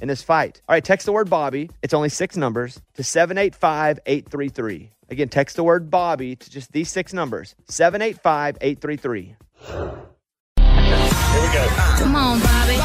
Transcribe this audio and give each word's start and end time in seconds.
in 0.00 0.08
this 0.08 0.22
fight. 0.22 0.60
All 0.68 0.74
right, 0.74 0.84
text 0.84 1.06
the 1.06 1.12
word 1.12 1.30
Bobby. 1.30 1.70
It's 1.82 1.94
only 1.94 2.08
six 2.08 2.36
numbers 2.36 2.80
to 2.94 3.04
785 3.04 4.00
833. 4.06 4.90
Again, 5.10 5.28
text 5.28 5.56
the 5.56 5.64
word 5.64 5.90
Bobby 5.90 6.36
to 6.36 6.50
just 6.50 6.72
these 6.72 6.90
six 6.90 7.12
numbers 7.12 7.54
785 7.68 8.58
833. 8.60 9.36
Here 11.28 11.42
we 11.42 11.52
go. 11.52 11.66
Come 11.98 12.16
on, 12.16 12.40
Bobby. 12.40 12.76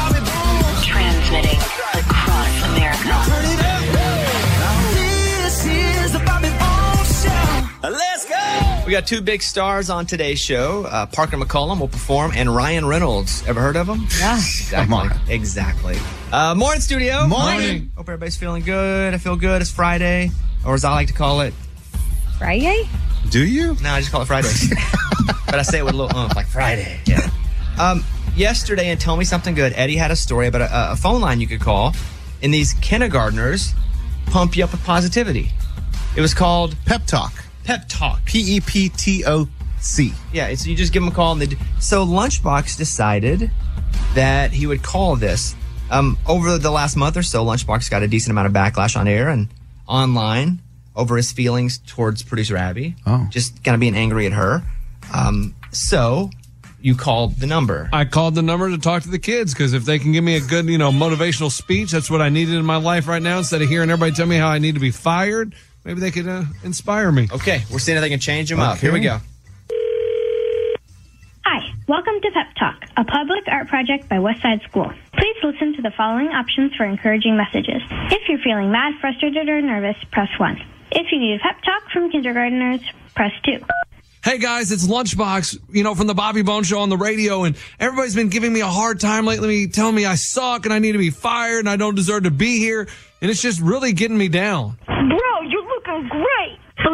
Transmitting 0.84 1.60
across 1.94 2.62
America. 2.68 3.43
We 8.84 8.92
got 8.92 9.06
two 9.06 9.22
big 9.22 9.40
stars 9.40 9.88
on 9.88 10.04
today's 10.04 10.38
show. 10.38 10.84
Uh, 10.84 11.06
Parker 11.06 11.38
McCollum 11.38 11.80
will 11.80 11.88
perform, 11.88 12.32
and 12.36 12.54
Ryan 12.54 12.84
Reynolds. 12.84 13.42
Ever 13.46 13.58
heard 13.62 13.76
of 13.76 13.88
him? 13.88 14.06
Yeah. 14.18 14.36
Exactly. 14.36 15.34
Exactly. 15.34 15.96
Uh, 16.30 16.54
morning, 16.54 16.82
studio. 16.82 17.26
Morning. 17.26 17.90
Hope 17.96 18.10
everybody's 18.10 18.36
feeling 18.36 18.62
good. 18.62 19.14
I 19.14 19.18
feel 19.18 19.36
good. 19.36 19.62
It's 19.62 19.70
Friday, 19.70 20.32
or 20.66 20.74
as 20.74 20.84
I 20.84 20.92
like 20.92 21.08
to 21.08 21.14
call 21.14 21.40
it, 21.40 21.54
Friday? 22.36 22.86
Do 23.30 23.46
you? 23.46 23.74
no, 23.82 23.88
I 23.88 24.00
just 24.00 24.12
call 24.12 24.20
it 24.20 24.26
Friday. 24.26 24.48
but 25.46 25.54
I 25.54 25.62
say 25.62 25.78
it 25.78 25.84
with 25.84 25.94
a 25.94 25.96
little 25.96 26.14
umph, 26.14 26.36
like 26.36 26.46
Friday. 26.46 27.00
Yeah. 27.06 27.30
Um, 27.80 28.04
yesterday, 28.36 28.90
and 28.90 29.00
tell 29.00 29.16
me 29.16 29.24
something 29.24 29.54
good. 29.54 29.72
Eddie 29.76 29.96
had 29.96 30.10
a 30.10 30.16
story 30.16 30.46
about 30.46 30.60
a, 30.60 30.92
a 30.92 30.96
phone 30.96 31.22
line 31.22 31.40
you 31.40 31.46
could 31.46 31.60
call, 31.60 31.94
and 32.42 32.52
these 32.52 32.74
kindergartners 32.74 33.72
pump 34.26 34.58
you 34.58 34.64
up 34.64 34.72
with 34.72 34.84
positivity. 34.84 35.48
It 36.16 36.20
was 36.20 36.34
called 36.34 36.76
Pep 36.84 37.06
Talk. 37.06 37.43
Pep 37.64 37.86
Talk. 37.88 38.24
P 38.24 38.56
E 38.56 38.60
P 38.60 38.88
T 38.88 39.24
O 39.26 39.48
C. 39.80 40.12
Yeah, 40.32 40.54
so 40.54 40.70
you 40.70 40.76
just 40.76 40.92
give 40.92 41.02
them 41.02 41.12
a 41.12 41.14
call 41.14 41.32
and 41.32 41.40
they. 41.40 41.46
Do. 41.46 41.56
So 41.80 42.06
Lunchbox 42.06 42.76
decided 42.76 43.50
that 44.14 44.52
he 44.52 44.66
would 44.66 44.82
call 44.82 45.16
this. 45.16 45.54
Um, 45.90 46.18
over 46.26 46.56
the 46.58 46.70
last 46.70 46.96
month 46.96 47.16
or 47.16 47.22
so, 47.22 47.44
Lunchbox 47.44 47.90
got 47.90 48.02
a 48.02 48.08
decent 48.08 48.30
amount 48.30 48.46
of 48.46 48.52
backlash 48.52 48.96
on 48.96 49.06
air 49.06 49.28
and 49.28 49.48
online 49.86 50.60
over 50.96 51.16
his 51.16 51.32
feelings 51.32 51.78
towards 51.78 52.22
producer 52.22 52.56
Abby. 52.56 52.96
Oh. 53.06 53.26
just 53.30 53.62
kind 53.64 53.74
of 53.74 53.80
being 53.80 53.94
angry 53.96 54.26
at 54.26 54.32
her. 54.32 54.62
Um, 55.12 55.54
so 55.72 56.30
you 56.80 56.94
called 56.94 57.36
the 57.36 57.46
number. 57.46 57.88
I 57.92 58.04
called 58.04 58.34
the 58.34 58.42
number 58.42 58.70
to 58.70 58.78
talk 58.78 59.02
to 59.02 59.10
the 59.10 59.18
kids 59.18 59.52
because 59.52 59.72
if 59.72 59.84
they 59.84 59.98
can 59.98 60.12
give 60.12 60.24
me 60.24 60.36
a 60.36 60.40
good, 60.40 60.66
you 60.66 60.78
know, 60.78 60.90
motivational 60.92 61.50
speech, 61.50 61.90
that's 61.90 62.10
what 62.10 62.22
I 62.22 62.28
needed 62.28 62.54
in 62.54 62.64
my 62.64 62.76
life 62.76 63.08
right 63.08 63.22
now. 63.22 63.38
Instead 63.38 63.62
of 63.62 63.68
hearing 63.68 63.90
everybody 63.90 64.12
tell 64.14 64.26
me 64.26 64.36
how 64.36 64.48
I 64.48 64.58
need 64.58 64.74
to 64.74 64.80
be 64.80 64.90
fired, 64.90 65.54
maybe 65.84 66.00
they 66.00 66.10
could 66.10 66.28
uh, 66.28 66.44
inspire 66.62 67.10
me. 67.12 67.28
Okay, 67.32 67.62
we're 67.70 67.78
seeing 67.78 67.96
if 67.96 68.02
they 68.02 68.08
can 68.08 68.20
change 68.20 68.50
him 68.50 68.60
up. 68.60 68.78
Here 68.78 68.92
we 68.92 69.00
go. 69.00 69.18
Hi, 71.44 71.74
welcome 71.86 72.14
to 72.22 72.30
Pep 72.32 72.54
Talk, 72.58 72.88
a 72.96 73.04
public 73.04 73.44
art 73.48 73.68
project 73.68 74.08
by 74.08 74.16
Westside 74.16 74.62
School. 74.68 74.90
Please 75.12 75.36
listen 75.42 75.74
to 75.76 75.82
the 75.82 75.92
following 75.96 76.28
options 76.28 76.74
for 76.74 76.84
encouraging 76.84 77.36
messages. 77.36 77.82
If 78.10 78.28
you're 78.28 78.38
feeling 78.38 78.72
mad, 78.72 78.94
frustrated, 79.00 79.48
or 79.48 79.60
nervous, 79.60 79.96
press 80.10 80.30
1. 80.38 80.60
If 80.92 81.12
you 81.12 81.18
need 81.18 81.36
a 81.36 81.38
pep 81.40 81.60
talk 81.62 81.90
from 81.92 82.10
kindergarteners, 82.10 82.82
press 83.14 83.32
2. 83.44 83.58
Hey 84.24 84.38
guys, 84.38 84.72
it's 84.72 84.86
Lunchbox, 84.86 85.58
you 85.70 85.82
know, 85.84 85.94
from 85.94 86.06
the 86.06 86.14
Bobby 86.14 86.40
Bone 86.40 86.64
Show 86.64 86.78
on 86.78 86.88
the 86.88 86.96
radio, 86.96 87.42
and 87.44 87.56
everybody's 87.78 88.14
been 88.14 88.30
giving 88.30 88.54
me 88.54 88.60
a 88.60 88.66
hard 88.66 88.98
time 88.98 89.26
lately, 89.26 89.68
telling 89.68 89.94
me 89.94 90.06
I 90.06 90.14
suck 90.14 90.64
and 90.64 90.72
I 90.72 90.78
need 90.78 90.92
to 90.92 90.98
be 90.98 91.10
fired 91.10 91.58
and 91.58 91.68
I 91.68 91.76
don't 91.76 91.94
deserve 91.94 92.22
to 92.22 92.30
be 92.30 92.58
here, 92.58 92.88
and 93.20 93.30
it's 93.30 93.42
just 93.42 93.60
really 93.60 93.92
getting 93.92 94.16
me 94.16 94.28
down. 94.28 94.78
Bro, 94.86 94.96
you're 94.96 95.08
looking 95.08 95.18
great! 95.18 95.33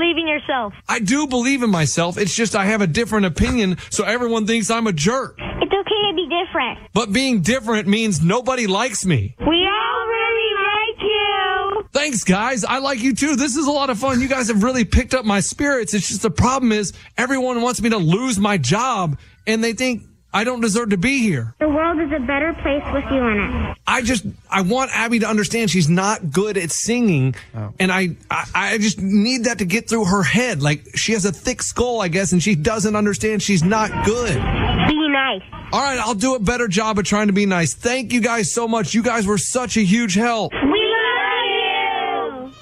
Believe 0.00 0.16
in 0.16 0.26
yourself. 0.26 0.72
I 0.88 0.98
do 0.98 1.26
believe 1.26 1.62
in 1.62 1.68
myself, 1.68 2.16
it's 2.16 2.34
just 2.34 2.56
I 2.56 2.64
have 2.64 2.80
a 2.80 2.86
different 2.86 3.26
opinion, 3.26 3.76
so 3.90 4.02
everyone 4.04 4.46
thinks 4.46 4.70
I'm 4.70 4.86
a 4.86 4.94
jerk. 4.94 5.34
It's 5.38 5.72
okay 5.72 6.10
to 6.10 6.14
be 6.16 6.26
different. 6.26 6.78
But 6.94 7.12
being 7.12 7.42
different 7.42 7.86
means 7.86 8.22
nobody 8.22 8.66
likes 8.66 9.04
me. 9.04 9.36
We 9.38 9.46
all 9.46 10.06
really 10.06 10.54
like 10.56 11.02
you! 11.02 11.84
Thanks, 11.92 12.24
guys. 12.24 12.64
I 12.64 12.78
like 12.78 13.00
you 13.00 13.14
too. 13.14 13.36
This 13.36 13.56
is 13.56 13.66
a 13.66 13.70
lot 13.70 13.90
of 13.90 13.98
fun. 13.98 14.22
You 14.22 14.28
guys 14.28 14.48
have 14.48 14.62
really 14.62 14.86
picked 14.86 15.12
up 15.12 15.26
my 15.26 15.40
spirits. 15.40 15.92
It's 15.92 16.08
just 16.08 16.22
the 16.22 16.30
problem 16.30 16.72
is 16.72 16.94
everyone 17.18 17.60
wants 17.60 17.82
me 17.82 17.90
to 17.90 17.98
lose 17.98 18.38
my 18.38 18.56
job 18.56 19.18
and 19.46 19.62
they 19.62 19.74
think 19.74 20.04
I 20.32 20.44
don't 20.44 20.60
deserve 20.60 20.90
to 20.90 20.96
be 20.96 21.18
here. 21.18 21.54
The 21.58 21.68
world 21.68 21.98
is 22.00 22.12
a 22.12 22.20
better 22.20 22.52
place 22.62 22.84
with 22.92 23.04
you 23.10 23.26
in 23.26 23.38
it. 23.38 23.76
I 23.86 24.02
just, 24.02 24.24
I 24.48 24.60
want 24.62 24.92
Abby 24.94 25.18
to 25.20 25.28
understand 25.28 25.70
she's 25.70 25.88
not 25.88 26.30
good 26.30 26.56
at 26.56 26.70
singing. 26.70 27.34
Oh. 27.54 27.74
And 27.80 27.90
I, 27.90 28.10
I, 28.30 28.44
I 28.54 28.78
just 28.78 29.00
need 29.00 29.44
that 29.44 29.58
to 29.58 29.64
get 29.64 29.88
through 29.88 30.04
her 30.04 30.22
head. 30.22 30.62
Like 30.62 30.96
she 30.96 31.12
has 31.12 31.24
a 31.24 31.32
thick 31.32 31.62
skull, 31.62 32.00
I 32.00 32.08
guess, 32.08 32.30
and 32.30 32.40
she 32.40 32.54
doesn't 32.54 32.94
understand 32.94 33.42
she's 33.42 33.64
not 33.64 33.90
good. 34.04 34.34
Be 34.34 35.08
nice. 35.08 35.42
All 35.72 35.80
right. 35.80 35.98
I'll 35.98 36.14
do 36.14 36.36
a 36.36 36.40
better 36.40 36.68
job 36.68 37.00
of 37.00 37.04
trying 37.04 37.26
to 37.26 37.32
be 37.32 37.46
nice. 37.46 37.74
Thank 37.74 38.12
you 38.12 38.20
guys 38.20 38.52
so 38.52 38.68
much. 38.68 38.94
You 38.94 39.02
guys 39.02 39.26
were 39.26 39.38
such 39.38 39.76
a 39.76 39.82
huge 39.82 40.14
help. 40.14 40.52
We 40.52 40.94
love 40.94 42.46
you! 42.46 42.52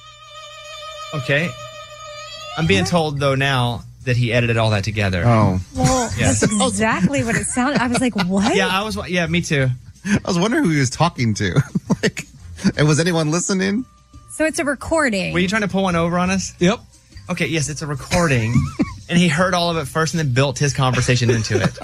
Okay. 1.18 1.50
I'm 2.56 2.66
being 2.66 2.86
told 2.86 3.20
though 3.20 3.34
now 3.34 3.84
that 4.08 4.16
he 4.16 4.32
edited 4.32 4.56
all 4.56 4.70
that 4.70 4.84
together. 4.84 5.22
Oh. 5.24 5.60
Well, 5.76 6.10
Yeah. 6.18 6.26
that's 6.32 6.42
exactly 6.68 7.22
what 7.24 7.36
it 7.36 7.44
sounded. 7.46 7.80
I 7.80 7.86
was 7.86 8.00
like, 8.00 8.14
what? 8.16 8.54
Yeah, 8.56 8.68
I 8.68 8.82
was. 8.82 8.96
Yeah, 9.08 9.26
me 9.26 9.40
too. 9.40 9.68
I 10.04 10.18
was 10.26 10.38
wondering 10.38 10.64
who 10.64 10.70
he 10.70 10.78
was 10.80 10.90
talking 10.90 11.34
to. 11.34 11.54
like, 12.02 12.24
and 12.76 12.86
was 12.88 12.98
anyone 13.00 13.30
listening? 13.30 13.84
So 14.30 14.44
it's 14.44 14.58
a 14.58 14.64
recording. 14.64 15.32
Were 15.32 15.38
you 15.40 15.48
trying 15.48 15.62
to 15.62 15.68
pull 15.68 15.82
one 15.84 15.96
over 15.96 16.18
on 16.18 16.30
us? 16.30 16.54
Yep. 16.58 16.78
Okay, 17.30 17.46
yes, 17.46 17.68
it's 17.68 17.82
a 17.82 17.86
recording, 17.86 18.54
and 19.10 19.18
he 19.18 19.28
heard 19.28 19.52
all 19.52 19.70
of 19.70 19.76
it 19.76 19.86
first 19.86 20.14
and 20.14 20.18
then 20.18 20.32
built 20.32 20.58
his 20.58 20.72
conversation 20.72 21.28
into 21.30 21.60
it. 21.62 21.78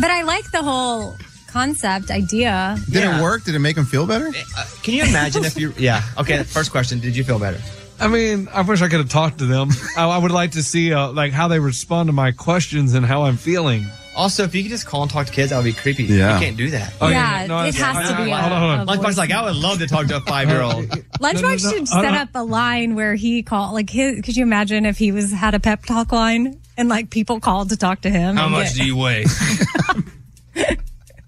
but 0.00 0.10
I 0.10 0.22
like 0.22 0.50
the 0.52 0.62
whole 0.62 1.14
concept, 1.48 2.10
idea. 2.10 2.76
Did 2.86 3.02
Yeah. 3.02 3.18
it 3.18 3.22
work? 3.22 3.44
Did 3.44 3.54
it 3.54 3.58
make 3.60 3.76
him 3.76 3.84
feel 3.84 4.06
better? 4.06 4.28
Uh, 4.28 4.64
can 4.82 4.94
you 4.94 5.02
imagine 5.04 5.44
if 5.44 5.58
you? 5.58 5.72
Yeah. 5.76 6.02
Okay. 6.18 6.42
First 6.44 6.70
question: 6.70 7.00
Did 7.00 7.16
you 7.16 7.24
feel 7.24 7.38
better? 7.38 7.60
I 8.00 8.08
mean, 8.08 8.48
I 8.52 8.62
wish 8.62 8.82
I 8.82 8.88
could 8.88 8.98
have 9.00 9.08
talked 9.08 9.38
to 9.38 9.46
them. 9.46 9.70
I, 9.96 10.04
I 10.08 10.18
would 10.18 10.30
like 10.32 10.52
to 10.52 10.62
see 10.62 10.92
uh, 10.92 11.10
like 11.12 11.32
how 11.32 11.48
they 11.48 11.58
respond 11.60 12.08
to 12.08 12.12
my 12.12 12.32
questions 12.32 12.94
and 12.94 13.04
how 13.06 13.22
I'm 13.24 13.36
feeling. 13.36 13.86
Also, 14.16 14.44
if 14.44 14.54
you 14.54 14.62
could 14.62 14.70
just 14.70 14.86
call 14.86 15.02
and 15.02 15.10
talk 15.10 15.26
to 15.26 15.32
kids, 15.32 15.50
that 15.50 15.56
would 15.56 15.64
be 15.64 15.72
creepy. 15.72 16.04
Yeah. 16.04 16.34
You 16.38 16.44
can't 16.44 16.56
do 16.56 16.70
that. 16.70 16.92
Oh, 17.00 17.08
yeah, 17.08 17.46
no, 17.48 17.58
it 17.64 17.74
I- 17.82 17.92
has 17.92 18.08
to 18.10 18.14
I- 18.14 18.24
be 18.24 18.30
a, 18.30 18.36
hold 18.36 18.52
on, 18.52 18.78
hold 18.78 18.88
on. 18.88 18.98
Lunchbox 19.04 19.16
like 19.16 19.32
I 19.32 19.42
would 19.44 19.56
love 19.56 19.78
to 19.78 19.88
talk 19.88 20.06
to 20.06 20.16
a 20.18 20.20
five 20.20 20.48
year 20.48 20.60
old. 20.62 20.84
Lunchbox 20.86 21.20
No, 21.20 21.40
no, 21.40 21.48
no, 21.48 21.56
should 21.56 21.88
set 21.88 22.02
don't- 22.02 22.14
up 22.14 22.28
a 22.36 22.44
line 22.44 22.94
where 22.94 23.14
he 23.16 23.42
called, 23.42 23.74
like, 23.74 23.90
his, 23.90 24.20
could 24.22 24.36
you 24.36 24.44
imagine 24.44 24.86
if 24.86 24.98
he 24.98 25.10
was 25.10 25.32
had 25.32 25.54
a 25.54 25.60
pep 25.60 25.84
talk 25.84 26.12
line 26.12 26.60
and 26.76 26.88
like 26.88 27.10
people 27.10 27.40
called 27.40 27.70
to 27.70 27.76
talk 27.76 28.02
to 28.02 28.10
him? 28.10 28.36
How 28.36 28.48
much 28.48 28.74
get- 28.74 28.76
do 28.76 28.84
you 28.86 28.96
weigh? 28.96 29.24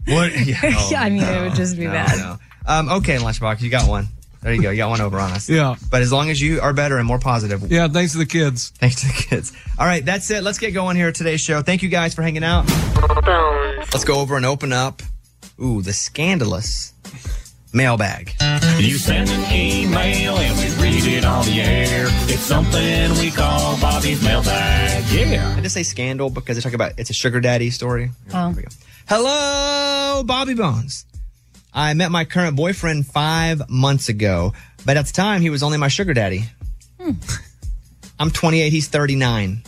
what? 0.07 0.47
Yeah, 0.47 0.61
no, 0.62 0.89
Yeah, 0.91 1.03
I 1.03 1.11
mean, 1.11 1.23
it 1.25 1.43
would 1.43 1.55
just 1.57 1.77
be 1.77 1.87
no, 1.87 1.93
bad. 1.93 2.19
no. 2.19 2.39
Um, 2.69 2.89
okay, 2.99 3.17
Lunchbox, 3.19 3.62
you 3.62 3.71
got 3.71 3.89
one. 3.89 4.07
There 4.47 4.55
you 4.55 4.63
go. 4.63 4.71
You 4.71 4.77
got 4.77 4.91
one 4.91 5.01
over 5.01 5.19
on 5.19 5.33
us. 5.33 5.49
Yeah. 5.49 5.75
But 5.91 6.03
as 6.03 6.13
long 6.13 6.31
as 6.31 6.41
you 6.41 6.61
are 6.61 6.73
better 6.73 6.99
and 6.99 7.07
more 7.07 7.19
positive, 7.19 7.69
Yeah, 7.69 7.89
thanks 7.89 8.13
to 8.13 8.19
the 8.19 8.27
kids. 8.27 8.71
thanks 8.79 9.01
to 9.01 9.09
the 9.09 9.13
kids. 9.13 9.53
All 9.77 9.85
right, 9.85 10.05
that's 10.05 10.31
it. 10.31 10.45
Let's 10.45 10.59
get 10.61 10.71
going 10.71 10.95
here 10.97 11.11
today's 11.11 11.41
show. 11.41 11.63
Thank 11.63 11.83
you 11.83 11.89
guys 11.89 12.15
for 12.15 12.23
hanging 12.23 12.45
out. 12.45 12.65
Let's 13.93 14.05
go 14.05 14.21
over 14.21 14.37
and 14.37 14.47
open 14.47 14.73
up. 14.73 15.03
Ooh, 15.61 15.83
the 15.83 15.93
scandalous 15.93 16.93
mailbag. 17.73 18.35
You 18.79 18.99
send 18.99 19.31
an 19.31 19.53
email 19.53 20.37
and 20.37 20.57
we 20.59 20.81
read 20.81 21.05
it 21.13 21.25
on 21.25 21.45
the 21.45 21.61
air. 21.61 22.05
It's 22.29 22.43
something 22.43 23.11
we 23.19 23.33
call 23.33 23.77
Bobby's 23.81 24.23
mailbag. 24.23 25.05
Yeah. 25.11 25.57
I 25.57 25.61
just 25.61 25.75
say 25.75 25.83
scandal 25.83 26.31
because 26.31 26.57
they 26.57 26.63
talk 26.63 26.73
about 26.73 26.93
it's 26.99 27.11
a 27.11 27.15
sugar 27.15 27.41
daddy 27.41 27.71
story. 27.71 28.13
Oh. 28.33 28.47
Here 28.51 28.57
we 28.59 28.63
go. 28.63 28.69
Hello, 29.09 30.23
Bobby 30.25 30.55
Bones. 30.55 31.05
I 31.76 31.93
met 31.93 32.11
my 32.11 32.25
current 32.25 32.56
boyfriend 32.56 33.06
five 33.06 33.69
months 33.69 34.08
ago, 34.08 34.55
but 34.87 34.96
at 34.96 35.05
the 35.05 35.12
time 35.12 35.43
he 35.43 35.50
was 35.50 35.62
only 35.62 35.76
my 35.76 35.88
sugar 35.88 36.14
daddy. 36.14 36.44
I'm 38.19 38.31
28, 38.31 38.70
he's 38.70 38.88
39. 38.88 39.62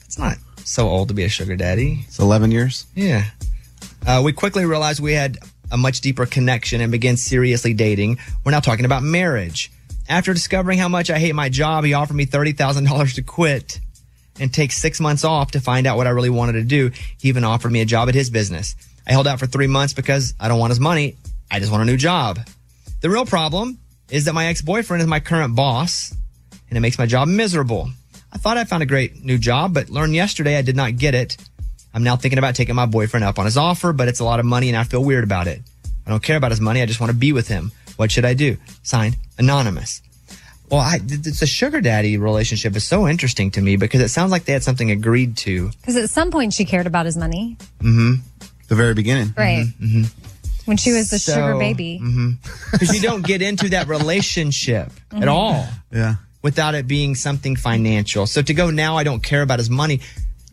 That's 0.00 0.18
not 0.18 0.36
so 0.64 0.88
old 0.88 1.06
to 1.08 1.14
be 1.14 1.22
a 1.22 1.28
sugar 1.28 1.54
daddy. 1.54 2.04
It's 2.08 2.18
11 2.18 2.50
years. 2.50 2.86
Yeah. 2.96 3.24
Uh, 4.04 4.20
we 4.24 4.32
quickly 4.32 4.64
realized 4.64 4.98
we 4.98 5.12
had 5.12 5.38
a 5.70 5.76
much 5.76 6.00
deeper 6.00 6.26
connection 6.26 6.80
and 6.80 6.90
began 6.90 7.16
seriously 7.16 7.72
dating. 7.72 8.18
We're 8.44 8.50
now 8.50 8.60
talking 8.60 8.84
about 8.84 9.04
marriage. 9.04 9.70
After 10.08 10.34
discovering 10.34 10.80
how 10.80 10.88
much 10.88 11.08
I 11.08 11.20
hate 11.20 11.36
my 11.36 11.48
job, 11.48 11.84
he 11.84 11.94
offered 11.94 12.16
me 12.16 12.26
$30,000 12.26 13.14
to 13.14 13.22
quit 13.22 13.78
and 14.40 14.52
take 14.52 14.72
six 14.72 14.98
months 14.98 15.22
off 15.22 15.52
to 15.52 15.60
find 15.60 15.86
out 15.86 15.96
what 15.96 16.08
I 16.08 16.10
really 16.10 16.30
wanted 16.30 16.54
to 16.54 16.64
do. 16.64 16.90
He 17.16 17.28
even 17.28 17.44
offered 17.44 17.70
me 17.70 17.80
a 17.80 17.84
job 17.86 18.08
at 18.08 18.16
his 18.16 18.28
business. 18.28 18.74
I 19.06 19.12
held 19.12 19.26
out 19.26 19.38
for 19.38 19.46
three 19.46 19.66
months 19.66 19.94
because 19.94 20.34
I 20.40 20.48
don't 20.48 20.58
want 20.58 20.70
his 20.70 20.80
money. 20.80 21.16
I 21.50 21.60
just 21.60 21.70
want 21.70 21.82
a 21.82 21.86
new 21.86 21.96
job. 21.96 22.40
The 23.00 23.10
real 23.10 23.24
problem 23.24 23.78
is 24.10 24.24
that 24.24 24.34
my 24.34 24.46
ex 24.46 24.62
boyfriend 24.62 25.02
is 25.02 25.06
my 25.06 25.20
current 25.20 25.54
boss 25.54 26.14
and 26.68 26.76
it 26.76 26.80
makes 26.80 26.98
my 26.98 27.06
job 27.06 27.28
miserable. 27.28 27.90
I 28.32 28.38
thought 28.38 28.56
I 28.56 28.64
found 28.64 28.82
a 28.82 28.86
great 28.86 29.24
new 29.24 29.38
job, 29.38 29.72
but 29.74 29.88
learned 29.88 30.14
yesterday 30.14 30.58
I 30.58 30.62
did 30.62 30.76
not 30.76 30.96
get 30.96 31.14
it. 31.14 31.36
I'm 31.94 32.02
now 32.02 32.16
thinking 32.16 32.38
about 32.38 32.54
taking 32.54 32.74
my 32.74 32.86
boyfriend 32.86 33.24
up 33.24 33.38
on 33.38 33.44
his 33.44 33.56
offer, 33.56 33.92
but 33.92 34.08
it's 34.08 34.20
a 34.20 34.24
lot 34.24 34.40
of 34.40 34.46
money 34.46 34.68
and 34.68 34.76
I 34.76 34.84
feel 34.84 35.02
weird 35.02 35.24
about 35.24 35.46
it. 35.46 35.62
I 36.06 36.10
don't 36.10 36.22
care 36.22 36.36
about 36.36 36.50
his 36.50 36.60
money. 36.60 36.82
I 36.82 36.86
just 36.86 37.00
want 37.00 37.10
to 37.10 37.16
be 37.16 37.32
with 37.32 37.48
him. 37.48 37.72
What 37.96 38.10
should 38.10 38.24
I 38.24 38.34
do? 38.34 38.58
Signed, 38.82 39.16
Anonymous. 39.38 40.02
Well, 40.70 40.80
I, 40.80 40.98
the 40.98 41.46
sugar 41.46 41.80
daddy 41.80 42.18
relationship 42.18 42.74
is 42.74 42.84
so 42.84 43.06
interesting 43.06 43.52
to 43.52 43.60
me 43.60 43.76
because 43.76 44.00
it 44.00 44.08
sounds 44.08 44.32
like 44.32 44.44
they 44.44 44.52
had 44.52 44.64
something 44.64 44.90
agreed 44.90 45.36
to. 45.38 45.70
Because 45.80 45.96
at 45.96 46.10
some 46.10 46.32
point 46.32 46.52
she 46.52 46.64
cared 46.64 46.88
about 46.88 47.06
his 47.06 47.16
money. 47.16 47.56
Mm-hmm. 47.80 48.45
The 48.68 48.74
very 48.74 48.94
beginning. 48.94 49.32
Right. 49.36 49.66
Mm-hmm, 49.66 49.84
mm-hmm. 50.02 50.30
When 50.64 50.76
she 50.76 50.92
was 50.92 51.10
the 51.10 51.18
So- 51.18 51.34
sugar 51.34 51.58
baby. 51.58 52.00
Mm-hmm. 52.02 52.30
Because 52.72 52.94
you 52.94 53.00
don't 53.00 53.24
get 53.24 53.40
into 53.42 53.68
that 53.70 53.86
relationship 53.88 54.90
at 55.12 55.28
all 55.28 55.68
Yeah. 55.92 56.16
without 56.42 56.74
it 56.74 56.86
being 56.88 57.14
something 57.14 57.54
financial. 57.56 58.26
So 58.26 58.42
to 58.42 58.52
go 58.54 58.70
now, 58.70 58.96
I 58.96 59.04
don't 59.04 59.22
care 59.22 59.42
about 59.42 59.58
his 59.60 59.70
money. 59.70 60.00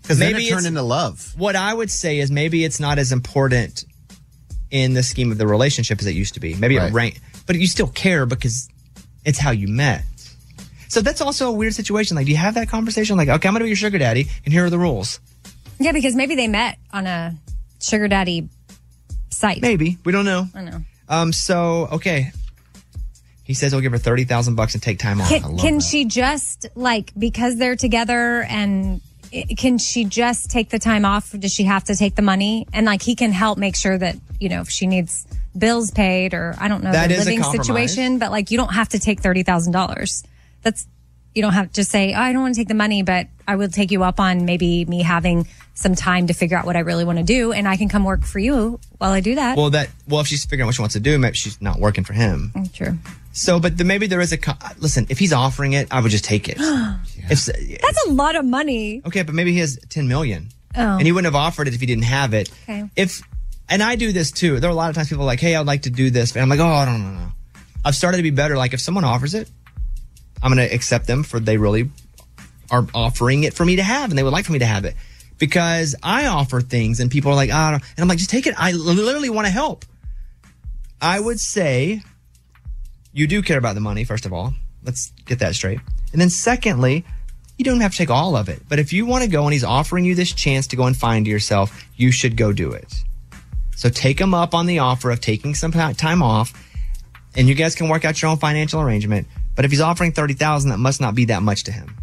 Because 0.01 0.19
then 0.19 0.33
Maybe 0.33 0.45
it 0.47 0.49
turned 0.49 0.59
it's- 0.65 0.67
into 0.69 0.81
love. 0.83 1.33
What 1.37 1.55
I 1.55 1.73
would 1.73 1.89
say 1.89 2.19
is 2.19 2.29
maybe 2.29 2.63
it's 2.63 2.79
not 2.79 2.99
as 2.99 3.11
important 3.11 3.85
in 4.69 4.93
the 4.93 5.01
scheme 5.03 5.31
of 5.31 5.37
the 5.37 5.47
relationship 5.47 5.99
as 5.99 6.05
it 6.07 6.13
used 6.15 6.33
to 6.35 6.39
be. 6.39 6.53
Maybe 6.55 6.77
Right. 6.77 6.89
it 6.89 6.93
rank, 6.93 7.21
but 7.45 7.55
you 7.57 7.67
still 7.67 7.87
care 7.87 8.25
because 8.25 8.67
it's 9.25 9.39
how 9.39 9.51
you 9.51 9.67
met. 9.67 10.03
So 10.89 11.01
that's 11.01 11.21
also 11.21 11.47
a 11.47 11.51
weird 11.51 11.73
situation. 11.73 12.15
Like, 12.17 12.25
do 12.25 12.31
you 12.31 12.37
have 12.37 12.53
that 12.55 12.69
conversation? 12.69 13.17
Like, 13.17 13.29
okay, 13.29 13.47
I'm 13.47 13.53
gonna 13.53 13.63
be 13.65 13.69
your 13.69 13.75
sugar 13.77 13.97
daddy, 13.97 14.27
and 14.45 14.53
here 14.53 14.65
are 14.65 14.69
the 14.69 14.77
rules. 14.77 15.19
Yeah, 15.79 15.91
because 15.91 16.15
maybe 16.15 16.35
they 16.35 16.47
met 16.47 16.77
on 16.91 17.07
a 17.07 17.35
sugar 17.83 18.07
daddy 18.07 18.49
site. 19.29 19.61
Maybe 19.61 19.97
we 20.05 20.11
don't 20.11 20.25
know. 20.25 20.47
I 20.55 20.61
know. 20.61 20.81
Um. 21.09 21.33
So 21.33 21.87
okay, 21.91 22.31
he 23.43 23.53
says 23.53 23.71
he'll 23.71 23.81
give 23.81 23.91
her 23.91 23.97
thirty 23.97 24.23
thousand 24.23 24.55
bucks 24.55 24.73
and 24.73 24.81
take 24.81 24.99
time 24.99 25.19
off. 25.21 25.29
Can, 25.29 25.57
can 25.57 25.79
she 25.79 26.05
just 26.05 26.65
like 26.75 27.11
because 27.17 27.57
they're 27.57 27.75
together 27.75 28.43
and 28.43 29.01
i- 29.33 29.45
can 29.57 29.77
she 29.77 30.05
just 30.05 30.49
take 30.49 30.69
the 30.69 30.79
time 30.79 31.05
off? 31.05 31.33
Or 31.33 31.37
does 31.37 31.53
she 31.53 31.63
have 31.63 31.83
to 31.85 31.95
take 31.95 32.15
the 32.15 32.21
money? 32.21 32.65
And 32.73 32.85
like 32.85 33.01
he 33.01 33.15
can 33.15 33.31
help 33.31 33.57
make 33.57 33.75
sure 33.75 33.97
that 33.97 34.15
you 34.39 34.49
know 34.49 34.61
if 34.61 34.69
she 34.69 34.87
needs 34.87 35.27
bills 35.57 35.91
paid 35.91 36.33
or 36.33 36.55
I 36.59 36.67
don't 36.67 36.83
know 36.83 36.91
That 36.91 37.07
the 37.09 37.15
is 37.15 37.21
a 37.21 37.25
living 37.25 37.41
compromise. 37.43 37.91
situation, 37.91 38.17
but 38.17 38.31
like 38.31 38.49
you 38.49 38.57
don't 38.57 38.73
have 38.73 38.89
to 38.89 38.99
take 38.99 39.19
thirty 39.21 39.43
thousand 39.43 39.73
dollars. 39.73 40.23
That's 40.61 40.87
you 41.35 41.41
don't 41.41 41.53
have 41.53 41.67
to 41.67 41.73
just 41.73 41.91
say 41.91 42.13
oh, 42.13 42.19
I 42.19 42.33
don't 42.33 42.41
want 42.41 42.55
to 42.55 42.61
take 42.61 42.67
the 42.67 42.73
money, 42.73 43.03
but 43.03 43.27
I 43.47 43.55
will 43.55 43.69
take 43.69 43.91
you 43.91 44.03
up 44.03 44.19
on 44.19 44.45
maybe 44.45 44.85
me 44.85 45.01
having 45.01 45.47
some 45.75 45.95
time 45.95 46.27
to 46.27 46.33
figure 46.33 46.57
out 46.57 46.65
what 46.65 46.75
I 46.75 46.79
really 46.79 47.03
want 47.03 47.17
to 47.17 47.23
do, 47.23 47.51
and 47.51 47.67
I 47.67 47.77
can 47.77 47.89
come 47.89 48.03
work 48.03 48.23
for 48.23 48.39
you 48.39 48.79
while 48.99 49.11
I 49.11 49.19
do 49.19 49.35
that. 49.35 49.57
Well, 49.57 49.71
that 49.71 49.89
well, 50.07 50.21
if 50.21 50.27
she's 50.27 50.45
figuring 50.45 50.63
out 50.63 50.67
what 50.67 50.75
she 50.75 50.81
wants 50.81 50.93
to 50.93 50.99
do, 50.99 51.17
maybe 51.17 51.35
she's 51.35 51.61
not 51.61 51.79
working 51.79 52.03
for 52.03 52.13
him. 52.13 52.51
Mm, 52.55 52.73
true. 52.73 52.97
So, 53.31 53.59
but 53.59 53.77
the, 53.77 53.83
maybe 53.83 54.05
there 54.05 54.21
is 54.21 54.31
a 54.31 54.37
co- 54.37 54.53
listen. 54.79 55.07
If 55.09 55.17
he's 55.17 55.33
offering 55.33 55.73
it, 55.73 55.87
I 55.91 55.99
would 55.99 56.11
just 56.11 56.25
take 56.25 56.47
it. 56.49 56.57
If 57.25 57.45
That's 57.45 58.05
a 58.05 58.11
lot 58.11 58.35
of 58.35 58.43
money. 58.43 59.01
Okay, 59.05 59.21
but 59.21 59.33
maybe 59.33 59.53
he 59.53 59.59
has 59.59 59.79
10 59.87 60.09
million. 60.09 60.49
Oh. 60.75 60.97
And 60.97 61.03
he 61.03 61.13
wouldn't 61.13 61.33
have 61.33 61.41
offered 61.41 61.69
it 61.69 61.73
if 61.73 61.79
he 61.79 61.85
didn't 61.85 62.03
have 62.03 62.33
it. 62.33 62.51
Okay. 62.63 62.89
If, 62.97 63.21
and 63.69 63.81
I 63.81 63.95
do 63.95 64.11
this 64.11 64.29
too. 64.29 64.59
There 64.59 64.69
are 64.69 64.73
a 64.73 64.75
lot 64.75 64.89
of 64.89 64.95
times 64.95 65.07
people 65.07 65.23
are 65.23 65.27
like, 65.27 65.39
hey, 65.39 65.55
I'd 65.55 65.65
like 65.65 65.83
to 65.83 65.89
do 65.89 66.09
this. 66.09 66.33
And 66.33 66.41
I'm 66.41 66.49
like, 66.49 66.59
oh, 66.59 66.67
I 66.67 66.83
don't 66.83 67.15
know. 67.15 67.29
I've 67.85 67.95
started 67.95 68.17
to 68.17 68.23
be 68.23 68.31
better. 68.31 68.57
Like 68.57 68.73
if 68.73 68.81
someone 68.81 69.05
offers 69.05 69.33
it, 69.33 69.49
I'm 70.43 70.53
going 70.53 70.67
to 70.67 70.75
accept 70.75 71.07
them 71.07 71.23
for 71.23 71.39
they 71.39 71.57
really 71.57 71.89
are 72.69 72.85
offering 72.93 73.45
it 73.45 73.53
for 73.53 73.65
me 73.65 73.77
to 73.77 73.83
have 73.83 74.09
and 74.09 74.17
they 74.17 74.23
would 74.23 74.33
like 74.33 74.45
for 74.45 74.51
me 74.51 74.59
to 74.59 74.65
have 74.65 74.85
it. 74.85 74.95
Because 75.39 75.95
I 76.03 76.27
offer 76.27 76.61
things 76.61 76.99
and 76.99 77.09
people 77.09 77.31
are 77.31 77.35
like, 77.35 77.49
I 77.49 77.71
don't, 77.71 77.81
and 77.81 77.99
I'm 77.99 78.07
like, 78.07 78.17
just 78.17 78.29
take 78.29 78.45
it. 78.45 78.53
I 78.57 78.73
literally 78.73 79.29
want 79.29 79.47
to 79.47 79.51
help. 79.51 79.85
I 81.01 81.19
would 81.19 81.39
say 81.39 82.01
you 83.13 83.25
do 83.25 83.41
care 83.41 83.57
about 83.57 83.75
the 83.75 83.81
money, 83.81 84.03
first 84.03 84.25
of 84.25 84.33
all. 84.33 84.53
Let's 84.83 85.11
get 85.25 85.39
that 85.39 85.55
straight. 85.55 85.79
And 86.11 86.21
then 86.21 86.29
secondly, 86.29 87.05
you 87.57 87.65
don't 87.65 87.79
have 87.79 87.91
to 87.91 87.97
take 87.97 88.09
all 88.09 88.35
of 88.35 88.49
it. 88.49 88.61
But 88.67 88.79
if 88.79 88.91
you 88.91 89.05
want 89.05 89.23
to 89.23 89.29
go 89.29 89.43
and 89.45 89.53
he's 89.53 89.63
offering 89.63 90.05
you 90.05 90.13
this 90.13 90.33
chance 90.33 90.67
to 90.67 90.75
go 90.75 90.85
and 90.85 90.95
find 90.95 91.25
yourself, 91.25 91.85
you 91.95 92.11
should 92.11 92.35
go 92.35 92.51
do 92.51 92.71
it. 92.71 92.93
So 93.75 93.89
take 93.89 94.19
him 94.19 94.33
up 94.33 94.53
on 94.53 94.65
the 94.65 94.79
offer 94.79 95.09
of 95.09 95.21
taking 95.21 95.55
some 95.55 95.71
time 95.71 96.21
off 96.21 96.53
and 97.35 97.47
you 97.47 97.55
guys 97.55 97.75
can 97.75 97.89
work 97.89 98.05
out 98.05 98.21
your 98.21 98.31
own 98.31 98.37
financial 98.37 98.81
arrangement. 98.81 99.27
But 99.55 99.65
if 99.65 99.71
he's 99.71 99.81
offering 99.81 100.11
30,000, 100.11 100.69
that 100.71 100.77
must 100.79 100.99
not 101.01 101.15
be 101.15 101.25
that 101.25 101.43
much 101.43 101.63
to 101.65 101.71
him. 101.71 101.95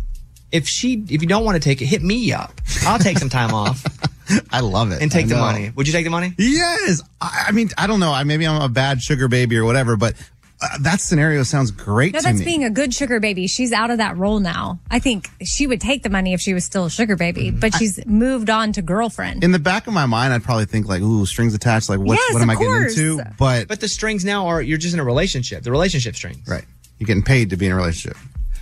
If 0.52 0.66
she, 0.68 1.04
if 1.08 1.22
you 1.22 1.28
don't 1.28 1.44
want 1.44 1.56
to 1.56 1.60
take 1.60 1.80
it, 1.80 1.86
hit 1.86 2.02
me 2.02 2.32
up. 2.32 2.52
I'll 2.82 2.98
take 2.98 3.18
some 3.18 3.28
time 3.28 3.54
off 3.54 3.84
I 4.52 4.60
love 4.60 4.90
it. 4.92 5.00
and 5.02 5.10
take 5.10 5.28
the 5.28 5.36
money. 5.36 5.70
Would 5.70 5.86
you 5.86 5.92
take 5.92 6.04
the 6.04 6.10
money? 6.10 6.34
Yes. 6.38 7.02
I, 7.20 7.46
I 7.48 7.52
mean, 7.52 7.70
I 7.78 7.86
don't 7.86 8.00
know. 8.00 8.12
I 8.12 8.24
maybe 8.24 8.46
I'm 8.46 8.60
a 8.60 8.68
bad 8.68 9.02
sugar 9.02 9.28
baby 9.28 9.56
or 9.56 9.64
whatever, 9.64 9.96
but 9.96 10.14
uh, 10.62 10.76
that 10.80 11.00
scenario 11.00 11.42
sounds 11.44 11.70
great 11.70 12.12
No, 12.12 12.20
to 12.20 12.26
me. 12.26 12.30
that's 12.32 12.38
me. 12.40 12.44
being 12.44 12.64
a 12.64 12.70
good 12.70 12.92
sugar 12.92 13.18
baby. 13.20 13.46
She's 13.46 13.72
out 13.72 13.90
of 13.90 13.98
that 13.98 14.16
role 14.16 14.40
now. 14.40 14.78
I 14.90 14.98
think 14.98 15.28
she 15.44 15.66
would 15.68 15.80
take 15.80 16.02
the 16.02 16.10
money 16.10 16.32
if 16.34 16.40
she 16.40 16.52
was 16.52 16.64
still 16.64 16.84
a 16.86 16.90
sugar 16.90 17.16
baby, 17.16 17.50
Mm-hmm. 17.50 17.60
but 17.60 17.74
she's 17.76 18.04
moved 18.06 18.50
on 18.50 18.72
to 18.72 18.82
girlfriend. 18.82 19.42
in 19.44 19.52
the 19.52 19.58
back 19.60 19.86
of 19.86 19.94
my 19.94 20.06
mind, 20.06 20.32
I'd 20.34 20.42
probably 20.44 20.66
think 20.66 20.86
like, 20.88 21.00
"Ooh, 21.00 21.24
strings 21.26 21.54
attached." 21.54 21.88
Like, 21.88 22.00
what? 22.00 22.14
Yes, 22.18 22.32
what 22.34 22.42
am 22.42 22.50
of 22.50 22.56
I 22.56 22.60
getting 22.60 22.82
into? 22.88 23.22
But, 23.38 23.68
But 23.68 23.80
the 23.80 23.88
strings 23.88 24.24
now 24.24 24.48
are, 24.48 24.60
you're 24.60 24.78
just 24.78 24.94
in 24.94 25.00
a 25.00 25.04
relationship, 25.04 25.62
the 25.62 25.70
relationship 25.70 26.14
strings. 26.14 26.46
right, 26.46 26.64
you're 27.00 27.06
getting 27.06 27.24
paid 27.24 27.50
to 27.50 27.56
be 27.56 27.66
in 27.66 27.72
a 27.72 27.76
relationship. 27.76 28.16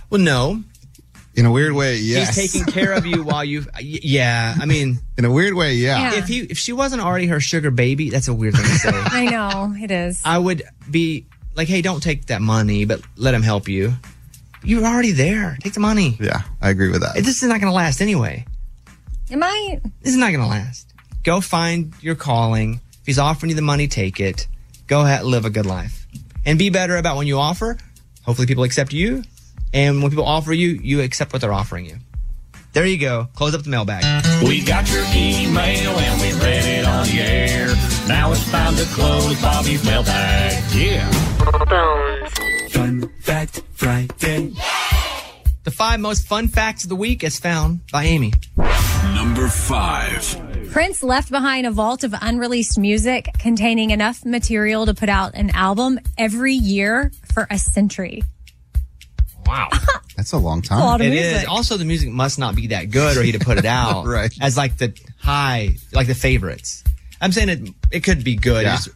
Well, 0.09 0.21
no. 0.21 0.63
In 1.35 1.45
a 1.45 1.51
weird 1.51 1.73
way, 1.73 1.97
yes. 1.97 2.35
He's 2.35 2.51
taking 2.51 2.71
care 2.73 2.93
of 2.93 3.05
you 3.05 3.23
while 3.23 3.45
you, 3.45 3.65
yeah. 3.79 4.55
I 4.59 4.65
mean, 4.65 4.99
in 5.17 5.25
a 5.25 5.31
weird 5.31 5.53
way, 5.53 5.75
yeah. 5.75 6.11
Yeah. 6.13 6.19
if 6.19 6.27
he 6.27 6.39
if 6.39 6.57
she 6.57 6.73
wasn't 6.73 7.01
already 7.01 7.27
her 7.27 7.39
sugar 7.39 7.69
baby, 7.69 8.09
that's 8.09 8.27
a 8.27 8.33
weird 8.33 8.55
thing 8.55 8.65
to 8.65 8.71
say. 8.71 8.89
I 8.93 9.25
know 9.25 9.75
it 9.77 9.91
is. 9.91 10.21
I 10.25 10.37
would 10.37 10.63
be 10.89 11.27
like, 11.55 11.67
hey, 11.67 11.81
don't 11.81 12.01
take 12.01 12.25
that 12.27 12.41
money, 12.41 12.85
but 12.85 13.01
let 13.15 13.33
him 13.33 13.43
help 13.43 13.67
you. 13.67 13.93
You're 14.63 14.83
already 14.83 15.11
there. 15.11 15.57
Take 15.61 15.73
the 15.73 15.79
money. 15.79 16.17
Yeah, 16.19 16.41
I 16.61 16.71
agree 16.71 16.89
with 16.89 17.01
that. 17.01 17.15
This 17.15 17.41
is 17.41 17.43
not 17.43 17.61
going 17.61 17.71
to 17.71 17.75
last 17.75 18.01
anyway. 18.01 18.45
Am 19.31 19.43
I? 19.43 19.79
This 20.01 20.13
is 20.13 20.17
not 20.17 20.31
going 20.31 20.41
to 20.41 20.47
last. 20.47 20.93
Go 21.23 21.41
find 21.41 21.93
your 22.01 22.15
calling. 22.15 22.81
If 23.01 23.05
he's 23.05 23.19
offering 23.19 23.49
you 23.51 23.55
the 23.55 23.61
money, 23.61 23.87
take 23.87 24.19
it. 24.19 24.47
Go 24.87 25.01
ahead, 25.01 25.23
live 25.23 25.45
a 25.45 25.49
good 25.49 25.67
life, 25.67 26.07
and 26.45 26.57
be 26.57 26.69
better 26.69 26.97
about 26.97 27.15
when 27.17 27.27
you 27.27 27.37
offer. 27.37 27.77
Hopefully, 28.23 28.47
people 28.47 28.63
accept 28.63 28.93
you, 28.93 29.23
and 29.73 30.01
when 30.01 30.11
people 30.11 30.25
offer 30.25 30.53
you, 30.53 30.79
you 30.83 31.01
accept 31.01 31.33
what 31.33 31.41
they're 31.41 31.53
offering 31.53 31.85
you. 31.85 31.97
There 32.71 32.85
you 32.85 32.99
go. 32.99 33.27
Close 33.33 33.55
up 33.55 33.63
the 33.63 33.69
mailbag. 33.69 34.03
We 34.43 34.63
got 34.63 34.91
your 34.91 35.03
email 35.15 35.91
and 35.97 36.21
we 36.21 36.33
read 36.39 36.65
it 36.65 36.85
on 36.85 37.07
the 37.07 37.19
air. 37.19 37.67
Now 38.07 38.31
it's 38.31 38.49
time 38.51 38.75
to 38.75 38.85
close 38.93 39.41
Bobby's 39.41 39.83
mailbag. 39.83 40.63
Yeah. 40.75 41.09
Fun 42.69 43.09
Fact 43.21 43.63
Friday. 43.73 44.53
The 45.63 45.71
five 45.71 45.99
most 45.99 46.27
fun 46.27 46.47
facts 46.47 46.83
of 46.83 46.89
the 46.89 46.95
week 46.95 47.23
as 47.23 47.39
found 47.39 47.81
by 47.91 48.03
Amy. 48.03 48.33
Number 49.15 49.47
five. 49.47 50.48
Prince 50.71 51.01
left 51.01 51.31
behind 51.31 51.65
a 51.65 51.71
vault 51.71 52.03
of 52.03 52.13
unreleased 52.21 52.77
music 52.77 53.29
containing 53.39 53.89
enough 53.89 54.23
material 54.23 54.85
to 54.85 54.93
put 54.93 55.09
out 55.09 55.33
an 55.33 55.49
album 55.51 55.99
every 56.17 56.53
year 56.53 57.11
for 57.33 57.47
a 57.49 57.57
century. 57.57 58.23
Wow. 59.45 59.69
That's 60.15 60.31
a 60.31 60.37
long 60.37 60.61
time. 60.61 60.81
A 60.81 60.85
lot 60.85 61.01
of 61.01 61.07
It 61.07 61.11
music. 61.11 61.41
is. 61.43 61.45
Also, 61.45 61.75
the 61.77 61.85
music 61.85 62.09
must 62.09 62.37
not 62.37 62.55
be 62.55 62.67
that 62.67 62.91
good 62.91 63.17
or 63.17 63.23
he'd 63.23 63.33
have 63.33 63.41
put 63.41 63.57
it 63.57 63.65
out. 63.65 64.05
Right. 64.05 64.31
As 64.41 64.57
like 64.57 64.77
the 64.77 64.93
high, 65.19 65.71
like 65.91 66.07
the 66.07 66.13
favorites. 66.15 66.83
I'm 67.19 67.31
saying 67.31 67.49
it, 67.49 67.69
it 67.91 67.99
could 68.03 68.23
be 68.23 68.35
good. 68.35 68.63
Yeah. 68.63 68.73
It 68.73 68.77
just 68.77 68.89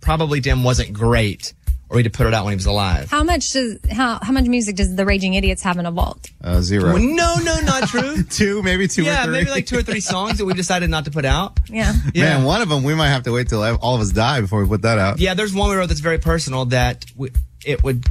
probably 0.00 0.38
Dim 0.40 0.62
wasn't 0.62 0.92
great 0.92 1.52
or 1.90 1.96
we 1.96 2.02
had 2.02 2.12
to 2.12 2.16
put 2.16 2.26
it 2.26 2.34
out 2.34 2.44
when 2.44 2.52
he 2.52 2.56
was 2.56 2.66
alive. 2.66 3.10
How 3.10 3.24
much 3.24 3.52
does 3.52 3.78
how 3.90 4.18
how 4.22 4.32
much 4.32 4.44
music 4.46 4.76
does 4.76 4.94
the 4.94 5.04
Raging 5.04 5.34
Idiots 5.34 5.62
have 5.62 5.78
in 5.78 5.86
a 5.86 5.90
vault? 5.90 6.30
Uh, 6.42 6.60
zero. 6.60 6.92
Well, 6.94 7.02
no, 7.02 7.36
no, 7.42 7.60
not 7.60 7.88
true. 7.88 8.22
two, 8.30 8.62
maybe 8.62 8.88
two 8.88 9.04
yeah, 9.04 9.22
or 9.22 9.24
three. 9.24 9.32
maybe 9.32 9.50
like 9.50 9.66
two 9.66 9.78
or 9.78 9.82
three 9.82 10.00
songs 10.00 10.38
that 10.38 10.44
we 10.44 10.54
decided 10.54 10.90
not 10.90 11.06
to 11.06 11.10
put 11.10 11.24
out. 11.24 11.58
Yeah. 11.68 11.92
Yeah. 12.14 12.36
Man, 12.36 12.44
one 12.44 12.62
of 12.62 12.68
them 12.68 12.82
we 12.82 12.94
might 12.94 13.08
have 13.08 13.24
to 13.24 13.32
wait 13.32 13.48
till 13.48 13.62
all 13.62 13.94
of 13.94 14.00
us 14.00 14.10
die 14.10 14.40
before 14.40 14.62
we 14.62 14.68
put 14.68 14.82
that 14.82 14.98
out. 14.98 15.18
Yeah, 15.18 15.34
there's 15.34 15.54
one 15.54 15.70
we 15.70 15.76
wrote 15.76 15.88
that's 15.88 16.00
very 16.00 16.18
personal 16.18 16.66
that 16.66 17.06
we, 17.16 17.30
it 17.64 17.82
would 17.82 18.04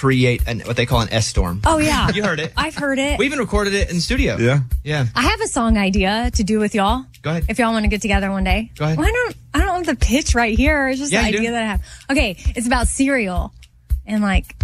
create 0.00 0.42
an, 0.46 0.60
what 0.60 0.76
they 0.76 0.86
call 0.86 1.02
an 1.02 1.12
S 1.12 1.26
storm. 1.26 1.60
Oh 1.66 1.76
yeah. 1.76 2.08
You 2.14 2.22
heard 2.24 2.40
it. 2.40 2.54
I've 2.56 2.74
heard 2.74 2.98
it. 2.98 3.18
We 3.18 3.26
even 3.26 3.38
recorded 3.38 3.74
it 3.74 3.90
in 3.90 3.96
the 3.96 4.00
studio. 4.00 4.38
Yeah. 4.38 4.60
Yeah. 4.82 5.04
I 5.14 5.22
have 5.22 5.40
a 5.42 5.46
song 5.46 5.76
idea 5.76 6.30
to 6.32 6.42
do 6.42 6.58
with 6.58 6.74
y'all. 6.74 7.04
Go 7.20 7.30
ahead. 7.32 7.44
If 7.50 7.58
y'all 7.58 7.72
want 7.72 7.84
to 7.84 7.88
get 7.90 8.00
together 8.00 8.30
one 8.30 8.42
day. 8.44 8.70
Go 8.78 8.86
ahead. 8.86 8.96
Well, 8.98 9.06
I 9.06 9.10
don't 9.12 9.36
I 9.52 9.58
don't 9.58 9.84
have 9.86 9.98
the 9.98 10.06
pitch 10.06 10.34
right 10.34 10.56
here. 10.56 10.88
It's 10.88 10.98
just 11.00 11.12
Yeah, 11.12 11.20
the 11.22 11.26
you 11.26 11.32
do. 11.32 11.38
idea 11.40 11.50
that 11.52 11.62
I 11.62 11.66
have. 11.66 11.82
Okay, 12.10 12.36
it's 12.56 12.66
about 12.66 12.88
cereal. 12.88 13.52
And 14.06 14.22
like 14.22 14.56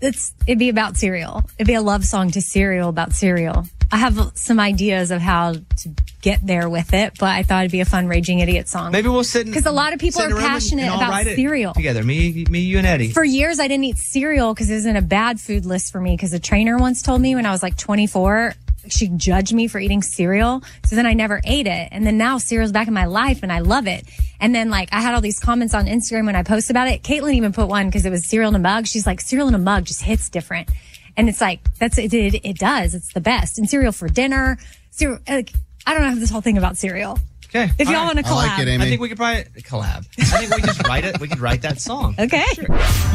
it's 0.00 0.32
it'd 0.46 0.58
be 0.58 0.70
about 0.70 0.96
cereal. 0.96 1.42
It'd 1.58 1.66
be 1.66 1.74
a 1.74 1.82
love 1.82 2.04
song 2.06 2.30
to 2.30 2.40
cereal 2.40 2.88
about 2.88 3.12
cereal. 3.12 3.66
I 3.92 3.98
have 3.98 4.32
some 4.34 4.58
ideas 4.58 5.10
of 5.10 5.20
how 5.20 5.52
to 5.52 5.88
get 6.20 6.44
there 6.44 6.68
with 6.68 6.94
it, 6.94 7.12
but 7.18 7.28
I 7.30 7.42
thought 7.42 7.60
it'd 7.62 7.72
be 7.72 7.80
a 7.80 7.84
fun 7.84 8.08
Raging 8.08 8.40
Idiot 8.40 8.68
song. 8.68 8.92
Maybe 8.92 9.08
we'll 9.08 9.24
sit 9.24 9.46
because 9.46 9.66
a 9.66 9.70
lot 9.72 9.92
of 9.92 10.00
people 10.00 10.22
are 10.22 10.28
room 10.28 10.38
and- 10.38 10.46
passionate 10.46 10.86
and 10.86 10.94
about 11.02 11.24
cereal. 11.24 11.74
together. 11.74 12.02
Me, 12.02 12.44
me, 12.50 12.60
you, 12.60 12.78
and 12.78 12.86
Eddie. 12.86 13.12
For 13.12 13.24
years, 13.24 13.60
I 13.60 13.68
didn't 13.68 13.84
eat 13.84 13.98
cereal 13.98 14.52
because 14.54 14.70
it 14.70 14.74
was 14.74 14.86
in 14.86 14.96
a 14.96 15.02
bad 15.02 15.40
food 15.40 15.64
list 15.64 15.92
for 15.92 16.00
me. 16.00 16.16
Because 16.16 16.32
a 16.32 16.40
trainer 16.40 16.76
once 16.76 17.02
told 17.02 17.20
me 17.20 17.34
when 17.34 17.46
I 17.46 17.50
was 17.52 17.62
like 17.62 17.76
24, 17.76 18.54
she 18.88 19.08
judged 19.08 19.52
me 19.52 19.68
for 19.68 19.78
eating 19.78 20.02
cereal. 20.02 20.62
So 20.86 20.96
then 20.96 21.06
I 21.06 21.12
never 21.12 21.40
ate 21.44 21.66
it. 21.66 21.88
And 21.92 22.06
then 22.06 22.16
now 22.18 22.38
cereal's 22.38 22.72
back 22.72 22.88
in 22.88 22.94
my 22.94 23.04
life 23.04 23.42
and 23.42 23.52
I 23.52 23.60
love 23.60 23.86
it. 23.86 24.04
And 24.40 24.54
then 24.54 24.70
like 24.70 24.88
I 24.92 25.00
had 25.00 25.14
all 25.14 25.20
these 25.20 25.38
comments 25.38 25.74
on 25.74 25.86
Instagram 25.86 26.26
when 26.26 26.36
I 26.36 26.42
posted 26.42 26.74
about 26.74 26.88
it. 26.88 27.02
Caitlin 27.02 27.34
even 27.34 27.52
put 27.52 27.68
one 27.68 27.86
because 27.86 28.06
it 28.06 28.10
was 28.10 28.26
cereal 28.26 28.48
in 28.48 28.54
a 28.54 28.58
mug. 28.58 28.86
She's 28.86 29.06
like, 29.06 29.20
cereal 29.20 29.46
in 29.48 29.54
a 29.54 29.58
mug 29.58 29.84
just 29.84 30.02
hits 30.02 30.28
different. 30.28 30.70
And 31.16 31.28
it's 31.28 31.40
like, 31.40 31.60
that's 31.78 31.98
it, 31.98 32.14
it, 32.14 32.40
it 32.44 32.58
does. 32.58 32.94
It's 32.94 33.12
the 33.12 33.20
best. 33.20 33.58
And 33.58 33.68
cereal 33.68 33.92
for 33.92 34.08
dinner. 34.08 34.56
Cereal, 34.90 35.18
like, 35.28 35.52
I 35.88 35.94
don't 35.94 36.02
have 36.02 36.20
this 36.20 36.28
whole 36.28 36.42
thing 36.42 36.58
about 36.58 36.76
cereal. 36.76 37.18
Okay. 37.46 37.70
If 37.78 37.88
All 37.88 37.94
y'all 37.94 38.04
right. 38.04 38.14
want 38.14 38.18
to 38.18 38.30
collab. 38.30 38.78
I 38.78 38.84
think 38.84 39.00
we 39.00 39.08
could 39.08 39.16
probably 39.16 39.44
collab. 39.62 40.06
I 40.18 40.24
think 40.24 40.54
we 40.54 40.60
just 40.60 40.86
write 40.86 41.06
it. 41.06 41.18
We 41.18 41.28
could 41.28 41.40
write 41.40 41.62
that 41.62 41.80
song. 41.80 42.14
Okay. 42.18 42.44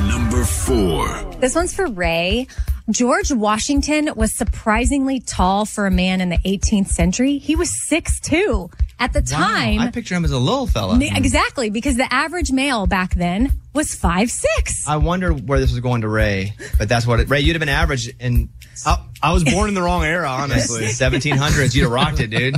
Number 0.08 0.44
four. 0.44 1.08
This 1.40 1.54
one's 1.54 1.72
for 1.76 1.86
Ray. 1.86 2.48
George 2.90 3.32
Washington 3.32 4.10
was 4.16 4.36
surprisingly 4.36 5.20
tall 5.20 5.66
for 5.66 5.86
a 5.86 5.92
man 5.92 6.20
in 6.20 6.30
the 6.30 6.40
18th 6.40 6.88
century. 6.88 7.38
He 7.38 7.56
was 7.56 7.72
6'2 7.92 8.74
at 9.04 9.12
the 9.12 9.22
time. 9.22 9.80
I 9.80 9.92
picture 9.92 10.16
him 10.16 10.24
as 10.24 10.32
a 10.32 10.40
little 10.40 10.66
fella. 10.66 10.98
Ne- 10.98 11.12
Exactly, 11.16 11.70
because 11.70 11.98
the 11.98 12.12
average 12.14 12.52
male 12.54 12.88
back 12.88 13.14
then 13.16 13.52
was 13.74 13.94
five 13.94 14.32
six. 14.32 14.88
I 14.88 14.96
wonder 14.98 15.34
where 15.34 15.60
this 15.60 15.72
was 15.72 15.82
going 15.82 16.02
to 16.02 16.08
Ray, 16.08 16.54
but 16.78 16.88
that's 16.88 17.06
what 17.06 17.20
it, 17.20 17.30
Ray. 17.30 17.42
You'd 17.42 17.54
have 17.56 17.60
been 17.60 17.68
average 17.70 18.10
and 18.20 18.48
I, 18.86 19.04
I 19.22 19.34
was 19.34 19.44
born 19.44 19.68
in 19.70 19.76
the 19.76 19.82
wrong 19.82 20.04
era, 20.06 20.28
honestly. 20.30 20.84
1700s. 20.86 21.76
You'd 21.76 21.84
have 21.84 21.92
rocked 21.92 22.20
it, 22.22 22.28
dude. 22.30 22.56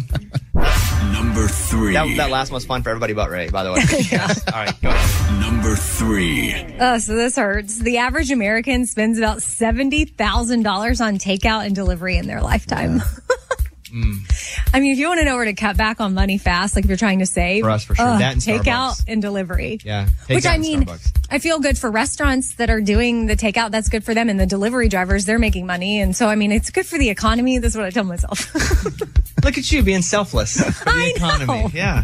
Number 1.13 1.47
three. 1.47 1.93
That, 1.93 2.13
that 2.17 2.29
last 2.29 2.51
one 2.51 2.55
was 2.57 2.65
fun 2.65 2.83
for 2.83 2.89
everybody 2.89 3.13
but 3.13 3.29
Ray, 3.29 3.49
by 3.49 3.63
the 3.63 3.71
way. 3.71 3.79
All 4.53 4.63
right, 4.65 4.81
go 4.81 4.89
ahead. 4.89 5.41
Number 5.41 5.75
three. 5.75 6.53
Oh, 6.79 6.97
so 6.99 7.15
this 7.15 7.35
hurts. 7.37 7.79
The 7.79 7.97
average 7.97 8.29
American 8.31 8.85
spends 8.85 9.17
about 9.17 9.39
$70,000 9.39 11.01
on 11.05 11.17
takeout 11.17 11.65
and 11.65 11.75
delivery 11.75 12.17
in 12.17 12.27
their 12.27 12.41
lifetime. 12.41 13.01
I 13.91 14.79
mean, 14.79 14.91
if 14.93 14.97
you 14.97 15.07
want 15.07 15.19
to 15.19 15.25
know 15.25 15.35
where 15.35 15.45
to 15.45 15.53
cut 15.53 15.77
back 15.77 16.01
on 16.01 16.13
money 16.13 16.37
fast, 16.37 16.75
like 16.75 16.85
if 16.85 16.89
you're 16.89 16.97
trying 16.97 17.19
to 17.19 17.25
save, 17.25 17.63
For 17.63 17.69
us, 17.69 17.83
for 17.83 17.95
sure. 17.95 18.05
ugh, 18.05 18.19
That 18.19 18.33
and 18.33 18.41
takeout 18.41 19.03
and 19.07 19.21
delivery. 19.21 19.79
Yeah. 19.83 20.07
Which 20.27 20.43
takeout 20.43 20.49
I 20.49 20.57
mean, 20.57 20.83
Starbucks. 20.85 21.11
I 21.29 21.39
feel 21.39 21.59
good 21.59 21.77
for 21.77 21.89
restaurants 21.91 22.55
that 22.55 22.69
are 22.69 22.81
doing 22.81 23.27
the 23.27 23.35
takeout. 23.35 23.71
That's 23.71 23.89
good 23.89 24.03
for 24.03 24.13
them. 24.13 24.29
And 24.29 24.39
the 24.39 24.45
delivery 24.45 24.89
drivers, 24.89 25.25
they're 25.25 25.39
making 25.39 25.65
money. 25.65 25.99
And 26.01 26.15
so, 26.15 26.27
I 26.27 26.35
mean, 26.35 26.51
it's 26.51 26.69
good 26.69 26.85
for 26.85 26.97
the 26.97 27.09
economy. 27.09 27.59
That's 27.59 27.75
what 27.75 27.85
I 27.85 27.89
tell 27.89 28.03
myself. 28.03 28.53
Look 29.43 29.57
at 29.57 29.71
you 29.71 29.83
being 29.83 30.01
selfless 30.01 30.59
for 30.79 30.85
the 30.85 31.13
economy. 31.15 31.63
know. 31.63 31.69
Yeah. 31.73 32.03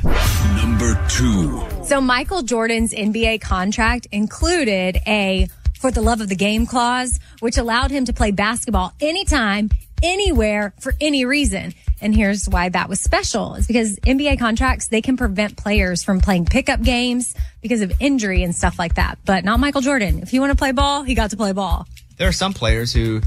Number 0.61 1.03
two. 1.09 1.65
so, 1.85 2.00
Michael 2.01 2.43
Jordan's 2.43 2.93
NBA 2.93 3.41
contract 3.41 4.07
included 4.11 4.97
a 5.07 5.47
for 5.79 5.89
the 5.91 6.01
love 6.01 6.21
of 6.21 6.29
the 6.29 6.35
game 6.35 6.67
clause, 6.67 7.19
which 7.39 7.57
allowed 7.57 7.89
him 7.89 8.05
to 8.05 8.13
play 8.13 8.29
basketball 8.31 8.93
anytime, 9.01 9.69
anywhere, 10.03 10.74
for 10.79 10.93
any 11.01 11.25
reason. 11.25 11.74
And 12.01 12.15
here's 12.15 12.48
why 12.50 12.70
that 12.70 12.89
was 12.89 13.00
special. 13.01 13.55
is 13.55 13.67
because 13.67 13.98
NBA 14.00 14.39
contracts, 14.39 14.88
they 14.88 15.01
can 15.01 15.17
prevent 15.17 15.58
players 15.58 16.03
from 16.03 16.20
playing 16.22 16.46
pickup 16.46 16.81
games 16.81 17.36
because 17.62 17.81
of 17.81 17.91
injury 18.00 18.43
and 18.43 18.55
stuff 18.55 18.79
like 18.79 18.96
that. 18.96 19.20
But 19.25 19.43
not 19.46 19.60
Michael 19.60 19.81
Jordan. 19.81 20.20
If 20.20 20.31
he 20.31 20.39
want 20.39 20.51
to 20.51 20.55
play 20.58 20.72
ball, 20.72 21.03
he 21.03 21.13
got 21.15 21.29
to 21.31 21.38
play 21.38 21.51
ball. 21.51 21.88
There 22.17 22.27
are 22.27 22.31
some 22.34 22.53
players 22.53 22.91
who 22.93 23.22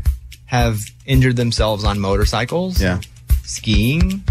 have 0.46 0.80
injured 1.06 1.36
themselves 1.36 1.84
on 1.84 1.98
motorcycles, 2.00 2.80
Yeah. 2.80 3.00
skiing. 3.44 4.22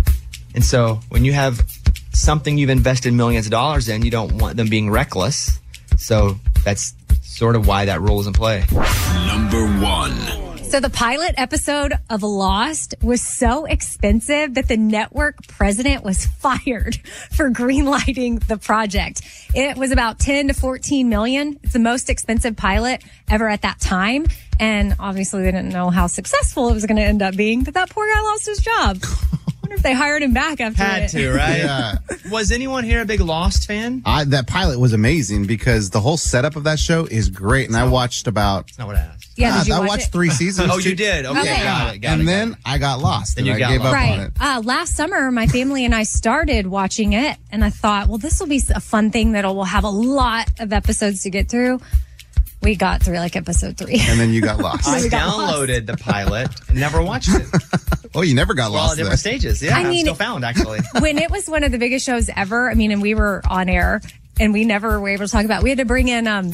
And 0.55 0.63
so 0.63 0.99
when 1.09 1.25
you 1.25 1.33
have 1.33 1.61
something 2.13 2.57
you've 2.57 2.69
invested 2.69 3.13
millions 3.13 3.45
of 3.47 3.51
dollars 3.51 3.89
in, 3.89 4.03
you 4.05 4.11
don't 4.11 4.33
want 4.33 4.55
them 4.57 4.67
being 4.69 4.89
reckless. 4.89 5.59
So 5.97 6.37
that's 6.63 6.93
sort 7.21 7.55
of 7.55 7.65
why 7.67 7.85
that 7.85 8.01
rule 8.01 8.19
is 8.19 8.27
in 8.27 8.33
play. 8.33 8.63
Number 9.27 9.65
one. 9.81 10.52
So 10.73 10.79
the 10.79 10.89
pilot 10.89 11.35
episode 11.37 11.93
of 12.09 12.23
Lost 12.23 12.95
was 13.03 13.21
so 13.21 13.65
expensive 13.65 14.55
that 14.55 14.67
the 14.67 14.75
network 14.75 15.45
president 15.45 16.03
was 16.03 16.25
fired 16.39 16.95
for 17.29 17.51
greenlighting 17.51 18.43
the 18.47 18.57
project. 18.57 19.21
It 19.53 19.77
was 19.77 19.91
about 19.91 20.17
10 20.17 20.47
to 20.47 20.55
14 20.55 21.07
million. 21.07 21.59
It's 21.61 21.73
the 21.73 21.79
most 21.79 22.09
expensive 22.09 22.55
pilot 22.55 23.03
ever 23.29 23.47
at 23.47 23.61
that 23.61 23.81
time. 23.81 24.25
And 24.59 24.95
obviously 24.99 25.43
they 25.43 25.51
didn't 25.51 25.69
know 25.69 25.91
how 25.91 26.07
successful 26.07 26.69
it 26.69 26.73
was 26.73 26.87
going 26.87 26.97
to 26.97 27.03
end 27.03 27.21
up 27.21 27.37
being, 27.37 27.63
but 27.63 27.75
that 27.75 27.91
poor 27.91 28.11
guy 28.11 28.21
lost 28.21 28.47
his 28.47 28.57
job. 28.57 28.97
wonder 29.73 29.79
if 29.79 29.83
they 29.83 29.93
hired 29.93 30.23
him 30.23 30.33
back 30.33 30.59
after 30.61 30.77
that. 30.79 31.01
Had 31.01 31.03
it. 31.03 31.09
to, 31.09 31.31
right? 31.33 31.57
Yeah. 31.57 31.95
Was 32.31 32.51
anyone 32.51 32.83
here 32.83 33.01
a 33.01 33.05
big 33.05 33.19
Lost 33.19 33.67
fan? 33.67 34.01
I, 34.05 34.23
that 34.25 34.47
pilot 34.47 34.79
was 34.79 34.93
amazing 34.93 35.45
because 35.45 35.89
the 35.89 35.99
whole 35.99 36.17
setup 36.17 36.55
of 36.55 36.63
that 36.65 36.79
show 36.79 37.05
is 37.05 37.29
great, 37.29 37.67
and 37.67 37.75
I 37.77 37.87
watched 37.87 38.27
about. 38.27 38.67
That's 38.67 38.79
not 38.79 38.87
what 38.87 38.95
I 38.97 39.01
asked. 39.01 39.29
Yeah, 39.35 39.51
Ah, 39.55 39.59
did 39.59 39.67
you 39.69 39.73
I 39.73 39.79
watch 39.79 39.89
watched 39.89 40.07
it? 40.07 40.11
three 40.11 40.29
seasons. 40.41 40.69
Oh, 40.71 40.77
you 40.77 40.95
did? 40.95 41.25
Okay, 41.25 41.39
Okay. 41.39 41.63
got 41.63 41.95
it. 41.95 41.99
Got 41.99 42.11
and 42.13 42.21
it. 42.21 42.25
then 42.25 42.57
I 42.65 42.77
got 42.77 42.99
lost, 42.99 43.35
Then 43.35 43.43
and 43.43 43.47
you 43.47 43.53
I 43.55 43.59
got 43.59 43.69
gave 43.71 43.79
up 43.81 43.85
lost. 43.85 43.95
on 43.95 44.17
Right. 44.19 44.27
it. 44.27 44.33
Uh, 44.39 44.61
last 44.63 44.95
summer, 44.95 45.31
my 45.31 45.47
family 45.47 45.85
and 45.85 45.95
I 45.95 46.03
started 46.03 46.67
watching 46.67 47.13
it, 47.13 47.37
and 47.51 47.63
I 47.63 47.69
thought, 47.71 48.07
well, 48.09 48.19
this 48.19 48.39
will 48.39 48.47
be 48.47 48.61
a 48.75 48.79
fun 48.79 49.09
thing 49.09 49.31
that 49.31 49.43
will 49.45 49.63
have 49.63 49.83
a 49.85 49.89
lot 49.89 50.49
of 50.59 50.71
episodes 50.71 51.23
to 51.23 51.29
get 51.31 51.49
through. 51.49 51.79
We 52.63 52.75
got 52.77 53.03
through 53.03 53.17
like 53.17 53.35
episode 53.35 53.77
three. 53.77 53.99
And 53.99 54.19
then 54.19 54.31
you 54.31 54.41
got 54.41 54.57
lost. 54.63 54.87
I 54.87 55.01
we 55.01 55.09
got 55.09 55.27
lost. 55.37 55.53
downloaded 55.55 55.85
the 55.85 55.97
pilot 55.97 56.49
and 56.69 56.79
never 56.79 57.01
watched 57.03 57.29
it. 57.29 57.45
oh, 58.15 58.21
you 58.21 58.33
never 58.33 58.53
got 58.53 58.71
We're 58.71 58.77
all 58.77 58.83
at 58.83 58.87
lost. 58.87 58.97
different 58.97 59.21
then. 59.21 59.39
stages. 59.39 59.61
Yeah, 59.61 59.77
I 59.77 59.81
I 59.81 59.83
mean- 59.89 60.05
still 60.05 60.15
found 60.15 60.45
actually. 60.45 60.79
when 60.99 61.17
it 61.17 61.29
was 61.29 61.47
one 61.49 61.63
of 61.63 61.71
the 61.71 61.77
biggest 61.77 62.05
shows 62.05 62.29
ever, 62.35 62.71
I 62.71 62.73
mean, 62.73 62.91
and 62.91 63.01
we 63.01 63.15
were 63.15 63.41
on 63.49 63.67
air, 63.69 64.01
and 64.39 64.53
we 64.53 64.63
never 64.65 64.99
were 64.99 65.09
able 65.09 65.25
to 65.25 65.31
talk 65.31 65.45
about. 65.45 65.59
it. 65.61 65.63
We 65.63 65.69
had 65.69 65.79
to 65.79 65.85
bring 65.85 66.07
in, 66.07 66.25
um, 66.27 66.53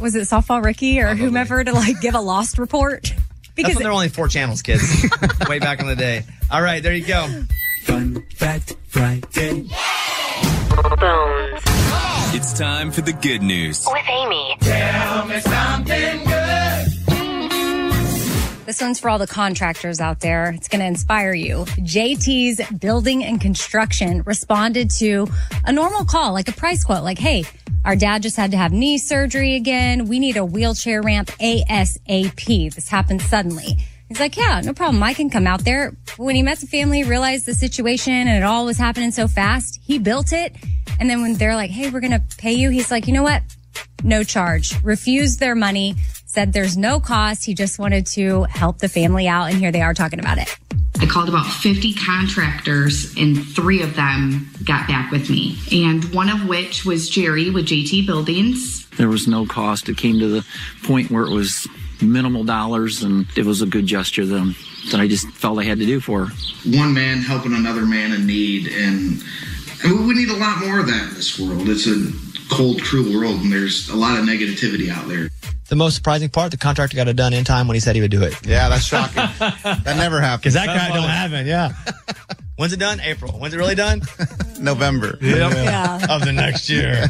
was 0.00 0.14
it 0.14 0.20
softball 0.22 0.64
Ricky 0.64 1.00
or 1.00 1.14
whomever 1.16 1.62
to 1.64 1.72
like 1.72 2.00
give 2.00 2.14
a 2.14 2.20
lost 2.20 2.58
report 2.58 3.02
That's 3.02 3.22
because 3.56 3.74
when 3.74 3.82
there 3.82 3.90
were 3.90 3.94
only 3.96 4.08
four 4.08 4.28
channels, 4.28 4.62
kids. 4.62 5.04
Way 5.48 5.58
back 5.58 5.80
in 5.80 5.86
the 5.88 5.96
day. 5.96 6.24
All 6.50 6.62
right, 6.62 6.82
there 6.82 6.94
you 6.94 7.04
go. 7.06 7.26
Fun 7.82 8.24
Fact 8.36 8.76
Friday. 8.88 9.68
Bones 10.98 11.62
It's 12.32 12.52
time 12.56 12.92
for 12.92 13.00
the 13.00 13.12
good 13.12 13.42
news. 13.42 13.84
with 13.90 14.08
Amy. 14.08 14.56
Tell 14.60 15.26
me 15.26 15.40
something 15.40 16.24
good. 16.24 16.86
This 18.66 18.80
one's 18.80 19.00
for 19.00 19.10
all 19.10 19.18
the 19.18 19.26
contractors 19.26 20.00
out 20.00 20.20
there. 20.20 20.50
It's 20.52 20.68
going 20.68 20.78
to 20.78 20.86
inspire 20.86 21.32
you. 21.32 21.64
JT's 21.80 22.60
Building 22.78 23.24
and 23.24 23.40
Construction 23.40 24.22
responded 24.22 24.90
to 24.98 25.26
a 25.64 25.72
normal 25.72 26.04
call, 26.04 26.32
like 26.32 26.46
a 26.46 26.52
price 26.52 26.84
quote, 26.84 27.02
like, 27.02 27.18
hey, 27.18 27.42
our 27.84 27.96
dad 27.96 28.22
just 28.22 28.36
had 28.36 28.52
to 28.52 28.56
have 28.56 28.70
knee 28.72 28.98
surgery 28.98 29.56
again. 29.56 30.06
We 30.06 30.20
need 30.20 30.36
a 30.36 30.44
wheelchair 30.44 31.02
ramp 31.02 31.30
ASAP. 31.40 32.72
This 32.74 32.88
happened 32.88 33.22
suddenly. 33.22 33.78
He's 34.10 34.20
like, 34.20 34.36
yeah, 34.36 34.60
no 34.62 34.74
problem. 34.74 35.02
I 35.02 35.14
can 35.14 35.30
come 35.30 35.46
out 35.46 35.64
there. 35.64 35.96
When 36.18 36.34
he 36.34 36.42
met 36.42 36.58
the 36.58 36.66
family, 36.66 37.04
realized 37.04 37.46
the 37.46 37.54
situation 37.54 38.12
and 38.12 38.28
it 38.28 38.42
all 38.42 38.66
was 38.66 38.76
happening 38.76 39.12
so 39.12 39.28
fast, 39.28 39.78
he 39.82 39.98
built 39.98 40.32
it. 40.32 40.54
And 40.98 41.08
then 41.08 41.22
when 41.22 41.34
they're 41.34 41.54
like, 41.54 41.70
hey, 41.70 41.90
we're 41.90 42.00
going 42.00 42.10
to 42.10 42.22
pay 42.36 42.52
you, 42.52 42.70
he's 42.70 42.90
like, 42.90 43.06
you 43.06 43.14
know 43.14 43.22
what? 43.22 43.42
no 44.02 44.24
charge, 44.24 44.82
refused 44.82 45.40
their 45.40 45.54
money, 45.54 45.96
said 46.26 46.52
there's 46.52 46.76
no 46.76 47.00
cost. 47.00 47.44
He 47.44 47.54
just 47.54 47.78
wanted 47.78 48.06
to 48.08 48.44
help 48.44 48.78
the 48.78 48.88
family 48.88 49.28
out. 49.28 49.50
And 49.50 49.56
here 49.56 49.72
they 49.72 49.82
are 49.82 49.94
talking 49.94 50.18
about 50.18 50.38
it. 50.38 50.56
I 51.00 51.06
called 51.06 51.28
about 51.28 51.46
50 51.46 51.94
contractors, 51.94 53.14
and 53.16 53.42
three 53.42 53.82
of 53.82 53.96
them 53.96 54.50
got 54.64 54.86
back 54.86 55.10
with 55.10 55.30
me. 55.30 55.56
And 55.72 56.04
one 56.12 56.28
of 56.28 56.46
which 56.46 56.84
was 56.84 57.08
Jerry 57.08 57.50
with 57.50 57.66
JT 57.66 58.06
Buildings. 58.06 58.86
There 58.96 59.08
was 59.08 59.26
no 59.26 59.46
cost. 59.46 59.88
It 59.88 59.96
came 59.96 60.18
to 60.18 60.28
the 60.28 60.44
point 60.84 61.10
where 61.10 61.24
it 61.24 61.30
was 61.30 61.66
minimal 62.02 62.44
dollars, 62.44 63.02
and 63.02 63.26
it 63.36 63.44
was 63.44 63.62
a 63.62 63.66
good 63.66 63.86
gesture 63.86 64.26
that, 64.26 64.56
that 64.90 65.00
I 65.00 65.08
just 65.08 65.28
felt 65.30 65.58
I 65.58 65.64
had 65.64 65.78
to 65.78 65.86
do 65.86 66.00
for 66.00 66.26
her. 66.26 66.34
one 66.78 66.94
man 66.94 67.18
helping 67.18 67.54
another 67.54 67.86
man 67.86 68.12
in 68.12 68.26
need 68.26 68.68
and, 68.68 69.22
and 69.84 70.06
we 70.06 70.14
need 70.14 70.28
a 70.28 70.36
lot 70.36 70.64
more 70.64 70.80
of 70.80 70.86
that 70.86 71.08
in 71.08 71.14
this 71.14 71.38
world 71.38 71.68
it's 71.68 71.86
a 71.86 72.54
cold 72.54 72.82
cruel 72.82 73.12
world 73.18 73.40
and 73.40 73.52
there's 73.52 73.88
a 73.88 73.96
lot 73.96 74.18
of 74.18 74.24
negativity 74.24 74.90
out 74.90 75.06
there 75.08 75.28
the 75.70 75.76
most 75.76 75.94
surprising 75.94 76.28
part, 76.28 76.50
the 76.50 76.56
contractor 76.56 76.96
got 76.96 77.06
it 77.06 77.14
done 77.14 77.32
in 77.32 77.44
time 77.44 77.68
when 77.68 77.76
he 77.76 77.80
said 77.80 77.94
he 77.94 78.02
would 78.02 78.10
do 78.10 78.24
it. 78.24 78.34
Yeah, 78.44 78.68
that's 78.68 78.84
shocking. 78.84 79.14
that 79.38 79.96
never 79.96 80.20
happened. 80.20 80.42
Because 80.42 80.54
that 80.54 80.66
guy 80.66 80.88
don't 80.92 81.08
have 81.08 81.32
it. 81.32 81.46
Yeah. 81.46 81.70
When's 82.56 82.72
it 82.72 82.80
done? 82.80 82.98
April. 83.00 83.30
When's 83.38 83.54
it 83.54 83.58
really 83.58 83.76
done? 83.76 84.02
November. 84.58 85.16
Yeah. 85.20 86.08
of 86.10 86.24
the 86.24 86.32
next 86.32 86.68
year. 86.68 87.06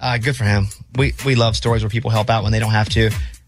Uh, 0.00 0.18
good 0.18 0.36
for 0.36 0.42
him. 0.42 0.66
We 0.96 1.14
we 1.24 1.36
love 1.36 1.54
stories 1.54 1.84
where 1.84 1.90
people 1.90 2.10
help 2.10 2.28
out 2.28 2.42
when 2.42 2.50
they 2.50 2.58
don't 2.58 2.72
have 2.72 2.88
to. 2.88 3.10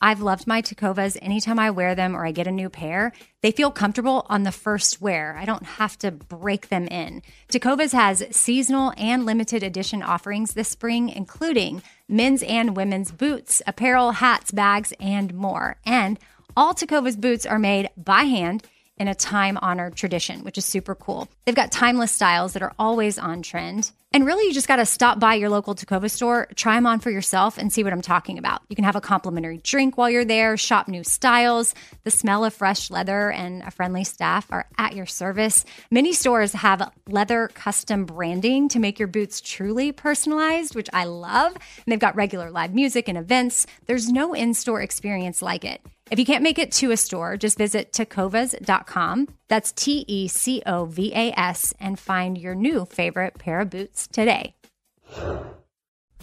I've 0.00 0.20
loved 0.20 0.46
my 0.46 0.60
Tecovas 0.60 1.16
anytime 1.22 1.58
I 1.58 1.70
wear 1.70 1.94
them 1.94 2.14
or 2.14 2.26
I 2.26 2.32
get 2.32 2.46
a 2.46 2.52
new 2.52 2.68
pair. 2.68 3.12
They 3.42 3.50
feel 3.50 3.70
comfortable 3.70 4.26
on 4.28 4.42
the 4.42 4.52
first 4.52 5.00
wear. 5.00 5.36
I 5.38 5.46
don't 5.46 5.64
have 5.64 5.98
to 5.98 6.10
break 6.10 6.68
them 6.68 6.86
in. 6.88 7.22
Tecovas 7.48 7.92
has 7.92 8.24
seasonal 8.30 8.92
and 8.98 9.24
limited 9.24 9.62
edition 9.62 10.02
offerings 10.02 10.52
this 10.52 10.68
spring, 10.68 11.08
including 11.08 11.82
men's 12.08 12.42
and 12.42 12.76
women's 12.76 13.10
boots, 13.10 13.62
apparel, 13.66 14.12
hats, 14.12 14.50
bags, 14.50 14.92
and 15.00 15.32
more. 15.32 15.78
And 15.86 16.18
all 16.56 16.74
Tecovas 16.74 17.18
boots 17.18 17.46
are 17.46 17.58
made 17.58 17.88
by 17.96 18.24
hand 18.24 18.64
in 18.98 19.08
a 19.08 19.14
time 19.14 19.58
honored 19.62 19.94
tradition, 19.94 20.42
which 20.44 20.58
is 20.58 20.64
super 20.64 20.94
cool. 20.94 21.28
They've 21.44 21.54
got 21.54 21.72
timeless 21.72 22.12
styles 22.12 22.52
that 22.52 22.62
are 22.62 22.74
always 22.78 23.18
on 23.18 23.42
trend. 23.42 23.92
And 24.16 24.24
really, 24.24 24.46
you 24.46 24.54
just 24.54 24.66
got 24.66 24.76
to 24.76 24.86
stop 24.86 25.20
by 25.20 25.34
your 25.34 25.50
local 25.50 25.74
Tecova 25.74 26.10
store, 26.10 26.48
try 26.54 26.76
them 26.76 26.86
on 26.86 27.00
for 27.00 27.10
yourself, 27.10 27.58
and 27.58 27.70
see 27.70 27.84
what 27.84 27.92
I'm 27.92 28.00
talking 28.00 28.38
about. 28.38 28.62
You 28.70 28.74
can 28.74 28.86
have 28.86 28.96
a 28.96 29.00
complimentary 29.02 29.58
drink 29.58 29.98
while 29.98 30.08
you're 30.08 30.24
there, 30.24 30.56
shop 30.56 30.88
new 30.88 31.04
styles. 31.04 31.74
The 32.04 32.10
smell 32.10 32.42
of 32.42 32.54
fresh 32.54 32.90
leather 32.90 33.30
and 33.30 33.62
a 33.62 33.70
friendly 33.70 34.04
staff 34.04 34.46
are 34.50 34.64
at 34.78 34.96
your 34.96 35.04
service. 35.04 35.66
Many 35.90 36.14
stores 36.14 36.54
have 36.54 36.90
leather 37.06 37.48
custom 37.48 38.06
branding 38.06 38.70
to 38.70 38.78
make 38.78 38.98
your 38.98 39.06
boots 39.06 39.42
truly 39.42 39.92
personalized, 39.92 40.74
which 40.74 40.88
I 40.94 41.04
love. 41.04 41.52
And 41.52 41.84
they've 41.86 41.98
got 41.98 42.16
regular 42.16 42.50
live 42.50 42.74
music 42.74 43.08
and 43.08 43.18
events. 43.18 43.66
There's 43.84 44.08
no 44.08 44.32
in 44.32 44.54
store 44.54 44.80
experience 44.80 45.42
like 45.42 45.62
it. 45.66 45.82
If 46.10 46.18
you 46.20 46.24
can't 46.24 46.42
make 46.42 46.58
it 46.58 46.70
to 46.72 46.92
a 46.92 46.96
store, 46.96 47.36
just 47.36 47.58
visit 47.58 47.92
tecovas.com. 47.92 49.28
That's 49.48 49.72
T 49.72 50.04
E 50.08 50.28
C 50.28 50.62
O 50.66 50.86
V 50.86 51.12
A 51.14 51.32
S 51.38 51.72
and 51.78 51.98
find 51.98 52.36
your 52.36 52.54
new 52.54 52.84
favorite 52.84 53.38
pair 53.38 53.60
of 53.60 53.70
boots 53.70 54.06
today. 54.06 54.54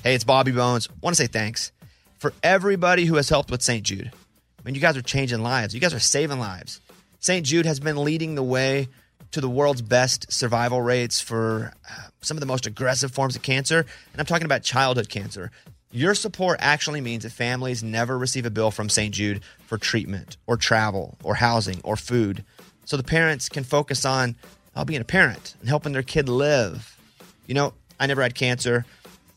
Hey, 0.03 0.15
it's 0.15 0.25
Bobby 0.25 0.51
Bones. 0.51 0.89
want 1.01 1.15
to 1.15 1.22
say 1.22 1.27
thanks 1.27 1.72
for 2.20 2.34
everybody 2.44 3.06
who 3.06 3.15
has 3.15 3.30
helped 3.30 3.50
with 3.50 3.62
St. 3.62 3.84
Jude. 3.84 4.12
I 4.13 4.62
mean, 4.65 4.75
you 4.75 4.82
guys 4.82 4.98
are 4.98 5.01
changing 5.01 5.42
lives. 5.42 5.74
You 5.74 5.80
guys 5.80 5.94
are 5.94 6.00
saving 6.00 6.39
lives. 6.39 6.82
St. 7.20 7.46
Jude 7.46 7.65
has 7.65 7.80
been 7.80 8.03
leading 8.03 8.36
the 8.36 8.44
way 8.44 8.89
to 9.32 9.42
the 9.42 9.50
world's 9.50 9.82
best 9.82 10.32
survival 10.32 10.82
rates 10.82 11.22
for 11.22 11.74
uh, 11.89 12.01
some 12.22 12.36
of 12.38 12.42
the 12.42 12.46
most 12.46 12.68
aggressive 12.68 13.12
forms 13.12 13.36
of 13.36 13.42
cancer. 13.42 13.80
And 13.80 14.20
I'm 14.20 14.25
talking 14.25 14.46
about 14.46 14.63
childhood 14.63 15.10
cancer. 15.10 15.51
Your 15.92 16.15
support 16.15 16.60
actually 16.62 17.01
means 17.01 17.24
that 17.24 17.32
families 17.32 17.84
never 17.84 18.18
receive 18.18 18.46
a 18.46 18.50
bill 18.50 18.72
from 18.72 18.89
St. 18.89 19.13
Jude 19.13 19.42
for 19.65 19.77
treatment 19.77 20.38
or 20.48 20.58
travel 20.58 21.18
or 21.24 21.36
housing 21.36 21.80
or 21.84 21.96
food. 21.96 22.44
So 22.86 22.98
the 22.98 23.04
parents 23.04 23.50
can 23.50 23.63
focus 23.63 24.06
on 24.06 24.36
uh, 24.75 24.84
being 24.84 25.02
a 25.02 25.06
parent 25.06 25.56
and 25.60 25.70
helping 25.70 25.94
their 25.94 26.04
kid 26.04 26.30
live. 26.30 26.98
You 27.48 27.54
know, 27.54 27.74
I 28.00 28.08
never 28.08 28.22
had 28.22 28.36
cancer, 28.36 28.86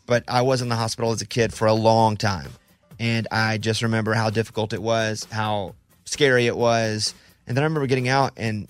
but 0.07 0.25
I 0.29 0.43
was 0.43 0.63
in 0.63 0.69
the 0.69 0.77
hospital 0.77 1.13
as 1.13 1.21
a 1.23 1.27
kid 1.27 1.53
for 1.53 1.67
a 1.67 1.75
long 1.75 2.17
time. 2.17 2.51
And 2.99 3.29
I 3.31 3.59
just 3.59 3.83
remember 3.83 4.15
how 4.15 4.31
difficult 4.31 4.73
it 4.73 4.83
was, 4.83 5.25
how 5.31 5.75
scary 6.05 6.47
it 6.47 6.57
was. 6.57 7.15
And 7.47 7.57
then 7.57 7.63
I 7.63 7.67
remember 7.67 7.87
getting 7.87 8.09
out 8.09 8.33
and 8.37 8.69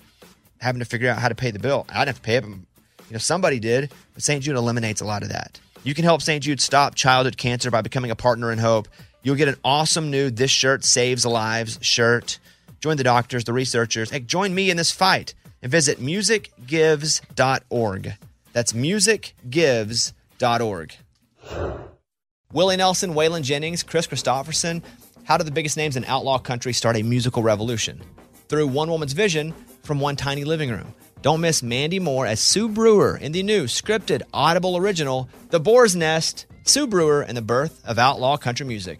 having 0.59 0.79
to 0.79 0.85
figure 0.85 1.09
out 1.09 1.19
how 1.19 1.29
to 1.29 1.35
pay 1.35 1.51
the 1.51 1.59
bill. 1.59 1.85
I 1.89 1.99
didn't 1.99 2.07
have 2.07 2.15
to 2.17 2.21
pay 2.21 2.35
it, 2.35 2.41
but 2.41 2.49
you 2.49 3.13
know, 3.13 3.19
somebody 3.19 3.59
did. 3.59 3.91
But 4.13 4.23
St. 4.23 4.43
Jude 4.43 4.55
eliminates 4.55 5.01
a 5.01 5.05
lot 5.05 5.23
of 5.23 5.29
that. 5.29 5.59
You 5.83 5.93
can 5.93 6.03
help 6.03 6.21
St. 6.21 6.43
Jude 6.43 6.59
stop 6.59 6.95
childhood 6.95 7.37
cancer 7.37 7.71
by 7.71 7.81
becoming 7.81 8.11
a 8.11 8.15
partner 8.15 8.51
in 8.51 8.59
hope. 8.59 8.87
You'll 9.23 9.35
get 9.35 9.47
an 9.47 9.55
awesome 9.63 10.11
new 10.11 10.29
This 10.29 10.51
Shirt 10.51 10.83
Saves 10.83 11.25
Lives 11.25 11.79
shirt. 11.81 12.39
Join 12.79 12.97
the 12.97 13.03
doctors, 13.03 13.43
the 13.43 13.53
researchers. 13.53 14.11
Hey, 14.11 14.19
join 14.19 14.53
me 14.53 14.69
in 14.69 14.77
this 14.77 14.91
fight 14.91 15.33
and 15.61 15.71
visit 15.71 15.99
musicgives.org. 15.99 18.13
That's 18.53 18.73
musicgives.org. 18.73 20.93
Willie 22.53 22.77
Nelson, 22.77 23.13
Waylon 23.13 23.43
Jennings, 23.43 23.83
Kris 23.83 24.07
Kristofferson. 24.07 24.81
How 25.25 25.37
did 25.37 25.45
the 25.45 25.51
biggest 25.51 25.75
names 25.75 25.97
in 25.97 26.05
outlaw 26.05 26.37
country 26.37 26.73
start 26.73 26.95
a 26.95 27.03
musical 27.03 27.43
revolution? 27.43 28.01
Through 28.47 28.67
one 28.67 28.89
woman's 28.89 29.13
vision 29.13 29.53
from 29.83 29.99
one 29.99 30.15
tiny 30.15 30.45
living 30.45 30.69
room. 30.69 30.93
Don't 31.21 31.41
miss 31.41 31.61
Mandy 31.61 31.99
Moore 31.99 32.25
as 32.25 32.39
Sue 32.39 32.69
Brewer 32.69 33.17
in 33.17 33.31
the 33.31 33.43
new 33.43 33.65
scripted 33.65 34.21
Audible 34.33 34.77
original, 34.77 35.29
The 35.49 35.59
Boar's 35.59 35.95
Nest, 35.95 36.45
Sue 36.63 36.87
Brewer 36.87 37.21
and 37.21 37.35
the 37.35 37.41
Birth 37.41 37.81
of 37.85 37.99
Outlaw 37.99 38.37
Country 38.37 38.65
Music. 38.65 38.99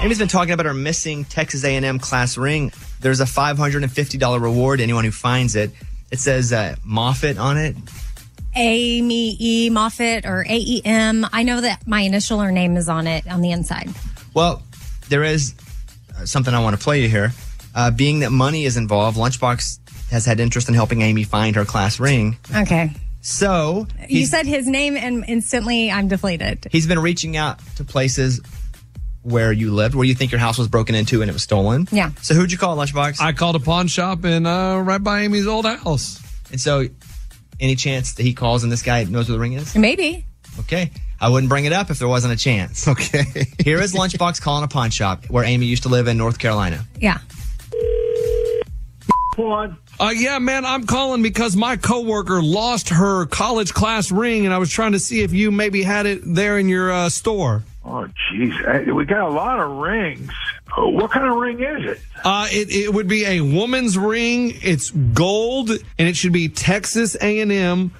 Amy's 0.00 0.18
been 0.18 0.28
talking 0.28 0.52
about 0.52 0.66
her 0.66 0.74
missing 0.74 1.24
Texas 1.24 1.64
A&M 1.64 1.98
class 1.98 2.36
ring. 2.36 2.72
There's 3.00 3.20
a 3.20 3.24
$550 3.24 4.40
reward 4.40 4.78
to 4.78 4.82
anyone 4.82 5.04
who 5.04 5.10
finds 5.12 5.54
it. 5.54 5.70
It 6.10 6.18
says 6.18 6.52
uh, 6.52 6.74
Moffat 6.84 7.38
on 7.38 7.56
it. 7.56 7.76
Amy 8.54 9.36
E. 9.38 9.70
Moffat 9.70 10.26
or 10.26 10.44
AEM. 10.44 11.28
I 11.32 11.42
know 11.42 11.60
that 11.60 11.86
my 11.86 12.00
initial 12.00 12.42
or 12.42 12.50
name 12.52 12.76
is 12.76 12.88
on 12.88 13.06
it 13.06 13.26
on 13.30 13.40
the 13.42 13.50
inside. 13.52 13.88
Well, 14.34 14.62
there 15.08 15.22
is 15.24 15.54
uh, 16.18 16.26
something 16.26 16.52
I 16.52 16.58
want 16.62 16.76
to 16.76 16.82
play 16.82 17.00
you 17.02 17.08
here. 17.08 17.32
Uh, 17.74 17.90
being 17.90 18.20
that 18.20 18.30
money 18.30 18.64
is 18.64 18.76
involved, 18.76 19.16
Lunchbox 19.16 19.78
has 20.10 20.26
had 20.26 20.40
interest 20.40 20.68
in 20.68 20.74
helping 20.74 21.00
Amy 21.00 21.22
find 21.24 21.56
her 21.56 21.64
class 21.64 21.98
ring. 21.98 22.36
Okay. 22.54 22.90
So 23.22 23.86
You 24.08 24.26
said 24.26 24.46
his 24.46 24.66
name 24.66 24.96
and 24.96 25.24
instantly 25.28 25.90
I'm 25.92 26.08
deflated. 26.08 26.66
he's 26.72 26.88
been 26.88 26.98
reaching 26.98 27.36
out 27.36 27.60
to 27.76 27.84
places 27.84 28.40
where 29.22 29.52
you 29.52 29.72
lived, 29.72 29.94
where 29.94 30.04
you 30.04 30.14
think 30.14 30.32
your 30.32 30.40
house 30.40 30.58
was 30.58 30.68
broken 30.68 30.94
into 30.94 31.22
and 31.22 31.30
it 31.30 31.32
was 31.32 31.42
stolen. 31.42 31.88
Yeah. 31.92 32.10
So 32.22 32.34
who'd 32.34 32.52
you 32.52 32.58
call, 32.58 32.76
Lunchbox? 32.76 33.20
I 33.20 33.32
called 33.32 33.56
a 33.56 33.60
pawn 33.60 33.86
shop 33.86 34.24
in 34.24 34.46
uh, 34.46 34.78
right 34.78 35.02
by 35.02 35.22
Amy's 35.22 35.46
old 35.46 35.64
house. 35.64 36.20
And 36.50 36.60
so, 36.60 36.86
any 37.60 37.76
chance 37.76 38.14
that 38.14 38.24
he 38.24 38.34
calls 38.34 38.64
and 38.64 38.72
this 38.72 38.82
guy 38.82 39.04
knows 39.04 39.28
where 39.28 39.36
the 39.36 39.40
ring 39.40 39.52
is? 39.52 39.76
Maybe. 39.76 40.26
Okay. 40.60 40.90
I 41.20 41.28
wouldn't 41.28 41.48
bring 41.48 41.64
it 41.64 41.72
up 41.72 41.90
if 41.90 42.00
there 42.00 42.08
wasn't 42.08 42.34
a 42.34 42.36
chance. 42.36 42.88
Okay. 42.88 43.24
Here 43.64 43.80
is 43.80 43.94
Lunchbox 43.94 44.42
calling 44.42 44.64
a 44.64 44.68
pawn 44.68 44.90
shop 44.90 45.26
where 45.26 45.44
Amy 45.44 45.66
used 45.66 45.84
to 45.84 45.88
live 45.88 46.08
in 46.08 46.16
North 46.18 46.38
Carolina. 46.38 46.84
Yeah. 46.98 47.18
Uh, 49.38 50.10
yeah, 50.14 50.38
man, 50.38 50.64
I'm 50.64 50.84
calling 50.84 51.22
because 51.22 51.56
my 51.56 51.76
coworker 51.76 52.42
lost 52.42 52.90
her 52.90 53.24
college 53.26 53.72
class 53.72 54.10
ring, 54.10 54.44
and 54.44 54.52
I 54.52 54.58
was 54.58 54.70
trying 54.70 54.92
to 54.92 54.98
see 54.98 55.22
if 55.22 55.32
you 55.32 55.50
maybe 55.50 55.82
had 55.82 56.06
it 56.06 56.20
there 56.24 56.58
in 56.58 56.68
your 56.68 56.90
uh, 56.92 57.08
store. 57.08 57.62
Oh, 57.84 58.06
jeez. 58.32 58.94
We 58.94 59.04
got 59.04 59.28
a 59.28 59.32
lot 59.32 59.58
of 59.58 59.70
rings. 59.78 60.30
Uh, 60.76 60.86
What 60.88 61.10
kind 61.10 61.26
of 61.26 61.36
ring 61.36 61.60
is 61.60 61.84
it? 61.90 62.00
Uh, 62.24 62.46
it, 62.50 62.70
it 62.70 62.94
would 62.94 63.08
be 63.08 63.24
a 63.26 63.40
woman's 63.40 63.98
ring. 63.98 64.52
It's 64.62 64.90
gold, 64.90 65.70
and 65.70 66.08
it 66.08 66.14
should 66.16 66.32
be 66.32 66.48
Texas 66.48 67.16
A&M, 67.20 67.50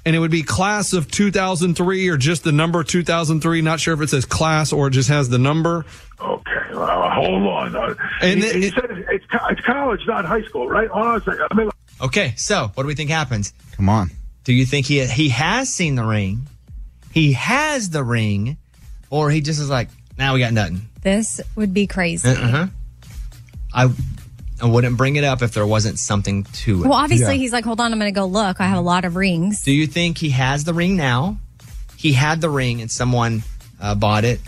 and 0.05 0.15
it 0.15 0.19
would 0.19 0.31
be 0.31 0.41
class 0.41 0.93
of 0.93 1.11
2003 1.11 2.07
or 2.07 2.15
just 2.15 2.45
the 2.45 2.53
number 2.53 2.81
2003. 2.83 3.61
Not 3.61 3.81
sure 3.81 3.93
if 3.93 3.99
it 4.01 4.09
says 4.09 4.23
class 4.25 4.71
or 4.71 4.87
it 4.87 4.91
just 4.91 5.09
has 5.09 5.27
the 5.27 5.37
number. 5.37 5.85
Okay, 6.21 6.51
well, 6.71 7.09
hold 7.09 7.43
on. 7.47 7.75
Uh, 7.75 7.93
And 8.21 8.41
he, 8.41 8.49
then- 8.49 8.61
he 8.61 8.69
said 8.69 8.85
it's, 9.11 9.25
it's, 9.51 9.61
college, 9.65 10.07
not 10.07 10.23
high 10.23 10.43
school, 10.43 10.69
right? 10.69 10.87
Hold 10.87 11.05
on 11.05 11.17
a 11.17 11.23
second. 11.23 11.41
Let 11.51 11.55
me, 11.65 11.69
Okay, 12.01 12.33
so 12.37 12.71
what 12.73 12.83
do 12.83 12.87
we 12.87 12.95
think 12.95 13.09
happens? 13.09 13.53
Come 13.73 13.89
on. 13.89 14.11
Do 14.45 14.53
you 14.53 14.65
think 14.65 14.85
he 14.87 15.05
he 15.05 15.29
has 15.29 15.69
seen 15.73 15.95
the 15.95 16.03
ring? 16.03 16.47
He 17.13 17.33
has 17.33 17.89
the 17.91 18.03
ring, 18.03 18.57
or 19.13 19.29
he 19.29 19.41
just 19.41 19.59
is 19.59 19.69
like, 19.69 19.89
now 20.17 20.33
we 20.33 20.39
got 20.39 20.53
nothing. 20.53 20.81
This 21.03 21.39
would 21.55 21.71
be 21.71 21.85
crazy. 21.85 22.27
Uh 22.27 22.35
huh. 22.35 22.67
I 23.71 23.93
I 24.59 24.65
wouldn't 24.65 24.97
bring 24.97 25.17
it 25.17 25.23
up 25.23 25.43
if 25.43 25.53
there 25.53 25.67
wasn't 25.67 25.99
something 25.99 26.45
to 26.45 26.83
it. 26.83 26.87
Well, 26.87 26.97
obviously, 26.97 27.37
he's 27.37 27.53
like, 27.53 27.63
hold 27.63 27.79
on, 27.79 27.91
I'm 27.93 27.99
going 27.99 28.11
to 28.11 28.19
go 28.19 28.25
look. 28.25 28.59
I 28.59 28.65
have 28.65 28.79
a 28.79 28.81
lot 28.81 29.05
of 29.05 29.15
rings. 29.15 29.61
Do 29.63 29.71
you 29.71 29.85
think 29.85 30.17
he 30.17 30.31
has 30.31 30.63
the 30.63 30.73
ring 30.73 30.95
now? 30.95 31.37
He 31.95 32.11
had 32.13 32.41
the 32.41 32.49
ring 32.49 32.81
and 32.81 32.89
someone 32.89 33.43
uh, 33.79 33.93
bought 33.93 34.23
it, 34.25 34.39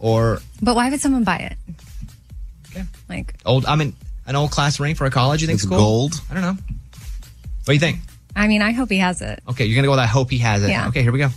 or 0.00 0.40
But 0.60 0.74
why 0.74 0.90
would 0.90 1.00
someone 1.00 1.22
buy 1.22 1.36
it? 1.38 1.56
Okay. 2.70 2.84
Like, 3.08 3.34
old? 3.46 3.66
I 3.66 3.76
mean, 3.76 3.94
an 4.26 4.34
old 4.34 4.50
class 4.50 4.80
ring 4.80 4.96
for 4.96 5.04
a 5.04 5.10
college. 5.10 5.42
You 5.42 5.46
think 5.46 5.58
It's 5.58 5.64
it's 5.64 5.70
cool? 5.70 5.78
gold. 5.78 6.20
I 6.28 6.34
don't 6.34 6.42
know. 6.42 6.56
What 6.56 7.66
do 7.66 7.72
you 7.74 7.78
think? 7.78 7.98
I 8.34 8.48
mean, 8.48 8.62
I 8.62 8.72
hope 8.72 8.90
he 8.90 8.98
has 8.98 9.22
it. 9.22 9.42
Okay, 9.48 9.66
you're 9.66 9.76
gonna 9.76 9.86
go 9.86 9.92
with 9.92 10.00
I 10.00 10.06
hope 10.06 10.30
he 10.30 10.38
has 10.38 10.64
it. 10.64 10.70
Yeah. 10.70 10.88
Okay, 10.88 11.02
here 11.02 11.12
we 11.12 11.20
go. 11.20 11.28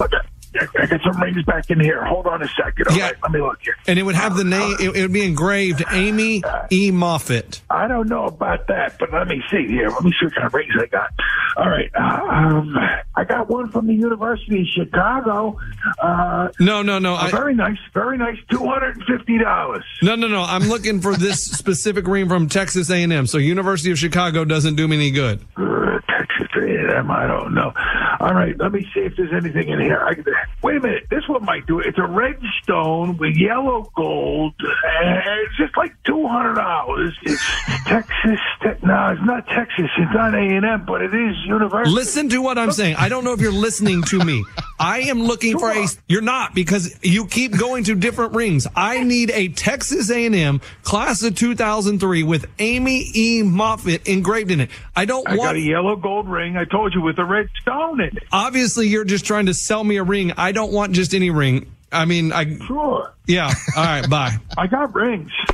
Okay. 0.00 0.16
I 0.58 0.86
got 0.86 1.00
some 1.02 1.20
rings 1.22 1.42
back 1.44 1.70
in 1.70 1.78
here. 1.80 2.04
Hold 2.04 2.26
on 2.26 2.42
a 2.42 2.48
second. 2.48 2.88
All 2.88 2.96
Yeah. 2.96 3.04
right, 3.06 3.14
let 3.22 3.30
me 3.32 3.40
look 3.40 3.58
here. 3.62 3.76
And 3.86 3.98
it 3.98 4.02
would 4.02 4.14
have 4.16 4.36
the 4.36 4.44
name, 4.44 4.76
it, 4.80 4.96
it 4.96 5.02
would 5.02 5.12
be 5.12 5.24
engraved 5.24 5.82
Amy 5.92 6.42
E. 6.72 6.90
Moffitt. 6.90 7.62
I 7.70 7.86
don't 7.86 8.08
know 8.08 8.24
about 8.24 8.66
that, 8.66 8.98
but 8.98 9.12
let 9.12 9.28
me 9.28 9.42
see 9.50 9.66
here. 9.68 9.88
Let 9.90 10.02
me 10.02 10.12
see 10.18 10.26
what 10.26 10.34
kind 10.34 10.46
of 10.46 10.54
rings 10.54 10.72
I 10.80 10.86
got. 10.86 11.10
All 11.56 11.68
right. 11.68 11.90
Um, 11.94 12.76
I 13.16 13.24
got 13.24 13.48
one 13.48 13.70
from 13.70 13.86
the 13.86 13.94
University 13.94 14.60
of 14.62 14.66
Chicago. 14.66 15.56
Uh, 16.02 16.48
No, 16.58 16.82
no, 16.82 16.98
no. 16.98 17.14
I, 17.14 17.30
very 17.30 17.54
nice, 17.54 17.78
very 17.94 18.18
nice, 18.18 18.38
$250. 18.50 19.82
no, 20.02 20.14
no, 20.16 20.28
no. 20.28 20.42
I'm 20.42 20.62
looking 20.68 21.00
for 21.00 21.14
this 21.14 21.44
specific 21.50 22.06
ring 22.06 22.28
from 22.28 22.48
Texas 22.48 22.90
A&M. 22.90 23.26
So 23.26 23.38
University 23.38 23.90
of 23.90 23.98
Chicago 23.98 24.44
doesn't 24.44 24.74
do 24.76 24.86
me 24.88 24.96
any 24.96 25.10
good. 25.10 25.40
Uh, 25.56 25.98
Texas 26.08 26.48
A&M, 26.56 26.79
I 26.88 27.26
don't 27.26 27.54
know. 27.54 27.72
All 28.20 28.34
right, 28.34 28.56
let 28.58 28.72
me 28.72 28.86
see 28.94 29.00
if 29.00 29.16
there's 29.16 29.32
anything 29.32 29.68
in 29.68 29.80
here. 29.80 29.98
I, 29.98 30.14
wait 30.62 30.76
a 30.76 30.80
minute, 30.80 31.04
this 31.10 31.26
one 31.28 31.44
might 31.44 31.66
do 31.66 31.80
it. 31.80 31.86
It's 31.86 31.98
a 31.98 32.06
red 32.06 32.40
stone 32.62 33.16
with 33.16 33.36
yellow 33.36 33.90
gold. 33.96 34.54
And 35.02 35.40
it's 35.44 35.56
just 35.56 35.76
like 35.76 35.92
two 36.04 36.26
hundred 36.26 36.54
dollars. 36.54 37.16
It's 37.22 37.42
Texas. 37.86 38.38
Te- 38.62 38.86
no, 38.86 39.08
it's 39.08 39.24
not 39.24 39.46
Texas. 39.46 39.90
It's 39.98 40.14
not 40.14 40.34
A&M, 40.34 40.84
but 40.86 41.02
it 41.02 41.14
is 41.14 41.36
University. 41.46 41.94
Listen 41.94 42.28
to 42.30 42.38
what 42.40 42.58
I'm 42.58 42.72
saying. 42.72 42.96
I 42.98 43.08
don't 43.08 43.24
know 43.24 43.32
if 43.32 43.40
you're 43.40 43.52
listening 43.52 44.02
to 44.04 44.24
me. 44.24 44.44
I 44.78 45.00
am 45.00 45.22
looking 45.22 45.58
for 45.58 45.70
a. 45.70 45.86
You're 46.08 46.22
not 46.22 46.54
because 46.54 46.98
you 47.02 47.26
keep 47.26 47.56
going 47.56 47.84
to 47.84 47.94
different 47.94 48.34
rings. 48.34 48.66
I 48.74 49.04
need 49.04 49.30
a 49.30 49.48
Texas 49.48 50.10
A&M 50.10 50.60
class 50.82 51.22
of 51.22 51.34
2003 51.34 52.22
with 52.22 52.46
Amy 52.58 53.10
E. 53.14 53.42
Moffitt 53.42 54.06
engraved 54.06 54.50
in 54.50 54.60
it. 54.60 54.70
I 54.96 55.04
don't 55.04 55.28
I 55.28 55.36
got 55.36 55.56
a 55.56 55.60
yellow 55.60 55.96
gold 55.96 56.28
ring. 56.28 56.56
I 56.56 56.64
told 56.70 56.94
you 56.94 57.00
with 57.00 57.18
a 57.18 57.24
red 57.24 57.48
stone 57.60 58.00
in 58.00 58.16
it. 58.16 58.22
Obviously, 58.32 58.88
you're 58.88 59.04
just 59.04 59.24
trying 59.24 59.46
to 59.46 59.54
sell 59.54 59.82
me 59.84 59.96
a 59.96 60.02
ring. 60.04 60.32
I 60.36 60.52
don't 60.52 60.72
want 60.72 60.92
just 60.92 61.14
any 61.14 61.30
ring. 61.30 61.70
I 61.92 62.04
mean, 62.04 62.32
I. 62.32 62.56
Sure. 62.66 63.12
Yeah. 63.26 63.52
All 63.76 63.82
right. 63.84 64.08
Bye. 64.10 64.36
I 64.56 64.66
got 64.68 64.94
rings. 64.94 65.30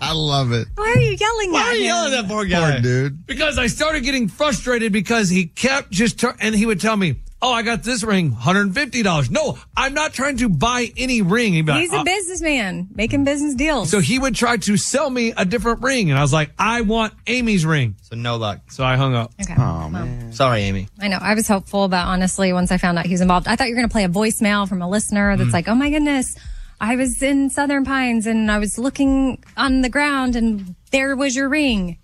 I 0.00 0.12
love 0.12 0.52
it. 0.52 0.68
Why 0.76 0.94
are 0.96 1.00
you 1.00 1.16
yelling 1.18 1.52
Why 1.52 1.60
at 1.62 1.66
are 1.66 1.74
you 1.74 1.80
him? 1.80 1.86
yelling 1.86 2.14
at 2.14 2.22
that 2.22 2.28
poor 2.28 2.44
guy? 2.44 2.72
Poor 2.72 2.80
dude. 2.80 3.26
Because 3.26 3.58
I 3.58 3.66
started 3.66 4.04
getting 4.04 4.28
frustrated 4.28 4.92
because 4.92 5.28
he 5.28 5.46
kept 5.46 5.90
just 5.90 6.20
tur- 6.20 6.36
and 6.40 6.54
he 6.54 6.66
would 6.66 6.80
tell 6.80 6.96
me, 6.96 7.16
"Oh, 7.42 7.52
I 7.52 7.62
got 7.62 7.82
this 7.82 8.02
ring, 8.02 8.32
hundred 8.32 8.74
fifty 8.74 9.02
dollars." 9.02 9.30
No, 9.30 9.58
I'm 9.76 9.94
not 9.94 10.12
trying 10.12 10.36
to 10.38 10.48
buy 10.48 10.90
any 10.96 11.22
ring. 11.22 11.52
He'd 11.54 11.66
be 11.66 11.72
like, 11.72 11.80
He's 11.82 11.92
a 11.92 11.98
"Oh." 12.00 12.04
businessman 12.04 12.88
making 12.94 13.24
business 13.24 13.54
deals. 13.54 13.90
So 13.90 13.98
he 14.00 14.18
would 14.18 14.34
try 14.34 14.56
to 14.58 14.76
sell 14.76 15.08
me 15.10 15.32
a 15.36 15.44
different 15.44 15.82
ring, 15.82 16.10
and 16.10 16.18
I 16.18 16.22
was 16.22 16.32
like, 16.32 16.50
"I 16.58 16.82
want 16.82 17.14
Amy's 17.26 17.64
ring." 17.66 17.96
So 18.02 18.16
no 18.16 18.36
luck. 18.36 18.60
So 18.70 18.84
I 18.84 18.96
hung 18.96 19.14
up. 19.14 19.32
okay. 19.40 19.54
Oh 19.58 19.88
man. 19.88 20.32
Sorry, 20.32 20.62
Amy. 20.62 20.88
I 21.00 21.08
know. 21.08 21.18
I 21.20 21.34
was 21.34 21.48
hopeful, 21.48 21.88
but 21.88 22.04
honestly, 22.06 22.52
once 22.52 22.70
I 22.70 22.76
found 22.78 22.98
out 22.98 23.06
he 23.06 23.12
was 23.12 23.20
involved, 23.20 23.48
I 23.48 23.56
thought 23.56 23.68
you 23.68 23.74
were 23.74 23.80
going 23.80 23.88
to 23.88 23.92
play 23.92 24.04
a 24.04 24.08
voicemail 24.08 24.68
from 24.68 24.80
a 24.82 24.88
listener 24.88 25.34
Mm. 25.34 25.38
that's 25.38 25.52
like, 25.52 25.68
oh 25.68 25.74
my 25.74 25.90
goodness, 25.90 26.34
I 26.80 26.96
was 26.96 27.22
in 27.22 27.50
Southern 27.50 27.84
Pines 27.84 28.26
and 28.26 28.50
I 28.50 28.58
was 28.58 28.78
looking 28.78 29.42
on 29.56 29.80
the 29.82 29.88
ground 29.88 30.36
and 30.36 30.74
there 30.92 31.14
was 31.16 31.34
your 31.36 31.48
ring. 31.48 31.98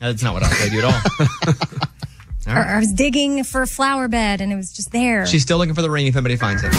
That's 0.00 0.22
not 0.22 0.34
what 0.34 0.42
I 0.42 0.48
played 0.48 0.72
you 0.72 0.80
at 0.80 0.84
all. 0.84 1.54
Or 2.58 2.62
I 2.62 2.78
was 2.78 2.92
digging 2.92 3.42
for 3.44 3.62
a 3.62 3.66
flower 3.66 4.08
bed 4.08 4.40
and 4.40 4.52
it 4.52 4.56
was 4.56 4.72
just 4.72 4.92
there. 4.92 5.26
She's 5.26 5.42
still 5.42 5.58
looking 5.58 5.74
for 5.74 5.82
the 5.82 5.90
ring 5.90 6.06
if 6.06 6.14
anybody 6.16 6.36
finds 6.36 6.62
it. 6.64 6.72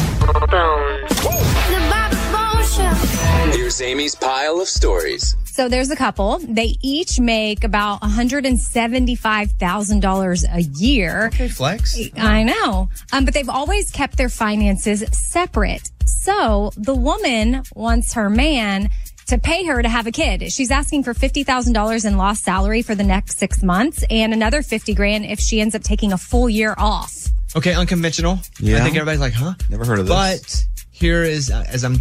Here's 3.53 3.81
Amy's 3.81 4.15
pile 4.15 4.59
of 4.61 4.67
stories. 4.67 5.35
so 5.45 5.67
there's 5.69 5.89
a 5.91 5.95
couple. 5.95 6.39
They 6.39 6.75
each 6.81 7.19
make 7.19 7.63
about 7.63 8.01
$175,000 8.01 10.55
a 10.55 10.61
year. 10.79 11.27
Okay, 11.27 11.47
flex. 11.47 11.97
I 12.17 12.43
know. 12.43 12.89
Um, 13.13 13.25
but 13.25 13.33
they've 13.33 13.49
always 13.49 13.89
kept 13.91 14.17
their 14.17 14.29
finances 14.29 15.03
separate. 15.11 15.89
So 16.05 16.71
the 16.77 16.95
woman 16.95 17.63
wants 17.75 18.13
her 18.13 18.29
man 18.29 18.89
to 19.31 19.37
pay 19.37 19.63
her 19.63 19.81
to 19.81 19.87
have 19.87 20.07
a 20.07 20.11
kid. 20.11 20.51
She's 20.51 20.71
asking 20.71 21.03
for 21.03 21.13
$50,000 21.13 22.05
in 22.05 22.17
lost 22.17 22.43
salary 22.43 22.81
for 22.81 22.95
the 22.95 23.03
next 23.03 23.37
six 23.37 23.63
months 23.63 24.03
and 24.09 24.33
another 24.33 24.61
50 24.61 24.93
grand 24.93 25.25
if 25.25 25.39
she 25.39 25.61
ends 25.61 25.73
up 25.73 25.83
taking 25.83 26.11
a 26.11 26.17
full 26.17 26.49
year 26.49 26.75
off. 26.77 27.27
Okay, 27.55 27.73
unconventional. 27.73 28.39
Yeah. 28.59 28.77
I 28.77 28.81
think 28.81 28.97
everybody's 28.97 29.21
like, 29.21 29.31
huh? 29.31 29.53
Never 29.69 29.85
heard 29.85 29.99
of 29.99 30.07
this. 30.07 30.13
But 30.13 30.65
here 30.91 31.23
is, 31.23 31.49
uh, 31.49 31.63
as 31.69 31.85
I'm 31.85 31.99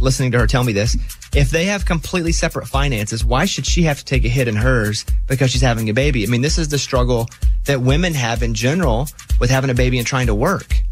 listening 0.00 0.32
to 0.32 0.38
her 0.40 0.48
tell 0.48 0.64
me 0.64 0.72
this, 0.72 0.96
if 1.36 1.50
they 1.50 1.66
have 1.66 1.86
completely 1.86 2.32
separate 2.32 2.66
finances, 2.66 3.24
why 3.24 3.44
should 3.44 3.64
she 3.64 3.84
have 3.84 3.98
to 3.98 4.04
take 4.04 4.24
a 4.24 4.28
hit 4.28 4.48
in 4.48 4.56
hers 4.56 5.06
because 5.28 5.52
she's 5.52 5.62
having 5.62 5.88
a 5.88 5.94
baby? 5.94 6.24
I 6.24 6.26
mean, 6.26 6.42
this 6.42 6.58
is 6.58 6.68
the 6.68 6.78
struggle 6.78 7.28
that 7.66 7.80
women 7.80 8.12
have 8.14 8.42
in 8.42 8.54
general 8.54 9.06
with 9.38 9.50
having 9.50 9.70
a 9.70 9.74
baby 9.74 9.98
and 9.98 10.06
trying 10.06 10.26
to 10.26 10.34
work. 10.34 10.82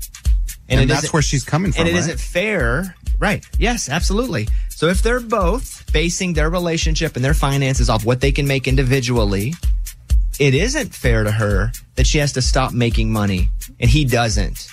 And, 0.70 0.80
it 0.82 0.88
that's 0.88 1.12
where 1.12 1.22
she's 1.22 1.44
coming 1.44 1.72
from. 1.72 1.80
and 1.80 1.88
it 1.88 1.92
right? 1.92 2.00
not 2.08 2.20
fair. 2.20 2.94
Right. 3.18 3.44
Yes, 3.58 3.88
absolutely. 3.88 4.48
So 4.68 4.86
if 4.86 5.02
they're 5.02 5.20
both 5.20 5.92
basing 5.92 6.32
their 6.32 6.48
relationship 6.48 7.16
and 7.16 7.24
their 7.24 7.34
finances 7.34 7.90
off 7.90 8.04
what 8.04 8.20
they 8.20 8.32
can 8.32 8.46
make 8.46 8.66
individually, 8.66 9.54
it 10.38 10.54
isn't 10.54 10.94
fair 10.94 11.24
to 11.24 11.30
her 11.30 11.72
that 11.96 12.06
she 12.06 12.18
has 12.18 12.32
to 12.32 12.42
stop 12.42 12.72
making 12.72 13.12
money 13.12 13.50
and 13.78 13.90
he 13.90 14.04
doesn't. 14.04 14.68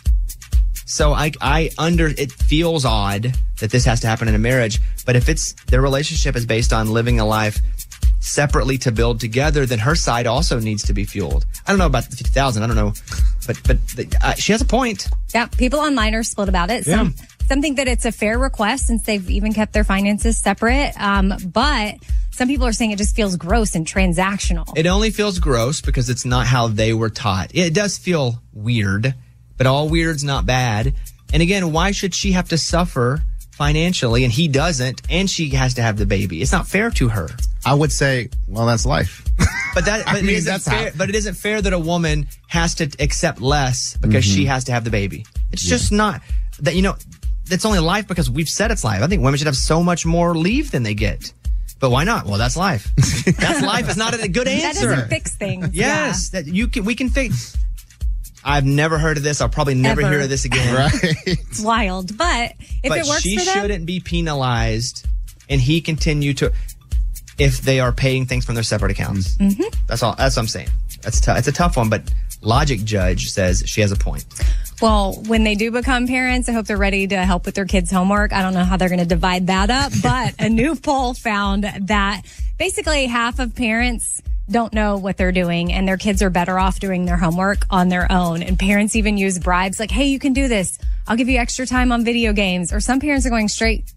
So 0.86 1.12
I, 1.12 1.33
I 1.41 1.71
under, 1.77 2.07
it 2.07 2.31
feels 2.31 2.86
odd 2.86 3.36
that 3.60 3.71
this 3.71 3.83
has 3.83 3.99
to 4.01 4.07
happen 4.07 4.29
in 4.29 4.36
a 4.36 4.39
marriage, 4.39 4.79
but 5.05 5.17
if 5.17 5.27
it's, 5.27 5.53
their 5.65 5.81
relationship 5.81 6.38
is 6.38 6.45
based 6.45 6.71
on 6.71 6.89
living 6.91 7.19
a 7.19 7.25
life 7.25 7.60
separately 8.28 8.78
to 8.80 8.92
build 8.92 9.20
together, 9.20 9.66
then 9.66 9.80
her 9.80 9.96
side 9.96 10.28
also 10.28 10.60
needs 10.60 10.84
to 10.84 10.94
be 10.94 11.06
fueled. 11.06 11.46
I 11.66 11.72
don't 11.72 11.80
know 11.80 11.86
about 11.86 12.10
the 12.10 12.16
50,000. 12.16 12.63
I 12.63 12.68
don't 12.68 12.76
know, 12.76 12.94
but, 13.46 13.60
but 13.66 13.78
uh, 14.24 14.34
she 14.36 14.52
has 14.52 14.62
a 14.62 14.66
point. 14.66 15.08
Yeah, 15.34 15.48
people 15.48 15.80
online 15.80 16.13
are 16.16 16.24
split 16.24 16.50
about 16.50 16.70
it. 16.70 16.86
Some 16.86 17.13
some 17.48 17.62
think 17.62 17.78
that 17.78 17.88
it's 17.88 18.04
a 18.04 18.12
fair 18.12 18.38
request 18.38 18.88
since 18.88 19.04
they've 19.04 19.30
even 19.30 19.54
kept 19.54 19.72
their 19.72 19.86
finances 19.86 20.38
separate. 20.38 20.94
Um, 21.00 21.34
but 21.46 21.96
some 22.32 22.50
people 22.50 22.68
are 22.68 22.74
saying 22.74 22.92
it 22.92 22.98
just 22.98 23.16
feels 23.16 23.38
gross 23.38 23.74
and 23.74 23.86
transactional. 23.86 24.78
It 24.78 24.86
only 24.86 25.12
feels 25.12 25.40
gross 25.40 25.80
because 25.80 26.10
it's 26.10 26.26
not 26.26 26.46
how 26.46 26.68
they 26.68 26.94
were 26.94 27.10
taught. 27.10 27.52
It 27.54 27.74
does 27.74 27.98
feel 27.98 28.42
weird, 28.54 29.16
but 29.56 29.66
all 29.66 29.88
weird's 29.88 30.26
not 30.26 30.46
bad. 30.46 30.94
And 31.34 31.42
again, 31.42 31.72
why 31.72 31.92
should 31.92 32.13
she 32.13 32.34
have 32.34 32.50
to 32.50 32.58
suffer 32.58 33.24
financially 33.52 34.26
and 34.26 34.32
he 34.32 34.50
doesn't 34.50 35.02
and 35.10 35.30
she 35.30 35.50
has 35.52 35.76
to 35.76 35.82
have 35.82 35.98
the 35.98 36.06
baby? 36.06 36.42
It's 36.42 36.52
not 36.52 36.68
fair 36.68 36.92
to 36.92 37.08
her. 37.08 37.30
I 37.67 37.73
would 37.73 37.91
say, 37.91 38.30
well, 38.47 38.65
that's 38.65 38.86
life. 38.86 39.23
But 39.75 39.86
that 39.86 40.08
I 40.08 40.13
but, 40.13 40.21
mean, 40.23 40.32
it 40.36 40.38
isn't 40.38 40.51
that's 40.51 40.67
fair, 40.67 40.89
how- 40.91 40.97
but 40.97 41.10
it 41.10 41.15
isn't 41.15 41.36
fair 41.36 41.62
that 41.62 41.73
a 41.73 41.80
woman 41.80 42.27
has 42.47 42.75
to 42.75 42.89
accept 42.99 43.41
less 43.41 43.97
because 43.97 44.23
she 44.25 44.41
Mm-hmm. 44.43 44.49
has 44.51 44.63
to 44.65 44.71
have 44.71 44.84
the 44.84 44.89
baby. 44.91 45.25
It's 45.51 45.63
just 45.63 45.91
not 45.91 46.21
that 46.60 46.75
you 46.75 46.82
know 46.82 46.95
it's 47.49 47.65
only 47.65 47.80
life 47.80 48.08
because 48.08 48.30
we've 48.30 48.49
said 48.49 48.71
it's 48.71 48.84
life. 48.84 49.01
I 49.01 49.08
think 49.08 49.21
women 49.23 49.38
should 49.38 49.47
have 49.47 49.56
so 49.56 49.82
much 49.84 50.06
more 50.06 50.36
leave 50.36 50.71
than 50.71 50.84
they 50.84 50.93
get. 50.93 51.32
But 51.80 51.91
why 51.91 52.03
not? 52.06 52.25
Well, 52.25 52.39
that's 52.39 52.58
life. 52.58 52.91
That's 53.38 53.62
life. 53.62 53.88
It's 53.88 53.97
not 53.97 54.13
a 54.15 54.27
good 54.27 54.47
that 54.47 54.63
answer. 54.75 54.89
doesn't 54.89 55.10
fix 55.10 55.36
things. 55.36 55.69
Yes, 55.75 56.30
that 56.30 56.47
you 56.47 56.67
can. 56.69 56.86
We 56.86 56.95
can 56.95 57.10
fix. 57.10 57.56
I've 58.43 58.65
never 58.65 58.97
heard 58.97 59.17
of 59.17 59.23
this. 59.23 59.41
I'll 59.41 59.49
probably 59.49 59.75
never 59.75 60.01
Ever. 60.01 60.10
hear 60.12 60.21
of 60.21 60.30
this 60.30 60.45
again. 60.45 60.73
Right. 60.75 61.03
Yeah. 61.03 61.13
It's 61.25 61.62
wild. 61.62 62.17
But 62.17 62.53
if 62.82 62.89
but 62.89 62.97
it 62.97 63.06
works 63.08 63.21
she 63.21 63.38
for 63.38 63.45
them, 63.45 63.53
shouldn't 63.62 63.86
be 63.86 63.99
penalized, 63.99 65.06
and 65.49 65.62
he 65.62 65.80
continue 65.82 66.34
to 66.36 66.51
if 67.38 67.62
they 67.62 67.80
are 67.80 67.91
paying 67.91 68.26
things 68.26 68.45
from 68.45 68.56
their 68.56 68.63
separate 68.63 68.91
accounts. 68.91 69.38
Mm-hmm. 69.38 69.63
That's 69.88 70.04
all. 70.04 70.15
That's 70.15 70.36
what 70.36 70.43
I'm 70.43 70.47
saying. 70.47 70.69
That's 71.02 71.19
tough. 71.21 71.38
It's 71.38 71.47
a 71.47 71.52
tough 71.52 71.78
one, 71.78 71.89
but 71.89 72.02
logic 72.41 72.84
judge 72.84 73.30
says 73.30 73.63
she 73.65 73.82
has 73.82 73.91
a 73.91 73.95
point. 73.95 74.26
Well, 74.82 75.13
when 75.28 75.43
they 75.43 75.56
do 75.56 75.71
become 75.71 76.06
parents, 76.08 76.50
I 76.50 76.52
hope 76.52 76.67
they're 76.67 76.78
ready 76.78 77.08
to 77.08 77.17
help 77.26 77.45
with 77.45 77.56
their 77.56 77.65
kids' 77.65 77.91
homework. 77.91 78.32
I 78.32 78.43
don't 78.43 78.54
know 78.54 78.63
how 78.63 78.78
they're 78.78 78.89
going 78.89 79.00
to 79.00 79.06
divide 79.06 79.47
that 79.47 79.69
up, 79.69 79.91
but 80.04 80.36
a 80.39 80.50
new 80.50 80.76
poll 80.76 81.13
found 81.13 81.63
that 81.63 82.21
basically 82.58 83.06
half 83.08 83.39
of 83.39 83.56
parents 83.56 84.21
don't 84.50 84.73
know 84.73 84.97
what 84.97 85.17
they're 85.17 85.34
doing 85.34 85.73
and 85.73 85.88
their 85.88 85.97
kids 85.97 86.21
are 86.21 86.30
better 86.30 86.58
off 86.58 86.80
doing 86.80 87.06
their 87.06 87.17
homework 87.17 87.65
on 87.69 87.89
their 87.89 88.10
own. 88.12 88.41
And 88.41 88.58
parents 88.58 88.95
even 88.95 89.17
use 89.17 89.39
bribes 89.39 89.80
like, 89.80 89.91
Hey, 89.91 90.06
you 90.06 90.19
can 90.19 90.34
do 90.34 90.47
this. 90.47 90.78
I'll 91.08 91.17
give 91.17 91.28
you 91.28 91.38
extra 91.38 91.65
time 91.65 91.91
on 91.91 92.06
video 92.06 92.32
games. 92.32 92.71
Or 92.71 92.80
some 92.80 93.00
parents 93.00 93.26
are 93.26 93.30
going 93.30 93.50
straight 93.50 93.91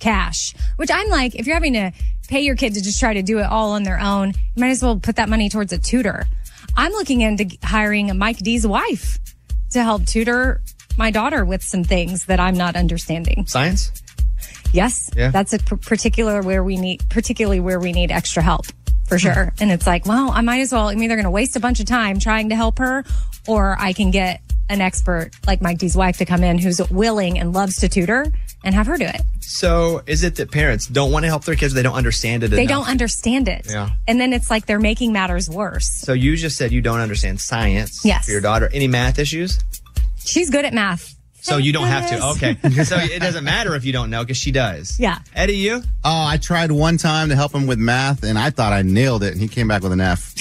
cash, 0.00 0.54
which 0.76 0.90
I'm 0.90 1.08
like, 1.08 1.36
if 1.36 1.46
you're 1.46 1.54
having 1.54 1.74
to 1.74 1.92
pay 2.28 2.40
your 2.40 2.56
kid 2.56 2.74
to 2.74 2.82
just 2.82 2.98
try 3.00 3.14
to 3.14 3.22
do 3.22 3.38
it 3.38 3.44
all 3.44 3.72
on 3.72 3.82
their 3.82 3.98
own, 3.98 4.28
you 4.30 4.60
might 4.60 4.70
as 4.70 4.82
well 4.82 4.98
put 4.98 5.16
that 5.16 5.28
money 5.28 5.48
towards 5.48 5.72
a 5.72 5.78
tutor. 5.78 6.26
I'm 6.76 6.92
looking 6.92 7.20
into 7.20 7.56
hiring 7.62 8.16
Mike 8.16 8.38
D's 8.38 8.66
wife 8.66 9.18
to 9.70 9.82
help 9.82 10.06
tutor 10.06 10.60
my 10.96 11.10
daughter 11.10 11.44
with 11.44 11.62
some 11.62 11.84
things 11.84 12.26
that 12.26 12.40
I'm 12.40 12.56
not 12.56 12.76
understanding. 12.76 13.46
Science? 13.46 13.92
Yes, 14.72 15.10
Yeah. 15.14 15.30
that's 15.30 15.52
a 15.52 15.58
p- 15.58 15.76
particular 15.76 16.42
where 16.42 16.64
we 16.64 16.76
need, 16.76 17.08
particularly 17.08 17.60
where 17.60 17.78
we 17.78 17.92
need 17.92 18.10
extra 18.10 18.42
help 18.42 18.66
for 19.06 19.16
hmm. 19.16 19.32
sure. 19.32 19.54
and 19.60 19.70
it's 19.70 19.86
like, 19.86 20.06
well, 20.06 20.30
I 20.30 20.40
might 20.40 20.60
as 20.60 20.72
well. 20.72 20.88
I'm 20.88 21.02
either 21.02 21.16
going 21.16 21.24
to 21.24 21.30
waste 21.30 21.56
a 21.56 21.60
bunch 21.60 21.80
of 21.80 21.86
time 21.86 22.18
trying 22.18 22.48
to 22.50 22.56
help 22.56 22.78
her, 22.78 23.04
or 23.46 23.76
I 23.78 23.92
can 23.92 24.10
get 24.10 24.40
an 24.68 24.80
expert 24.80 25.30
like 25.46 25.60
Mike 25.60 25.78
D's 25.78 25.96
wife 25.96 26.18
to 26.18 26.24
come 26.24 26.42
in 26.42 26.58
who's 26.58 26.80
willing 26.90 27.38
and 27.38 27.52
loves 27.52 27.76
to 27.76 27.88
tutor 27.88 28.32
and 28.64 28.74
have 28.74 28.86
her 28.86 28.96
do 28.96 29.04
it. 29.04 29.22
So 29.40 30.02
is 30.06 30.24
it 30.24 30.36
that 30.36 30.50
parents 30.50 30.86
don't 30.86 31.12
want 31.12 31.24
to 31.24 31.28
help 31.28 31.44
their 31.44 31.56
kids? 31.56 31.74
They 31.74 31.82
don't 31.82 31.94
understand 31.94 32.42
it. 32.44 32.48
They 32.48 32.62
enough? 32.62 32.84
don't 32.84 32.88
understand 32.88 33.48
it. 33.48 33.66
Yeah. 33.68 33.90
And 34.06 34.20
then 34.20 34.32
it's 34.32 34.50
like 34.50 34.66
they're 34.66 34.78
making 34.78 35.12
matters 35.12 35.48
worse. 35.48 35.90
So 36.00 36.12
you 36.12 36.36
just 36.36 36.56
said 36.56 36.72
you 36.72 36.80
don't 36.80 37.00
understand 37.00 37.40
science. 37.40 38.04
Yes. 38.04 38.26
For 38.26 38.32
your 38.32 38.40
daughter, 38.40 38.68
any 38.72 38.88
math 38.88 39.18
issues? 39.18 39.58
She's 40.24 40.50
good 40.50 40.64
at 40.64 40.72
math. 40.72 41.14
So 41.42 41.56
you 41.56 41.72
don't 41.72 41.88
have 41.88 42.08
to. 42.10 42.26
Okay. 42.30 42.84
so 42.84 42.96
it 42.98 43.20
doesn't 43.20 43.42
matter 43.42 43.74
if 43.74 43.84
you 43.84 43.92
don't 43.92 44.10
know 44.10 44.22
because 44.22 44.36
she 44.36 44.52
does. 44.52 44.98
Yeah. 45.00 45.18
Eddie, 45.34 45.56
you? 45.56 45.82
Oh, 46.04 46.24
I 46.26 46.36
tried 46.36 46.70
one 46.70 46.98
time 46.98 47.30
to 47.30 47.34
help 47.34 47.52
him 47.52 47.66
with 47.66 47.80
math, 47.80 48.22
and 48.22 48.38
I 48.38 48.50
thought 48.50 48.72
I 48.72 48.82
nailed 48.82 49.24
it, 49.24 49.32
and 49.32 49.40
he 49.40 49.48
came 49.48 49.66
back 49.66 49.82
with 49.82 49.90
an 49.90 50.00
F. 50.00 50.34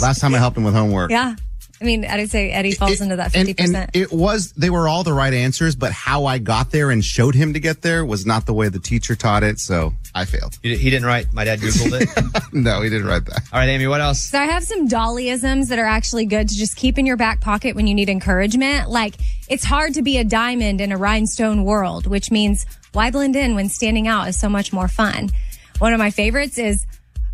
Last 0.00 0.20
time 0.20 0.34
I 0.34 0.38
helped 0.38 0.56
him 0.56 0.64
with 0.64 0.72
homework. 0.72 1.10
Yeah. 1.10 1.34
I 1.80 1.84
mean, 1.84 2.04
I'd 2.04 2.30
say 2.30 2.50
Eddie 2.50 2.72
falls 2.72 3.00
into 3.00 3.16
that 3.16 3.32
50%. 3.32 3.54
And, 3.58 3.76
and 3.76 3.90
it 3.94 4.12
was, 4.12 4.52
they 4.52 4.68
were 4.68 4.86
all 4.86 5.02
the 5.02 5.14
right 5.14 5.32
answers, 5.32 5.74
but 5.74 5.92
how 5.92 6.26
I 6.26 6.36
got 6.36 6.70
there 6.70 6.90
and 6.90 7.02
showed 7.02 7.34
him 7.34 7.54
to 7.54 7.60
get 7.60 7.80
there 7.80 8.04
was 8.04 8.26
not 8.26 8.44
the 8.44 8.52
way 8.52 8.68
the 8.68 8.78
teacher 8.78 9.16
taught 9.16 9.42
it, 9.42 9.58
so 9.58 9.94
I 10.14 10.26
failed. 10.26 10.58
He 10.62 10.76
he 10.76 10.90
didn't 10.90 11.06
write. 11.06 11.32
My 11.32 11.44
dad 11.44 11.60
Googled 11.60 12.00
it. 12.02 12.42
no, 12.52 12.82
he 12.82 12.90
didn't 12.90 13.06
write 13.06 13.24
that. 13.26 13.42
All 13.52 13.60
right, 13.60 13.68
Amy, 13.68 13.86
what 13.86 14.00
else? 14.00 14.20
So 14.20 14.38
I 14.38 14.44
have 14.44 14.64
some 14.64 14.88
dollyisms 14.88 15.68
that 15.68 15.78
are 15.78 15.86
actually 15.86 16.26
good 16.26 16.48
to 16.48 16.56
just 16.56 16.76
keep 16.76 16.98
in 16.98 17.06
your 17.06 17.16
back 17.16 17.40
pocket 17.40 17.76
when 17.76 17.86
you 17.86 17.94
need 17.94 18.08
encouragement. 18.08 18.90
Like 18.90 19.14
it's 19.48 19.64
hard 19.64 19.94
to 19.94 20.02
be 20.02 20.18
a 20.18 20.24
diamond 20.24 20.80
in 20.80 20.92
a 20.92 20.96
rhinestone 20.96 21.64
world, 21.64 22.06
which 22.06 22.30
means 22.30 22.66
why 22.92 23.10
blend 23.10 23.36
in 23.36 23.54
when 23.54 23.68
standing 23.68 24.08
out 24.08 24.28
is 24.28 24.38
so 24.38 24.48
much 24.48 24.72
more 24.72 24.88
fun. 24.88 25.30
One 25.78 25.92
of 25.92 25.98
my 25.98 26.10
favorites 26.10 26.58
is 26.58 26.84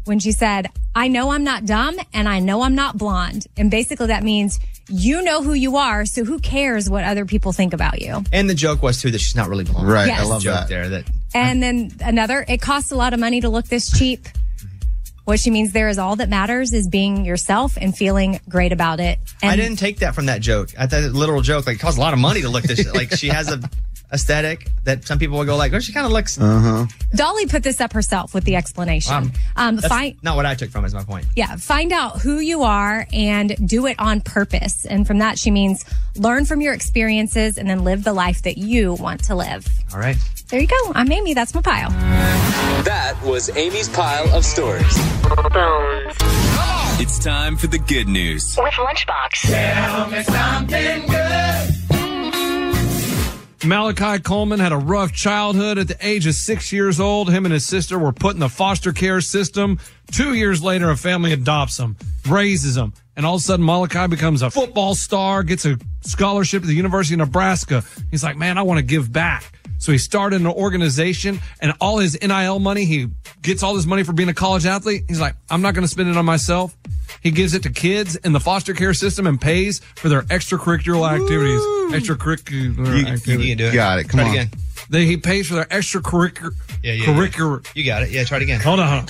when 0.07 0.19
she 0.19 0.33
said, 0.33 0.69
I 0.95 1.09
know 1.09 1.31
I'm 1.31 1.45
not 1.45 1.67
dumb 1.67 1.97
and 2.15 2.29
I 2.29 2.41
know 2.41 2.63
I'm 2.63 2.75
not 2.75 2.97
blonde. 2.97 3.47
And 3.57 3.71
basically 3.71 4.07
that 4.09 4.23
means 4.23 4.59
you 4.89 5.21
know 5.23 5.43
who 5.43 5.53
you 5.53 5.77
are. 5.77 6.07
So 6.07 6.25
who 6.25 6.39
cares 6.39 6.89
what 6.89 7.05
other 7.05 7.27
people 7.27 7.53
think 7.53 7.73
about 7.75 8.01
you? 8.01 8.23
And 8.33 8.49
the 8.49 8.55
joke 8.55 8.83
was 8.83 9.01
too 9.01 9.11
that 9.11 9.21
she's 9.21 9.37
not 9.37 9.49
really 9.49 9.65
blonde. 9.65 9.89
Right, 9.89 10.07
Yes. 10.07 10.21
I 10.21 10.25
love 10.25 10.43
joke 10.43 10.55
that. 10.55 10.69
there 10.69 10.89
that 10.89 11.05
And 11.35 11.63
then 11.63 11.91
another, 12.01 12.45
it 12.49 12.63
costs 12.63 12.93
a 12.93 12.97
lot 12.97 13.13
of 13.13 13.21
money 13.21 13.41
to 13.41 13.49
look 13.49 13.67
this 13.67 13.91
cheap. 13.91 14.27
What 15.25 15.41
she 15.41 15.51
means 15.51 15.73
there 15.73 15.89
is 15.89 15.99
all 15.99 16.15
that 16.17 16.29
matters 16.29 16.73
is 16.73 16.87
being 16.87 17.25
yourself 17.25 17.77
and 17.81 17.97
feeling 17.97 18.39
great 18.49 18.71
about 18.71 19.01
it. 19.01 19.19
And 19.43 19.51
I 19.51 19.57
didn't 19.57 19.79
take 19.81 19.99
that 19.99 20.15
from 20.15 20.27
that 20.27 20.41
joke. 20.41 20.71
I 20.79 20.87
thought 20.87 21.01
it 21.01 21.07
was 21.07 21.15
a 21.15 21.19
literal 21.19 21.43
joke. 21.43 21.67
Like 21.67 21.77
it 21.77 21.81
costs 21.81 21.99
a 21.99 22.01
lot 22.01 22.13
of 22.13 22.21
money 22.21 22.43
to 22.43 22.49
look 22.49 22.63
this. 22.63 22.87
like 22.95 23.13
she 23.17 23.27
has 23.29 23.51
a 23.51 23.61
aesthetic 24.13 24.69
that 24.85 25.05
some 25.05 25.19
people 25.19 25.37
will 25.39 25.45
go 25.45 25.57
like, 25.57 25.73
oh, 25.73 25.81
she 25.81 25.93
kind 25.93 26.07
of 26.07 26.13
looks. 26.13 26.39
Uh 26.41 26.59
huh. 26.61 26.87
Dolly 27.15 27.47
put 27.47 27.63
this 27.63 27.81
up 27.81 27.93
herself 27.93 28.35
with 28.35 28.45
the 28.45 28.55
explanation. 28.57 29.13
Um, 29.13 29.33
Um, 29.57 29.77
That's 29.77 29.89
find, 29.89 30.17
not 30.23 30.37
what 30.37 30.47
I 30.47 30.55
took 30.55 30.71
from. 30.71 30.85
Is 30.85 30.95
my 30.95 31.03
point. 31.05 31.27
yeah, 31.35 31.57
find 31.57 31.93
out 31.93 32.21
who 32.21 32.39
you 32.39 32.63
are 32.63 33.07
and 33.13 33.57
do 33.69 33.87
it 33.87 33.99
on 33.99 34.21
purpose. 34.21 34.85
And 34.87 35.07
from 35.07 35.19
that, 35.19 35.39
she 35.39 35.51
means 35.51 35.85
learn 36.17 36.45
from 36.45 36.61
your 36.61 36.73
experiences 36.73 37.59
and 37.59 37.69
then 37.69 37.83
live 37.85 38.05
the 38.05 38.13
life 38.13 38.43
that 38.43 38.59
you 38.59 38.95
want 38.95 39.25
to 39.25 39.35
live. 39.35 39.67
All 39.93 39.99
right. 39.99 40.17
There 40.49 40.61
you 40.61 40.69
go. 40.69 40.93
I'm 40.95 41.11
Amy. 41.11 41.35
That's 41.35 41.55
my 41.55 41.61
pile. 41.61 41.91
That 42.85 43.21
was 43.25 43.49
Amy's 43.57 43.89
pile 43.89 44.33
of 44.33 44.45
stories. 44.45 44.85
It's 47.01 47.19
time 47.19 47.57
for 47.57 47.67
the 47.67 47.79
good 47.79 48.07
news. 48.09 48.57
With 48.57 48.73
Lunchbox. 48.75 49.51
Tell 49.51 50.09
me 50.11 50.23
something 50.23 51.07
good. 51.09 51.86
Malachi 53.65 54.23
Coleman 54.23 54.61
had 54.61 54.73
a 54.73 54.77
rough 54.77 55.13
childhood 55.13 55.79
at 55.79 55.89
the 55.89 55.97
age 56.07 56.27
of 56.27 56.35
six 56.35 56.73
years 56.73 57.01
old. 57.01 57.31
Him 57.31 57.47
and 57.47 57.53
his 57.55 57.67
sister 57.67 57.99
were 57.99 58.13
put 58.13 58.35
in 58.35 58.41
the 58.41 58.49
foster 58.49 58.93
care 58.93 59.21
system. 59.21 59.79
Two 60.13 60.35
years 60.35 60.63
later, 60.63 60.91
a 60.91 60.97
family 60.97 61.33
adopts 61.33 61.79
him, 61.79 61.97
raises 62.29 62.77
him, 62.77 62.93
and 63.17 63.25
all 63.25 63.37
of 63.37 63.41
a 63.41 63.45
sudden 63.45 63.65
Malachi 63.65 64.09
becomes 64.09 64.43
a 64.43 64.51
football 64.51 64.95
star, 64.95 65.43
gets 65.43 65.65
a 65.65 65.79
scholarship 66.03 66.63
at 66.63 66.69
the 66.69 66.75
University 66.75 67.15
of 67.15 67.19
Nebraska. 67.19 67.83
He's 68.11 68.23
like, 68.23 68.37
man, 68.37 68.59
I 68.59 68.63
want 68.63 68.79
to 68.79 68.85
give 68.85 69.11
back. 69.11 69.53
So 69.79 69.93
he 69.93 69.99
started 69.99 70.41
an 70.41 70.47
organization 70.47 71.41
and 71.61 71.73
all 71.81 71.99
his 71.99 72.19
NIL 72.21 72.59
money, 72.59 72.85
he 72.85 73.09
gets 73.43 73.63
all 73.63 73.75
this 73.75 73.87
money 73.87 74.03
for 74.03 74.13
being 74.13 74.29
a 74.29 74.35
college 74.35 74.67
athlete. 74.67 75.05
He's 75.09 75.21
like, 75.21 75.35
I'm 75.51 75.63
not 75.63 75.75
going 75.75 75.85
to 75.85 75.89
spend 75.89 76.09
it 76.09 76.17
on 76.17 76.25
myself. 76.25 76.77
He 77.23 77.31
gives 77.31 77.55
it 77.55 77.63
to 77.65 77.71
kids 77.71 78.17
in 78.17 78.33
the 78.33 78.41
foster 78.41 78.75
care 78.75 78.95
system 78.95 79.27
and 79.27 79.41
pays 79.41 79.81
for 79.97 80.09
their 80.09 80.23
extracurricular 80.23 81.11
activities. 81.11 81.61
Extracurricular 81.93 82.77
You, 82.77 83.07
activities. 83.07 83.27
you, 83.27 83.39
you 83.39 83.49
can 83.57 83.59
do 83.59 83.67
it. 83.69 83.75
Got 83.75 83.99
it. 84.01 84.09
Come 84.09 84.21
Try 84.21 84.29
on. 84.29 84.35
It 84.35 84.39
again. 84.41 84.51
They, 84.91 85.07
he 85.07 85.17
pays 85.17 85.49
for 85.49 85.55
their 85.55 85.65
extracurricular. 85.65 86.53
Yeah, 86.83 86.93
yeah, 86.93 87.05
curricular. 87.07 87.67
You 87.75 87.85
got 87.85 88.03
it. 88.03 88.11
Yeah, 88.11 88.25
try 88.25 88.37
it 88.39 88.43
again. 88.45 88.61
Hold 88.61 88.81
on. 88.81 89.07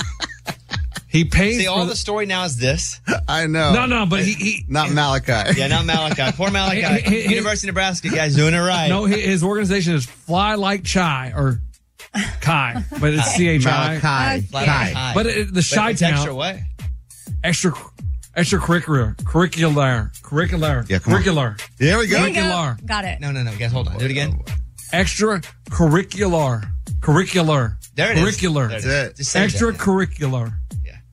He 1.09 1.25
pays 1.25 1.59
See, 1.59 1.67
all 1.67 1.85
the, 1.85 1.91
the 1.91 1.97
story 1.97 2.27
now 2.27 2.45
is 2.45 2.59
this. 2.59 3.01
I 3.29 3.47
know. 3.47 3.73
no, 3.73 3.87
no, 3.87 4.07
but 4.07 4.21
he, 4.25 4.33
he 4.35 4.65
Not 4.69 4.91
Malachi. 4.91 5.53
Yeah, 5.59 5.69
not 5.69 5.87
Malachi. 5.87 6.33
Poor 6.37 6.51
Malachi. 6.51 6.81
Hey, 6.83 7.01
hey, 7.01 7.23
hey, 7.23 7.29
University 7.35 7.69
of 7.69 7.75
Nebraska 7.75 8.09
guy's 8.11 8.37
doing 8.37 8.53
it 8.55 8.59
right. 8.59 8.89
no, 8.89 9.05
his, 9.05 9.25
his 9.25 9.43
organization 9.45 9.95
is 9.95 10.05
Fly 10.05 10.55
Like 10.57 10.85
Chai 10.85 11.33
or 11.35 11.61
Kai, 12.41 12.83
but 13.01 13.15
it's 13.15 13.27
C 13.35 13.49
H 13.49 13.67
I. 13.67 13.99
Malachi. 13.99 14.47
Flat 14.47 14.65
Kai. 14.67 15.13
But 15.15 15.27
it, 15.27 15.47
the 15.49 15.67
But 15.71 15.77
Chi 15.77 15.91
it's 15.91 16.03
extra 16.03 16.27
Town 16.27 16.37
what? 16.37 16.57
extra 17.45 17.73
extracurricular 18.37 19.17
curricular 19.17 20.11
curricular 20.23 20.89
Yeah, 20.89 20.99
come 20.99 21.15
on. 21.15 21.23
curricular 21.23 21.77
There 21.79 21.99
we 21.99 22.07
go. 22.07 22.19
There 22.19 22.29
you 22.29 22.35
go. 22.35 22.41
Curricular. 22.43 22.87
Got 22.87 23.05
it. 23.05 23.21
No, 23.21 23.33
no, 23.33 23.43
no. 23.43 23.57
Guys, 23.57 23.73
hold 23.73 23.89
on. 23.89 23.99
Do 23.99 24.05
it 24.05 24.11
again. 24.11 24.39
extracurricular 24.93 26.65
curricular 27.01 27.77
There 27.95 28.13
it 28.13 28.19
is. 28.19 28.37
curricular 28.37 28.69
There 28.69 28.77
it 28.77 28.79
is. 28.79 28.85
That's 28.85 29.11
it. 29.13 29.17
Just 29.17 29.33
say 29.33 29.47
that. 29.47 30.53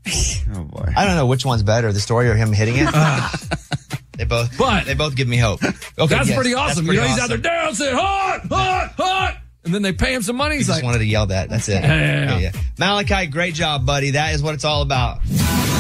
Oh 0.56 0.64
boy. 0.66 0.92
I 0.98 1.06
don't 1.06 1.16
know 1.16 1.26
which 1.28 1.46
one's 1.46 1.64
better, 1.64 1.94
the 1.94 2.00
story 2.02 2.28
or 2.28 2.36
him 2.36 2.52
hitting 2.52 2.76
it. 2.76 2.90
Uh. 2.94 3.30
they 4.18 4.26
both. 4.26 4.56
But- 4.58 4.86
they 4.86 4.94
both 4.96 5.16
give 5.16 5.30
me 5.30 5.38
hope. 5.38 5.64
Okay, 5.64 5.74
That's 5.98 6.28
yes, 6.28 6.36
pretty 6.36 6.52
that's 6.54 6.74
awesome. 6.74 6.86
pretty 6.86 7.02
you 7.02 7.08
know, 7.08 7.14
he's 7.14 7.18
out 7.20 7.30
awesome. 7.32 7.42
there 7.42 7.64
dancing, 7.64 7.94
hot, 7.96 8.42
hot, 8.50 8.94
hot, 8.98 9.38
and 9.64 9.74
then 9.74 9.82
they 9.82 9.94
pay 9.94 10.14
him 10.14 10.22
some 10.22 10.36
money. 10.36 10.56
He 10.56 10.60
He's 10.60 10.68
just 10.68 10.80
like, 10.80 10.84
wanted 10.84 10.98
to 11.00 11.06
yell 11.06 11.28
that. 11.28 11.50
That's 11.50 11.70
it. 11.70 11.82
Yeah, 11.84 12.38
yeah, 12.38 12.38
yeah. 12.38 12.52
Malachi, 12.78 13.28
great 13.28 13.54
job, 13.54 13.86
buddy. 13.86 14.12
That 14.12 14.34
is 14.36 14.44
what 14.44 14.54
it's 14.56 14.66
all 14.66 14.82
about. 14.82 15.20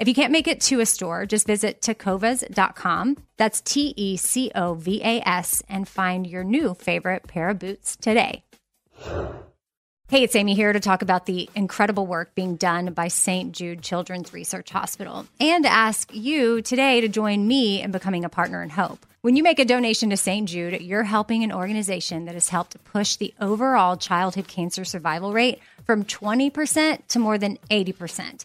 If 0.00 0.08
you 0.08 0.14
can't 0.14 0.32
make 0.32 0.48
it 0.48 0.60
to 0.62 0.80
a 0.80 0.86
store, 0.86 1.26
just 1.26 1.46
visit 1.46 1.80
tecovas.com. 1.80 3.18
That's 3.36 3.60
T 3.60 3.92
E 3.96 4.16
C 4.16 4.50
O 4.54 4.74
V 4.74 5.02
A 5.04 5.20
S 5.26 5.62
and 5.68 5.86
find 5.86 6.26
your 6.26 6.44
new 6.44 6.74
favorite 6.74 7.26
pair 7.28 7.50
of 7.50 7.58
boots 7.58 7.96
today. 7.96 8.42
Hey, 10.08 10.24
it's 10.24 10.36
Amy 10.36 10.54
here 10.54 10.72
to 10.74 10.80
talk 10.80 11.00
about 11.00 11.24
the 11.24 11.48
incredible 11.54 12.06
work 12.06 12.34
being 12.34 12.56
done 12.56 12.92
by 12.92 13.08
St. 13.08 13.52
Jude 13.52 13.80
Children's 13.80 14.32
Research 14.32 14.68
Hospital 14.70 15.26
and 15.40 15.64
ask 15.64 16.14
you 16.14 16.60
today 16.60 17.00
to 17.00 17.08
join 17.08 17.48
me 17.48 17.80
in 17.80 17.92
becoming 17.92 18.24
a 18.24 18.28
partner 18.28 18.62
in 18.62 18.68
hope. 18.68 19.06
When 19.22 19.36
you 19.36 19.42
make 19.42 19.58
a 19.58 19.64
donation 19.64 20.10
to 20.10 20.16
St. 20.16 20.48
Jude, 20.48 20.82
you're 20.82 21.04
helping 21.04 21.44
an 21.44 21.52
organization 21.52 22.24
that 22.26 22.34
has 22.34 22.48
helped 22.48 22.82
push 22.84 23.16
the 23.16 23.32
overall 23.40 23.96
childhood 23.96 24.48
cancer 24.48 24.84
survival 24.84 25.32
rate 25.32 25.60
from 25.84 26.04
20% 26.04 27.06
to 27.08 27.18
more 27.18 27.38
than 27.38 27.56
80%. 27.70 28.44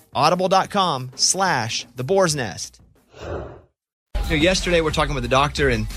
audible.com 0.13 1.11
slash 1.15 1.85
the 1.95 2.03
boar's 2.03 2.35
nest. 2.35 2.79
You 3.21 3.29
know, 4.29 4.35
yesterday 4.35 4.81
we're 4.81 4.91
talking 4.91 5.13
with 5.15 5.23
the 5.23 5.29
doctor 5.29 5.69
and 5.69 5.87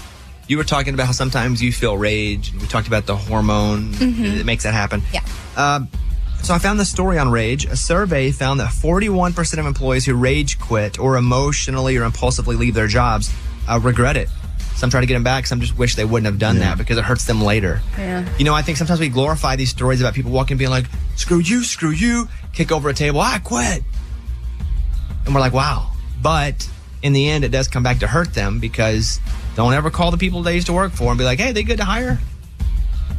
you 0.49 0.57
were 0.59 0.65
talking 0.65 0.93
about 0.95 1.07
how 1.07 1.13
sometimes 1.13 1.63
you 1.63 1.73
feel 1.73 1.97
rage. 1.97 2.51
and 2.51 2.61
We 2.61 2.67
talked 2.69 2.87
about 2.87 3.07
the 3.07 3.17
hormone 3.17 3.93
Mhm. 3.95 4.39
that 4.39 4.45
makes 4.47 4.65
that 4.65 4.75
happen. 4.75 5.03
Yeah. 5.13 5.21
Um, 5.57 5.89
so 6.43 6.53
I 6.55 6.59
found 6.59 6.79
this 6.79 6.91
story 6.91 7.19
on 7.19 7.31
rage. 7.31 7.65
A 7.65 7.77
survey 7.77 8.31
found 8.31 8.61
that 8.61 8.71
41% 8.71 9.61
of 9.61 9.67
employees 9.67 10.05
who 10.05 10.15
rage 10.15 10.59
quit 10.59 10.99
or 10.99 11.17
emotionally 11.17 11.97
or 11.97 12.05
impulsively 12.05 12.57
leave 12.57 12.75
their 12.75 12.89
jobs 12.89 13.31
uh, 13.69 13.79
regret 13.83 14.17
it. 14.17 14.29
Some 14.77 14.91
try 14.91 15.01
to 15.01 15.07
get 15.07 15.15
them 15.15 15.23
back. 15.25 15.47
Some 15.47 15.61
just 15.61 15.79
wish 15.79 15.95
they 15.95 16.05
wouldn't 16.05 16.27
have 16.27 16.39
done 16.39 16.59
that 16.59 16.77
because 16.77 16.99
it 16.99 17.05
hurts 17.05 17.25
them 17.25 17.41
later. 17.41 17.81
Yeah. 17.97 18.29
You 18.37 18.45
know, 18.45 18.53
I 18.55 18.61
think 18.63 18.77
sometimes 18.77 19.01
we 19.01 19.09
glorify 19.09 19.57
these 19.57 19.71
stories 19.71 20.01
about 20.01 20.13
people 20.15 20.33
walking, 20.33 20.57
being 20.59 20.71
like, 20.71 20.87
"Screw 21.17 21.39
you, 21.39 21.63
screw 21.65 21.91
you," 21.91 22.29
kick 22.53 22.73
over 22.73 22.89
a 22.89 22.95
table, 22.95 23.21
"I 23.21 23.39
quit," 23.39 23.85
and 25.25 25.35
we're 25.35 25.41
like, 25.41 25.53
"Wow." 25.53 25.93
But 26.23 26.69
in 27.03 27.13
the 27.13 27.29
end, 27.29 27.45
it 27.45 27.51
does 27.51 27.69
come 27.69 27.83
back 27.83 27.99
to 28.01 28.07
hurt 28.07 28.35
them 28.35 28.61
because 28.61 29.21
don't 29.57 29.75
ever 29.75 29.91
call 29.91 30.11
the 30.11 30.17
people 30.17 30.43
they 30.43 30.55
used 30.55 30.67
to 30.69 30.73
work 30.73 30.93
for 30.93 31.11
and 31.11 31.19
be 31.19 31.25
like, 31.25 31.39
"Hey, 31.39 31.53
they 31.53 31.63
good 31.63 31.79
to 31.79 31.85
hire." 31.85 32.19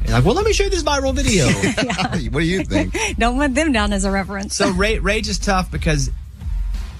And 0.06 0.13
like, 0.13 0.24
well, 0.24 0.36
let 0.36 0.46
me 0.46 0.54
show 0.54 0.65
you 0.65 0.70
this 0.70 0.84
viral 0.84 1.15
video. 1.15 1.48
what 2.30 2.39
do 2.39 2.46
you 2.46 2.63
think? 2.63 2.96
Don't 3.18 3.38
let 3.38 3.56
them 3.56 3.72
down 3.72 3.91
as 3.91 4.06
a 4.06 4.12
reference. 4.12 4.56
So 4.56 4.72
ra- 4.72 5.00
rage 5.02 5.28
is 5.28 5.39
tough 5.39 5.72
because 5.72 6.12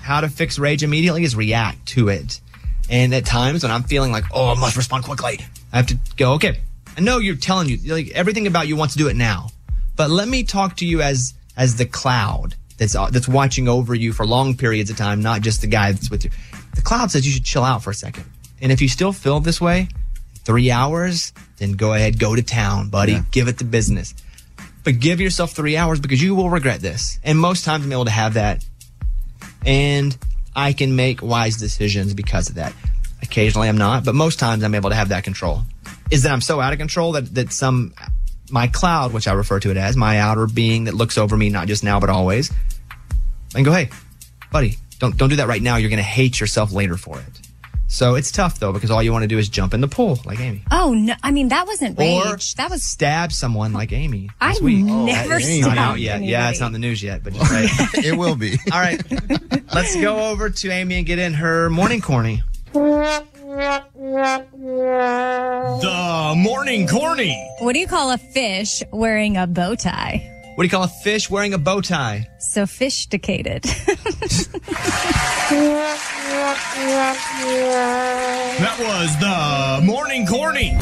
how 0.02 0.22
to 0.22 0.30
fix 0.30 0.58
rage 0.58 0.84
immediately 0.84 1.24
is 1.24 1.36
react 1.36 1.86
to 1.90 2.10
it. 2.10 2.42
And 2.90 3.14
at 3.14 3.26
times 3.26 3.64
when 3.64 3.72
I'm 3.72 3.84
feeling 3.84 4.12
like, 4.12 4.26
oh, 4.34 4.50
I 4.50 4.60
must 4.60 4.76
respond 4.76 5.04
quickly, 5.04 5.40
I 5.72 5.78
have 5.78 5.88
to 5.88 6.00
go, 6.18 6.34
okay, 6.34 6.62
I 6.98 7.02
know 7.02 7.18
you're 7.18 7.36
telling 7.36 7.70
you 7.70 7.78
like 7.94 8.10
everything 8.12 8.48
about 8.48 8.68
you 8.68 8.76
wants 8.76 8.94
to 8.94 8.98
do 8.98 9.08
it 9.08 9.16
now, 9.16 9.50
but 9.96 10.10
let 10.10 10.28
me 10.28 10.44
talk 10.44 10.78
to 10.78 10.86
you 10.86 11.02
as 11.02 11.34
as 11.58 11.76
the 11.76 11.86
cloud 11.86 12.56
that's 12.78 12.96
uh, 12.96 13.10
that's 13.10 13.28
watching 13.28 13.68
over 13.68 13.96
you 13.96 14.14
for 14.14 14.26
long 14.26 14.56
periods 14.56 14.90
of 14.90 14.98
time, 14.98 15.22
not 15.22 15.42
just 15.42 15.62
the 15.62 15.68
guy 15.68 15.92
that's 15.92 16.10
with 16.10 16.26
you. 16.26 16.32
The 16.76 16.82
cloud 16.82 17.12
says 17.12 17.26
you 17.26 17.32
should 17.32 17.46
chill 17.46 17.64
out 17.64 17.84
for 17.84 17.92
a 17.92 17.94
second, 17.94 18.26
and 18.62 18.72
if 18.72 18.82
you 18.82 18.90
still 18.90 19.14
feel 19.14 19.40
this 19.40 19.62
way, 19.62 19.88
three 20.46 20.72
hours, 20.72 21.34
then 21.58 21.74
go 21.74 21.94
ahead, 21.94 22.20
go 22.20 22.36
to 22.36 22.44
town, 22.44 22.90
buddy, 22.90 23.20
give 23.32 23.48
it 23.48 23.58
the 23.58 23.64
business. 23.66 24.14
But 24.84 25.00
give 25.00 25.20
yourself 25.20 25.52
three 25.52 25.76
hours 25.76 26.00
because 26.00 26.22
you 26.22 26.36
will 26.36 26.52
regret 26.52 26.80
this. 26.80 27.20
And 27.24 27.40
most 27.40 27.66
times 27.66 27.84
I'm 27.84 27.92
able 27.92 28.06
to 28.06 28.12
have 28.12 28.36
that. 28.36 28.64
And 29.66 30.16
I 30.56 30.74
can 30.74 30.96
make 30.96 31.24
wise 31.24 31.58
decisions 31.58 32.14
because 32.14 32.50
of 32.50 32.56
that. 32.56 32.72
Occasionally 33.24 33.68
I'm 33.68 33.80
not, 33.80 34.06
but 34.06 34.14
most 34.14 34.38
times 34.38 34.64
I'm 34.64 34.76
able 34.76 34.92
to 34.92 34.96
have 34.96 35.10
that 35.10 35.24
control. 35.24 35.64
Is 36.12 36.22
that 36.22 36.32
I'm 36.32 36.42
so 36.42 36.62
out 36.62 36.72
of 36.72 36.78
control 36.78 37.14
that, 37.14 37.34
that 37.34 37.52
some, 37.52 37.96
my 38.50 38.68
cloud, 38.68 39.14
which 39.14 39.28
I 39.28 39.34
refer 39.34 39.60
to 39.60 39.72
it 39.72 39.78
as, 39.78 39.96
my 39.98 40.20
outer 40.20 40.48
being 40.48 40.86
that 40.86 40.94
looks 40.94 41.18
over 41.18 41.36
me, 41.36 41.50
not 41.50 41.68
just 41.68 41.84
now, 41.84 42.00
but 42.00 42.10
always, 42.10 42.52
and 43.56 43.66
go, 43.66 43.72
hey, 43.72 43.90
buddy, 44.52 44.78
don't, 45.00 45.18
don't 45.18 45.30
do 45.30 45.36
that 45.38 45.48
right 45.48 45.62
now. 45.62 45.78
You're 45.78 45.90
going 45.90 45.98
to 45.98 46.04
hate 46.04 46.40
yourself 46.40 46.72
later 46.72 46.98
for 46.98 47.20
it. 47.20 47.42
So 47.88 48.16
it's 48.16 48.32
tough 48.32 48.60
though, 48.60 48.74
because 48.74 48.90
all 48.90 49.02
you 49.02 49.12
want 49.12 49.24
to 49.24 49.28
do 49.28 49.38
is 49.38 49.48
jump 49.48 49.74
in 49.74 49.80
the 49.80 49.88
pool 49.88 50.20
like 50.26 50.40
Amy. 50.40 50.64
Oh 50.72 50.94
no! 50.96 51.14
I 51.22 51.30
mean, 51.32 51.50
that 51.50 51.68
wasn't 51.68 51.98
Or 52.00 52.32
rage. 52.32 52.56
that 52.56 52.70
was 52.72 52.84
stab 52.84 53.32
someone 53.32 53.74
like 53.74 53.92
Amy. 53.94 54.32
I 54.42 54.54
this 54.54 54.62
week. 54.62 54.86
Oh, 54.90 55.06
never 55.06 55.36
it's 55.36 55.48
not 55.62 55.78
out 55.78 55.98
stabbed 55.98 56.00
yet. 56.00 56.24
Yeah, 56.24 56.50
it's 56.50 56.60
not 56.60 56.68
in 56.68 56.74
the 56.74 56.80
news 56.80 57.04
yet, 57.04 57.24
but 57.24 57.34
just 57.34 57.52
right. 57.52 57.70
it 58.04 58.18
will 58.18 58.36
be. 58.36 58.58
All 58.74 58.80
right, 58.80 59.00
let's 59.74 59.96
go 59.96 60.32
over 60.32 60.50
to 60.50 60.70
Amy 60.72 60.96
and 60.98 61.06
get 61.06 61.20
in 61.20 61.36
her 61.36 61.70
morning 61.70 62.02
corny. 62.02 62.42
The 65.82 66.34
morning 66.36 66.88
corny. 66.88 67.50
What 67.60 67.72
do 67.74 67.80
you 67.80 67.88
call 67.88 68.12
a 68.12 68.18
fish 68.18 68.84
wearing 68.92 69.38
a 69.38 69.48
bow 69.48 69.76
tie? 69.76 70.30
What 70.56 70.64
do 70.64 70.66
you 70.66 70.70
call 70.72 70.84
a 70.84 70.90
fish 70.90 71.30
wearing 71.30 71.54
a 71.54 71.58
bow 71.58 71.80
tie? 71.82 72.28
Sophisticated. 72.40 73.64
That 78.58 78.78
was 78.80 79.16
the 79.20 79.86
morning 79.86 80.26
corny. 80.26 80.76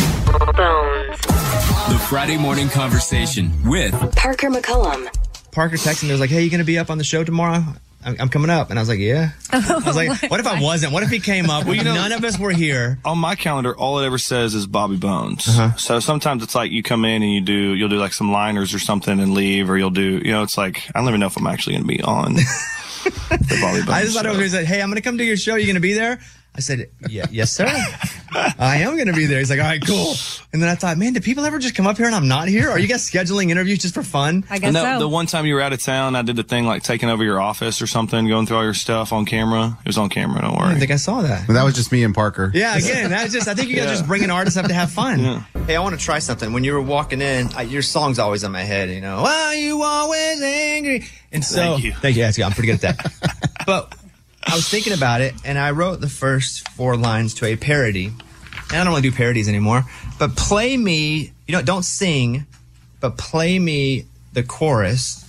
The 1.90 2.06
Friday 2.10 2.38
morning 2.38 2.70
conversation 2.70 3.52
with 3.66 3.94
Parker 4.16 4.50
McCollum. 4.50 5.08
Parker 5.52 5.76
texted 5.78 6.04
me. 6.06 6.12
was 6.12 6.20
like, 6.20 6.30
"Hey, 6.30 6.44
you 6.44 6.50
gonna 6.50 6.64
be 6.64 6.78
up 6.80 6.90
on 6.90 6.98
the 6.98 7.04
show 7.04 7.24
tomorrow?" 7.24 7.64
I'm, 8.06 8.16
I'm 8.20 8.30
coming 8.30 8.50
up, 8.50 8.70
and 8.70 8.78
I 8.78 8.82
was 8.82 8.90
like, 8.90 9.00
"Yeah." 9.00 9.32
I 9.52 9.82
was 9.86 9.96
like, 9.96 10.30
"What 10.32 10.40
if 10.40 10.48
I 10.48 10.62
wasn't? 10.62 10.94
What 10.94 11.04
if 11.04 11.10
he 11.10 11.20
came 11.20 11.50
up? 11.50 11.66
Well, 11.66 11.76
you 11.76 11.84
know- 11.84 11.94
none 11.94 12.12
of 12.12 12.24
us 12.24 12.38
were 12.40 12.52
here." 12.52 12.98
On 13.06 13.18
my 13.18 13.36
calendar, 13.36 13.76
all 13.76 14.00
it 14.00 14.06
ever 14.06 14.18
says 14.18 14.56
is 14.56 14.68
Bobby 14.68 14.98
Bones. 14.98 15.48
Uh-huh. 15.48 15.76
So 15.78 16.00
sometimes 16.00 16.44
it's 16.44 16.56
like 16.56 16.72
you 16.72 16.84
come 16.84 17.06
in 17.06 17.22
and 17.24 17.32
you 17.32 17.42
do, 17.42 17.74
you'll 17.74 17.90
do 17.90 17.98
like 17.98 18.14
some 18.14 18.32
liners 18.32 18.74
or 18.74 18.80
something 18.80 19.20
and 19.20 19.34
leave, 19.34 19.70
or 19.70 19.78
you'll 19.78 19.90
do, 19.90 20.22
you 20.24 20.32
know, 20.32 20.44
it's 20.44 20.58
like, 20.58 20.84
I 20.94 21.00
don't 21.00 21.08
even 21.08 21.20
know 21.20 21.28
if 21.28 21.38
I'm 21.38 21.48
actually 21.48 21.76
going 21.76 21.88
to 21.88 21.88
be 21.98 22.02
on 22.02 22.34
the 23.04 23.58
Bobby 23.62 23.80
Bones. 23.80 23.90
I 23.90 24.02
just 24.04 24.16
thought 24.16 24.26
it 24.26 24.34
show. 24.34 24.40
was 24.40 24.54
like, 24.54 24.66
"Hey, 24.66 24.82
I'm 24.82 24.90
gonna 24.90 25.02
come 25.02 25.18
to 25.18 25.24
your 25.26 25.38
show. 25.38 25.56
You 25.56 25.68
gonna 25.68 25.80
be 25.80 25.94
there?" 25.94 26.20
I 26.56 26.60
said, 26.60 26.90
"Yeah, 27.10 27.26
yes, 27.32 27.52
sir. 27.52 27.66
I 28.36 28.78
am 28.78 28.98
gonna 28.98 29.14
be 29.14 29.26
there." 29.26 29.40
He's 29.40 29.50
like, 29.50 29.60
"All 29.60 29.66
right, 29.66 29.84
cool." 29.86 30.14
And 30.54 30.62
then 30.62 30.70
I 30.70 30.76
thought, 30.76 30.98
"Man, 30.98 31.14
do 31.14 31.20
people 31.20 31.46
ever 31.46 31.58
just 31.60 31.74
come 31.76 31.88
up 31.88 31.98
here 31.98 32.06
and 32.06 32.14
I'm 32.16 32.28
not 32.28 32.48
here? 32.48 32.70
Are 32.70 32.78
you 32.78 32.88
guys 32.88 33.10
scheduling 33.10 33.50
interviews 33.50 33.80
just 33.80 33.94
for 33.96 34.04
fun?" 34.04 34.44
I 34.50 34.60
And 34.62 34.76
that- 34.76 35.00
The 35.00 35.08
one 35.08 35.26
time 35.26 35.46
you 35.48 35.56
were 35.56 35.62
out 35.62 35.74
of 35.74 35.82
town, 35.82 36.16
I 36.16 36.22
did 36.22 36.36
the 36.36 36.44
thing 36.44 36.66
like 36.66 36.84
taking 36.84 37.10
over 37.10 37.24
your 37.24 37.42
office 37.42 37.82
or 37.82 37.88
something, 37.88 38.28
going 38.28 38.46
through 38.46 38.58
all 38.58 38.64
your 38.64 38.74
stuff 38.76 39.12
on 39.14 39.26
camera. 39.26 39.78
It 39.84 39.88
was 39.88 39.98
on 39.98 40.10
camera. 40.10 40.42
Don't 40.42 40.56
worry. 40.58 40.76
I 40.76 40.80
think 40.80 40.92
I 40.92 40.98
saw 40.98 41.22
that. 41.24 41.48
That 41.48 41.64
was 41.64 41.74
just 41.74 41.92
me 41.92 42.04
and 42.04 42.14
Parker. 42.14 42.52
Yeah, 42.54 42.78
again, 42.78 43.10
that's 43.10 43.34
just. 43.34 43.48
I 43.48 43.56
think 43.56 43.70
you 43.70 43.76
guys 43.76 43.86
Yeah. 43.86 43.92
just 43.94 44.08
bringing 44.08 44.30
artists 44.30 44.58
up 44.58 44.68
to 44.68 44.74
have 44.74 44.92
fun. 44.92 45.46
Hey, 45.68 45.76
I 45.76 45.80
want 45.80 45.98
to 45.98 46.04
try 46.06 46.20
something. 46.20 46.54
When 46.54 46.64
you 46.64 46.74
were 46.74 46.82
walking 46.82 47.22
in, 47.22 47.50
I, 47.56 47.64
your 47.64 47.82
song's 47.82 48.20
always 48.20 48.44
in 48.44 48.52
my 48.52 48.64
head. 48.64 48.90
You 48.92 49.02
know, 49.02 49.24
why 49.24 49.56
you 49.56 49.82
always 49.82 50.42
angry? 50.42 51.06
And 51.32 51.44
so, 51.44 51.56
Thank 51.56 51.84
you. 51.84 51.94
Thank 51.94 52.16
you. 52.38 52.44
I'm 52.44 52.52
pretty 52.52 52.68
good 52.68 52.84
at 52.86 52.98
that. 53.00 53.54
but 53.66 53.96
I 54.48 54.56
was 54.56 54.68
thinking 54.70 54.94
about 54.94 55.22
it, 55.22 55.34
and 55.46 55.58
I 55.58 55.72
wrote 55.72 56.00
the 56.02 56.10
first 56.10 56.68
four 56.70 56.96
lines 56.98 57.34
to 57.36 57.46
a 57.46 57.56
parody 57.56 58.12
and 58.70 58.82
I 58.82 58.84
don't 58.84 58.94
want 58.94 59.04
to 59.04 59.12
do 59.12 59.16
parodies 59.16 59.48
anymore, 59.48 59.84
but 60.20 60.36
play 60.36 60.76
me, 60.78 61.32
you 61.48 61.52
know, 61.54 61.62
don't 61.62 61.84
sing, 61.84 62.46
but 63.00 63.18
play 63.18 63.60
me 63.60 64.06
the 64.34 64.42
chorus 64.44 65.20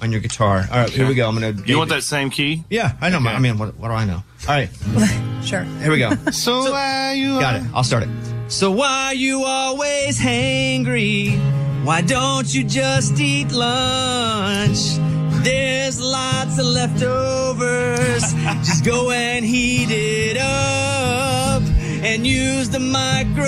on 0.00 0.10
your 0.10 0.20
guitar. 0.20 0.64
All 0.70 0.78
right, 0.78 0.90
here 0.90 1.06
we 1.06 1.14
go. 1.14 1.28
I'm 1.28 1.38
going 1.38 1.56
to. 1.56 1.68
You 1.68 1.78
want 1.78 1.90
that 1.90 2.02
same 2.02 2.30
key? 2.30 2.64
Yeah, 2.70 2.96
I 3.00 3.10
know. 3.10 3.20
my- 3.20 3.34
I 3.34 3.38
mean, 3.38 3.58
what, 3.58 3.76
what 3.76 3.88
do 3.88 3.94
I 3.94 4.04
know? 4.04 4.22
All 4.48 4.54
right, 4.54 4.70
Sure. 5.44 5.62
here 5.62 5.90
we 5.90 5.98
go. 5.98 6.10
So, 6.32 6.72
why 6.72 7.12
you 7.12 7.38
Got 7.40 7.56
it. 7.56 7.62
I'll 7.74 7.84
start 7.84 8.02
it. 8.04 8.08
So 8.48 8.70
why 8.70 9.12
you 9.12 9.44
always 9.44 10.18
hangry? 10.18 11.38
Why 11.84 12.00
don't 12.00 12.52
you 12.52 12.64
just 12.64 13.20
eat 13.20 13.52
lunch? 13.52 14.96
There's 15.42 16.00
lots 16.00 16.58
of 16.58 16.66
leftovers. 16.66 18.22
just 18.64 18.84
go 18.84 19.10
and 19.10 19.44
heat 19.44 19.88
it 19.90 20.36
up 20.36 21.62
and 22.04 22.26
use 22.26 22.68
the 22.70 22.80
microwave 22.80 23.38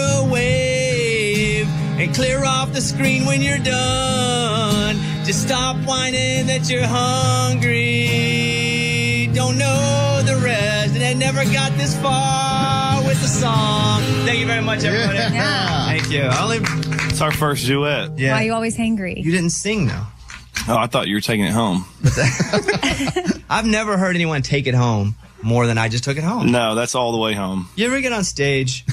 and 1.98 2.14
clear 2.14 2.44
off 2.44 2.72
the 2.72 2.80
screen 2.80 3.26
when 3.26 3.42
you're 3.42 3.58
done. 3.58 4.96
Just 5.24 5.42
stop 5.46 5.76
whining 5.86 6.46
that 6.46 6.68
you're 6.70 6.86
hungry. 6.86 7.78
Don't 9.34 9.58
know 9.58 10.22
the 10.24 10.36
rest 10.42 10.94
and 10.94 11.04
I 11.04 11.12
never 11.14 11.44
got 11.52 11.72
this 11.76 11.94
far 12.00 13.02
with 13.04 13.20
the 13.20 13.28
song. 13.28 14.00
Thank 14.24 14.40
you 14.40 14.46
very 14.46 14.62
much, 14.62 14.84
everybody. 14.84 15.18
Yeah. 15.18 15.86
Thank 15.86 16.10
you. 16.10 16.22
I 16.22 16.42
only 16.42 16.58
It's 17.08 17.20
our 17.20 17.32
first 17.32 17.66
duet. 17.66 18.18
yeah. 18.18 18.32
Why 18.32 18.42
are 18.42 18.46
you 18.46 18.54
always 18.54 18.76
hangry? 18.76 19.22
You 19.22 19.30
didn't 19.32 19.50
sing 19.50 19.86
though. 19.86 20.06
Oh, 20.68 20.76
I 20.76 20.86
thought 20.86 21.08
you 21.08 21.14
were 21.14 21.20
taking 21.20 21.44
it 21.46 21.52
home. 21.52 21.84
I've 23.50 23.66
never 23.66 23.96
heard 23.96 24.14
anyone 24.14 24.42
take 24.42 24.66
it 24.66 24.74
home 24.74 25.14
more 25.42 25.66
than 25.66 25.78
I 25.78 25.88
just 25.88 26.04
took 26.04 26.16
it 26.16 26.22
home. 26.24 26.50
No, 26.52 26.74
that's 26.74 26.94
all 26.94 27.12
the 27.12 27.18
way 27.18 27.34
home. 27.34 27.68
You 27.76 27.86
ever 27.86 28.00
get 28.00 28.12
on 28.12 28.24
stage, 28.24 28.84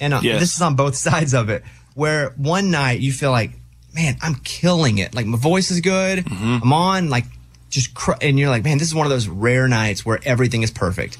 and 0.00 0.14
uh, 0.14 0.20
Yes. 0.22 0.40
this 0.40 0.56
is 0.56 0.62
on 0.62 0.74
both 0.74 0.96
sides 1.08 1.34
of 1.34 1.48
it, 1.48 1.62
where 1.94 2.30
one 2.36 2.70
night 2.70 3.00
you 3.00 3.12
feel 3.12 3.30
like, 3.30 3.50
man, 3.94 4.16
I'm 4.22 4.36
killing 4.36 4.98
it. 4.98 5.14
Like 5.14 5.26
my 5.26 5.38
voice 5.38 5.70
is 5.70 5.80
good. 5.80 6.24
Mm-hmm. 6.24 6.58
I'm 6.62 6.72
on 6.72 7.10
like 7.10 7.24
just, 7.70 7.94
cr- 7.94 8.12
and 8.20 8.38
you're 8.38 8.50
like, 8.50 8.64
man, 8.64 8.78
this 8.78 8.88
is 8.88 8.94
one 8.94 9.06
of 9.06 9.10
those 9.10 9.28
rare 9.28 9.68
nights 9.68 10.04
where 10.04 10.18
everything 10.24 10.62
is 10.62 10.70
perfect. 10.70 11.18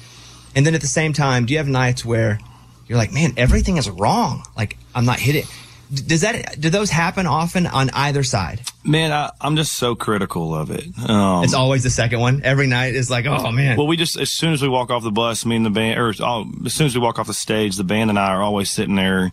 And 0.55 0.65
then 0.65 0.73
at 0.75 0.81
the 0.81 0.87
same 0.87 1.13
time, 1.13 1.45
do 1.45 1.53
you 1.53 1.59
have 1.59 1.67
nights 1.67 2.03
where 2.03 2.39
you're 2.87 2.97
like, 2.97 3.13
man, 3.13 3.33
everything 3.37 3.77
is 3.77 3.89
wrong? 3.89 4.43
Like 4.57 4.77
I'm 4.95 5.05
not 5.05 5.19
hitting. 5.19 5.45
Does 5.93 6.21
that 6.21 6.59
do 6.59 6.69
those 6.69 6.89
happen 6.89 7.27
often 7.27 7.65
on 7.67 7.89
either 7.91 8.21
side? 8.23 8.61
Man, 8.87 9.11
I, 9.11 9.31
I'm 9.41 9.55
just 9.57 9.73
so 9.73 9.95
critical 9.95 10.55
of 10.55 10.71
it. 10.71 10.85
Um, 11.09 11.43
It's 11.43 11.53
always 11.53 11.83
the 11.83 11.89
second 11.89 12.19
one. 12.21 12.41
Every 12.43 12.67
night 12.67 12.95
is 12.95 13.09
like, 13.11 13.25
oh 13.25 13.51
man. 13.51 13.77
Well, 13.77 13.85
we 13.87 13.97
just 13.97 14.17
as 14.17 14.31
soon 14.31 14.53
as 14.53 14.61
we 14.61 14.69
walk 14.69 14.89
off 14.89 15.03
the 15.03 15.11
bus, 15.11 15.45
me 15.45 15.57
and 15.57 15.65
the 15.65 15.69
band, 15.69 15.99
or 15.99 16.13
oh, 16.21 16.45
as 16.65 16.73
soon 16.73 16.87
as 16.87 16.95
we 16.95 17.01
walk 17.01 17.19
off 17.19 17.27
the 17.27 17.33
stage, 17.33 17.75
the 17.75 17.83
band 17.83 18.09
and 18.09 18.17
I 18.17 18.29
are 18.33 18.41
always 18.41 18.71
sitting 18.71 18.95
there. 18.95 19.29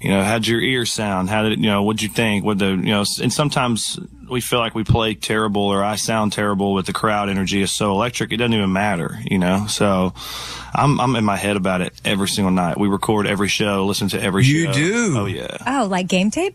You 0.00 0.10
know, 0.10 0.22
how'd 0.24 0.46
your 0.46 0.60
ear 0.60 0.84
sound? 0.86 1.28
How 1.30 1.42
did 1.42 1.52
it? 1.52 1.58
You 1.58 1.66
know, 1.66 1.82
what'd 1.82 2.02
you 2.02 2.08
think? 2.08 2.44
What 2.44 2.58
the? 2.58 2.68
You 2.68 2.76
know, 2.76 3.04
and 3.22 3.32
sometimes 3.32 3.98
we 4.30 4.40
feel 4.40 4.58
like 4.58 4.74
we 4.74 4.82
play 4.84 5.14
terrible 5.14 5.62
or 5.62 5.84
I 5.84 5.96
sound 5.96 6.32
terrible, 6.32 6.74
but 6.74 6.86
the 6.86 6.92
crowd 6.92 7.28
energy 7.28 7.62
is 7.62 7.70
so 7.74 7.92
electric, 7.92 8.32
it 8.32 8.38
doesn't 8.38 8.52
even 8.54 8.72
matter. 8.72 9.18
You 9.24 9.38
know, 9.38 9.66
so 9.68 10.12
I'm 10.74 11.00
I'm 11.00 11.16
in 11.16 11.24
my 11.24 11.36
head 11.36 11.56
about 11.56 11.80
it 11.82 11.92
every 12.04 12.28
single 12.28 12.52
night. 12.52 12.78
We 12.78 12.88
record 12.88 13.26
every 13.26 13.48
show, 13.48 13.84
listen 13.86 14.08
to 14.10 14.22
every 14.22 14.44
You 14.44 14.72
show. 14.72 14.78
You 14.78 14.92
do? 14.92 15.18
Oh 15.18 15.26
yeah. 15.26 15.56
Oh, 15.66 15.86
like 15.86 16.08
game 16.08 16.30
tape? 16.30 16.54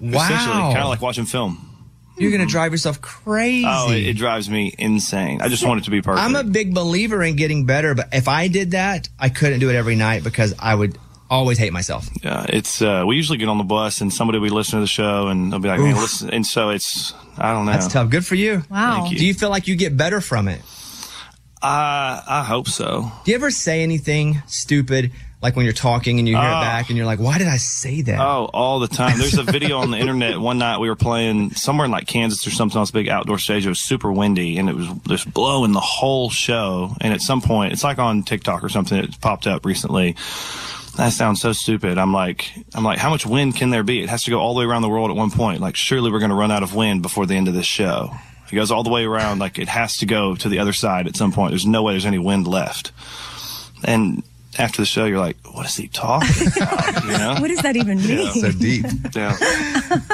Essentially, 0.00 0.14
Wow. 0.16 0.72
kind 0.72 0.82
of 0.82 0.88
like 0.88 1.00
watching 1.00 1.24
film. 1.24 1.70
You're 2.16 2.30
gonna 2.30 2.46
drive 2.46 2.72
yourself 2.72 3.00
crazy. 3.00 3.66
Oh, 3.68 3.90
it, 3.90 4.06
it 4.06 4.16
drives 4.16 4.48
me 4.48 4.72
insane. 4.78 5.42
I 5.42 5.48
just 5.48 5.66
want 5.66 5.80
it 5.80 5.84
to 5.84 5.90
be 5.90 6.00
perfect. 6.00 6.24
I'm 6.24 6.36
a 6.36 6.44
big 6.44 6.74
believer 6.74 7.22
in 7.22 7.36
getting 7.36 7.66
better, 7.66 7.94
but 7.94 8.08
if 8.12 8.28
I 8.28 8.48
did 8.48 8.72
that, 8.72 9.08
I 9.18 9.28
couldn't 9.28 9.60
do 9.60 9.68
it 9.70 9.74
every 9.74 9.96
night 9.96 10.22
because 10.22 10.54
I 10.58 10.74
would 10.74 10.96
always 11.28 11.58
hate 11.58 11.72
myself. 11.72 12.08
Yeah, 12.22 12.46
it's 12.48 12.80
uh, 12.80 13.04
we 13.06 13.16
usually 13.16 13.38
get 13.38 13.48
on 13.48 13.58
the 13.58 13.64
bus 13.64 14.00
and 14.00 14.12
somebody 14.12 14.38
will 14.38 14.46
be 14.46 14.54
listening 14.54 14.80
to 14.80 14.84
the 14.84 14.88
show 14.88 15.28
and 15.28 15.52
they'll 15.52 15.58
be 15.58 15.68
like, 15.68 15.80
"Man, 15.80 15.96
listen." 15.96 16.30
And 16.30 16.46
so 16.46 16.70
it's 16.70 17.12
I 17.36 17.52
don't 17.52 17.66
know. 17.66 17.72
That's 17.72 17.88
tough. 17.88 18.10
Good 18.10 18.24
for 18.24 18.36
you. 18.36 18.62
Wow. 18.70 19.00
Thank 19.00 19.12
you. 19.12 19.18
Do 19.18 19.26
you 19.26 19.34
feel 19.34 19.50
like 19.50 19.66
you 19.66 19.74
get 19.76 19.96
better 19.96 20.20
from 20.20 20.48
it? 20.48 20.60
I 21.62 22.22
I 22.26 22.44
hope 22.44 22.68
so. 22.68 23.10
Do 23.24 23.30
you 23.30 23.36
ever 23.36 23.50
say 23.50 23.82
anything 23.82 24.42
stupid, 24.46 25.12
like 25.44 25.56
when 25.56 25.66
you're 25.66 25.74
talking 25.74 26.18
and 26.18 26.26
you 26.26 26.34
hear 26.36 26.42
Oh. 26.42 26.48
it 26.48 26.54
ah. 26.54 26.60
back 26.62 26.88
and 26.88 26.96
you're 26.96 27.04
like, 27.04 27.20
why 27.20 27.36
did 27.36 27.48
I 27.48 27.58
say 27.58 28.00
that? 28.00 28.18
Oh, 28.18 28.48
all 28.54 28.80
the 28.80 28.88
time. 28.88 29.18
There's 29.18 29.36
a 29.36 29.42
video 29.58 29.76
on 29.78 29.90
the 29.90 29.98
internet. 29.98 30.40
One 30.40 30.56
night 30.56 30.78
we 30.80 30.88
were 30.88 30.96
playing 30.96 31.50
somewhere 31.50 31.84
in 31.84 31.90
like 31.90 32.06
Kansas 32.06 32.46
or 32.46 32.50
something 32.50 32.78
on 32.78 32.82
this 32.82 32.90
big 32.90 33.10
outdoor 33.10 33.38
stage. 33.38 33.66
It 33.66 33.68
was 33.68 33.80
super 33.80 34.10
windy 34.10 34.56
and 34.56 34.70
it 34.70 34.74
was 34.74 34.88
just 35.06 35.32
blowing 35.34 35.72
the 35.72 35.80
whole 35.80 36.30
show. 36.30 36.96
And 37.02 37.12
at 37.12 37.20
some 37.20 37.42
point, 37.42 37.74
it's 37.74 37.84
like 37.84 37.98
on 37.98 38.22
TikTok 38.22 38.64
or 38.64 38.70
something. 38.70 38.96
It 38.96 39.20
popped 39.20 39.46
up 39.46 39.66
recently. 39.66 40.16
That 40.96 41.12
sounds 41.12 41.42
so 41.42 41.52
stupid. 41.52 41.98
I'm 41.98 42.14
like, 42.14 42.50
I'm 42.74 42.82
like, 42.82 42.98
how 42.98 43.10
much 43.10 43.26
wind 43.26 43.54
can 43.54 43.68
there 43.68 43.82
be? 43.82 44.02
It 44.02 44.08
has 44.08 44.24
to 44.24 44.30
go 44.30 44.40
all 44.40 44.54
the 44.54 44.60
way 44.60 44.64
around 44.64 44.80
the 44.80 44.88
world 44.88 45.10
at 45.10 45.16
one 45.16 45.30
point. 45.30 45.60
Like, 45.60 45.76
surely 45.76 46.10
we're 46.10 46.20
going 46.20 46.30
to 46.30 46.36
run 46.36 46.52
out 46.52 46.62
of 46.62 46.74
wind 46.74 47.02
before 47.02 47.26
the 47.26 47.34
end 47.34 47.48
of 47.48 47.54
this 47.54 47.66
show. 47.66 48.12
It 48.50 48.54
goes 48.54 48.70
all 48.70 48.82
the 48.82 48.90
way 48.90 49.04
around. 49.04 49.40
Like, 49.40 49.58
it 49.58 49.68
has 49.68 49.98
to 49.98 50.06
go 50.06 50.36
to 50.36 50.48
the 50.48 50.58
other 50.60 50.72
side 50.72 51.06
at 51.06 51.16
some 51.16 51.32
point. 51.32 51.50
There's 51.50 51.66
no 51.66 51.82
way 51.82 51.92
there's 51.92 52.06
any 52.06 52.18
wind 52.18 52.46
left. 52.46 52.92
And 53.82 54.22
after 54.58 54.82
the 54.82 54.86
show, 54.86 55.04
you're 55.04 55.18
like, 55.18 55.36
what 55.52 55.66
is 55.66 55.76
he 55.76 55.88
talking 55.88 56.46
about? 56.56 57.04
You 57.04 57.10
know? 57.18 57.36
What 57.40 57.48
does 57.48 57.60
that 57.62 57.76
even 57.76 57.98
mean? 57.98 58.32
So 58.32 58.50
deep. 58.52 58.86
Yeah. 59.14 59.36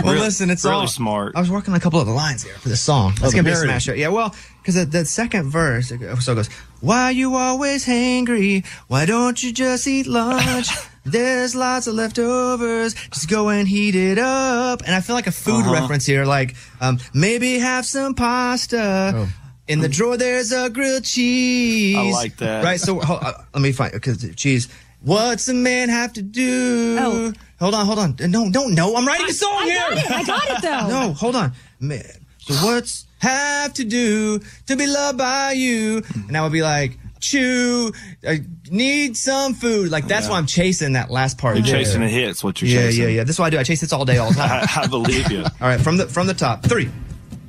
well, 0.05 0.15
Real- 0.15 0.23
listen, 0.23 0.51
it's 0.51 0.65
really 0.65 0.77
all 0.77 0.87
smart. 0.87 1.35
I 1.37 1.41
was 1.41 1.51
working 1.51 1.73
on 1.73 1.79
a 1.79 1.81
couple 1.81 2.01
of 2.01 2.07
the 2.07 2.13
lines 2.13 2.43
here 2.43 2.55
for 2.55 2.69
the 2.69 2.77
song. 2.77 3.13
It's 3.13 3.21
the 3.23 3.31
gonna 3.31 3.43
be 3.45 3.51
a 3.51 3.57
smash 3.57 3.87
hit. 3.87 3.97
Yeah, 3.99 4.09
well, 4.09 4.35
because 4.61 4.75
the, 4.75 4.85
the 4.85 5.05
second 5.07 5.49
verse, 5.51 5.89
so 5.89 6.35
goes, 6.35 6.49
"Why 6.81 7.11
you 7.11 7.35
always 7.37 7.87
hangry? 7.87 8.67
Why 8.89 9.07
don't 9.07 9.43
you 9.43 9.53
just 9.53 9.87
eat 9.87 10.07
lunch? 10.07 10.69
There's 11.05 11.55
lots 11.55 11.87
of 11.87 11.95
leftovers. 11.95 12.93
Just 13.11 13.31
go 13.31 13.49
and 13.49 13.67
heat 13.67 13.95
it 13.95 14.19
up." 14.19 14.83
And 14.85 14.95
I 14.95 15.01
feel 15.01 15.17
like 15.17 15.27
a 15.29 15.33
food 15.33 15.63
Uh-huh. 15.65 15.73
reference 15.73 16.05
here, 16.05 16.27
like 16.27 16.57
um, 16.83 16.99
maybe 17.15 17.59
have 17.59 17.87
some 17.87 18.15
pasta. 18.15 19.13
Oh. 19.15 19.29
In 19.71 19.81
the 19.81 19.89
drawer, 19.89 20.17
there's 20.17 20.53
a 20.53 20.69
grilled 20.71 21.05
cheese. 21.05 21.97
I 21.97 22.11
like 22.11 22.37
that. 22.39 22.65
Right. 22.65 22.81
So 22.81 22.99
hold, 23.01 23.21
uh, 23.23 23.33
let 23.55 23.63
me 23.63 23.73
find 23.73 23.93
because 23.93 24.25
cheese. 24.35 24.69
What's 25.03 25.49
a 25.49 25.55
man 25.55 25.89
have 25.89 26.13
to 26.15 26.23
do? 26.23 26.97
Oh. 27.01 27.33
Hold 27.59 27.75
on, 27.75 27.87
hold 27.87 27.99
on. 27.99 28.17
No, 28.29 28.51
don't 28.51 28.75
know. 28.75 28.97
I'm 28.97 29.07
writing 29.07 29.27
a 29.29 29.33
song 29.33 29.55
I 29.55 29.65
here. 29.65 29.79
got 29.79 29.93
it. 29.99 30.11
I 30.11 30.23
got 30.25 30.51
it 30.51 30.63
though. 30.63 30.89
No, 31.07 31.13
hold 31.15 31.37
on. 31.37 31.53
Man, 31.79 32.05
so 32.39 32.55
what's 32.67 33.07
have 33.19 33.73
to 33.75 33.85
do 33.85 34.41
to 34.67 34.77
be 34.77 34.87
loved 34.87 35.19
by 35.19 35.53
you? 35.53 36.03
And 36.29 36.37
I 36.37 36.43
would 36.43 36.53
be 36.53 36.63
like, 36.63 36.99
chew, 37.21 37.93
I 38.27 38.41
need 38.71 39.17
some 39.17 39.55
food. 39.55 39.91
Like 39.91 40.07
that's 40.07 40.29
why 40.29 40.37
I'm 40.37 40.47
chasing 40.47 40.95
that 40.95 41.11
last 41.11 41.39
part. 41.39 41.57
You're 41.57 41.65
there. 41.65 41.77
chasing 41.77 42.03
a 42.03 42.09
hit. 42.09 42.29
It's 42.29 42.43
what 42.45 42.61
you're 42.61 42.71
Yeah, 42.71 42.89
chasing. 42.89 43.03
yeah, 43.05 43.09
yeah. 43.09 43.25
This 43.25 43.37
is 43.37 43.39
what 43.41 43.47
I 43.47 43.51
do. 43.51 43.59
I 43.59 43.63
chase 43.63 43.81
hits 43.81 43.93
all 43.93 44.05
day, 44.05 44.19
all 44.19 44.31
the 44.31 44.35
time. 44.41 44.67
I, 44.77 44.83
I 44.83 44.87
believe 44.87 45.31
you. 45.31 45.43
all 45.45 45.51
right, 45.61 45.81
from 45.81 45.97
the 45.97 46.07
from 46.09 46.27
the 46.27 46.35
top. 46.35 46.63
Three, 46.65 46.91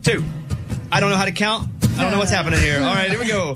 two. 0.03 0.23
I 0.91 0.99
don't 0.99 1.09
know 1.09 1.17
how 1.17 1.25
to 1.25 1.31
count. 1.31 1.69
I 2.01 2.05
don't 2.05 2.13
know 2.13 2.17
what's 2.17 2.31
happening 2.31 2.59
here. 2.59 2.77
All 2.77 2.95
right, 2.95 3.11
here 3.11 3.19
we 3.19 3.27
go. 3.27 3.53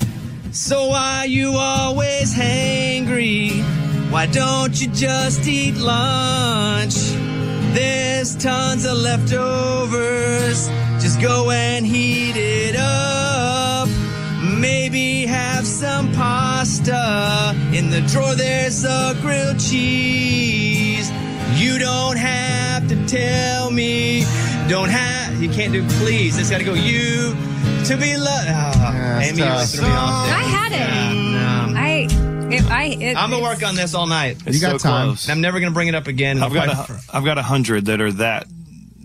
So 0.51 0.89
why 0.89 1.25
you 1.27 1.53
always 1.53 2.31
hangry? 2.31 3.63
Why 4.11 4.27
don't 4.27 4.79
you 4.79 4.87
just 4.89 5.47
eat 5.47 5.77
lunch? 5.77 6.93
There's 7.73 8.35
tons 8.35 8.85
of 8.85 8.97
leftovers. 8.97 10.67
Just 11.01 11.19
go 11.19 11.49
and 11.49 11.87
heat 11.87 12.35
it 12.35 12.75
up. 12.75 13.89
Maybe 14.39 15.25
have 15.25 15.65
some 15.65 16.13
pasta. 16.13 17.55
In 17.73 17.89
the 17.89 18.01
drawer, 18.01 18.35
there's 18.35 18.85
a 18.85 19.17
grilled 19.21 19.59
cheese. 19.59 21.09
You 21.55 21.79
don't 21.79 22.17
have 22.17 22.87
to 22.89 23.07
tell 23.07 23.71
me. 23.71 24.21
Don't 24.69 24.89
have. 24.89 25.41
You 25.41 25.49
can't 25.49 25.73
do 25.73 25.83
please. 25.97 26.37
It's 26.37 26.51
got 26.51 26.59
to 26.59 26.63
go 26.63 26.75
you 26.75 27.35
to 27.87 27.97
be 27.97 28.17
loved. 28.17 28.47
Oh, 28.49 29.19
it's 29.19 29.29
Amy, 29.29 29.39
you 29.39 29.45
really 29.45 29.65
threw 29.65 29.83
me 29.85 29.89
off 29.91 30.25
there. 30.27 30.35
I 30.37 30.41
had 30.41 30.71
it. 30.71 30.79
Yeah, 30.79 31.67
no. 31.67 31.79
I, 31.79 32.07
it, 32.55 32.71
I, 32.71 32.83
it, 33.03 33.17
I'm 33.17 33.29
gonna 33.29 33.43
work 33.43 33.63
on 33.63 33.75
this 33.75 33.93
all 33.93 34.07
night. 34.07 34.37
It's 34.45 34.55
You 34.55 34.61
got 34.61 34.79
so 34.81 34.87
time. 34.89 35.07
close. 35.09 35.29
I'm 35.29 35.41
never 35.41 35.59
gonna 35.59 35.71
bring 35.73 35.87
it 35.87 35.95
up 35.95 36.07
again. 36.07 36.41
I've 36.41 36.53
got 36.53 36.89
a, 36.89 36.99
I've 37.13 37.25
got 37.25 37.37
a 37.37 37.41
hundred 37.43 37.85
that 37.85 38.01
are 38.01 38.11
that 38.13 38.47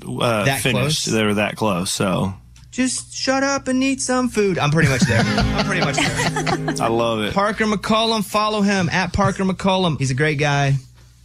uh, 0.06 0.44
That 0.44 0.60
finished. 0.60 1.04
close? 1.04 1.14
That 1.14 1.24
are 1.24 1.34
that 1.34 1.56
close. 1.56 1.92
So 1.92 2.32
Just 2.70 3.14
shut 3.14 3.42
up 3.42 3.68
and 3.68 3.82
eat 3.82 4.00
some 4.00 4.28
food. 4.28 4.58
I'm 4.58 4.70
pretty 4.70 4.88
much 4.88 5.02
there. 5.02 5.20
I'm 5.24 5.66
pretty 5.66 5.84
much 5.84 5.96
there. 5.96 6.74
I 6.84 6.88
love 6.88 7.20
it. 7.22 7.34
Parker 7.34 7.64
McCollum, 7.66 8.24
follow 8.24 8.60
him 8.62 8.88
at 8.88 9.12
Parker 9.12 9.44
McCollum. 9.44 9.98
He's 9.98 10.10
a 10.10 10.14
great 10.14 10.38
guy. 10.38 10.74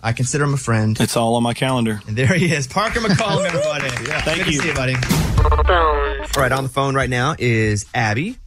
I 0.03 0.13
consider 0.13 0.43
him 0.43 0.53
a 0.53 0.57
friend. 0.57 0.99
It's 0.99 1.17
all 1.17 1.35
on 1.35 1.43
my 1.43 1.53
calendar. 1.53 1.99
And 2.07 2.15
there 2.15 2.33
he 2.33 2.53
is, 2.53 2.67
Parker 2.67 2.99
McCollum, 2.99 3.45
everybody. 3.47 4.07
yeah, 4.07 4.21
Thank 4.21 4.43
good 4.45 4.53
you. 4.53 4.59
to 4.59 4.63
see 4.63 4.67
you, 4.69 4.75
buddy. 4.75 5.24
All 5.45 6.41
right, 6.41 6.51
on 6.51 6.63
the 6.63 6.69
phone 6.69 6.95
right 6.95 7.09
now 7.09 7.35
is 7.37 7.85
Abby. 7.93 8.37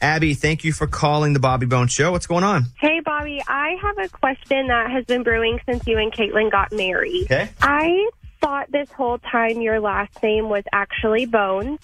Abby, 0.00 0.32
thank 0.34 0.64
you 0.64 0.72
for 0.72 0.86
calling 0.86 1.34
the 1.34 1.38
Bobby 1.38 1.66
Bone 1.66 1.88
Show. 1.88 2.12
What's 2.12 2.26
going 2.26 2.44
on? 2.44 2.64
Hey, 2.80 3.00
Bobby, 3.04 3.42
I 3.46 3.76
have 3.82 3.98
a 3.98 4.08
question 4.08 4.68
that 4.68 4.90
has 4.90 5.04
been 5.04 5.22
brewing 5.22 5.60
since 5.66 5.86
you 5.86 5.98
and 5.98 6.10
Caitlin 6.10 6.50
got 6.50 6.72
married. 6.72 7.24
Okay. 7.24 7.50
I 7.60 8.08
thought 8.40 8.72
this 8.72 8.90
whole 8.90 9.18
time 9.18 9.60
your 9.60 9.80
last 9.80 10.22
name 10.22 10.48
was 10.48 10.64
actually 10.72 11.26
Bones 11.26 11.78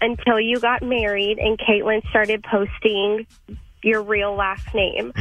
until 0.00 0.40
you 0.40 0.58
got 0.58 0.82
married 0.82 1.38
and 1.38 1.58
Caitlin 1.58 2.06
started 2.08 2.42
posting 2.44 3.26
your 3.84 4.02
real 4.02 4.34
last 4.34 4.74
name. 4.74 5.12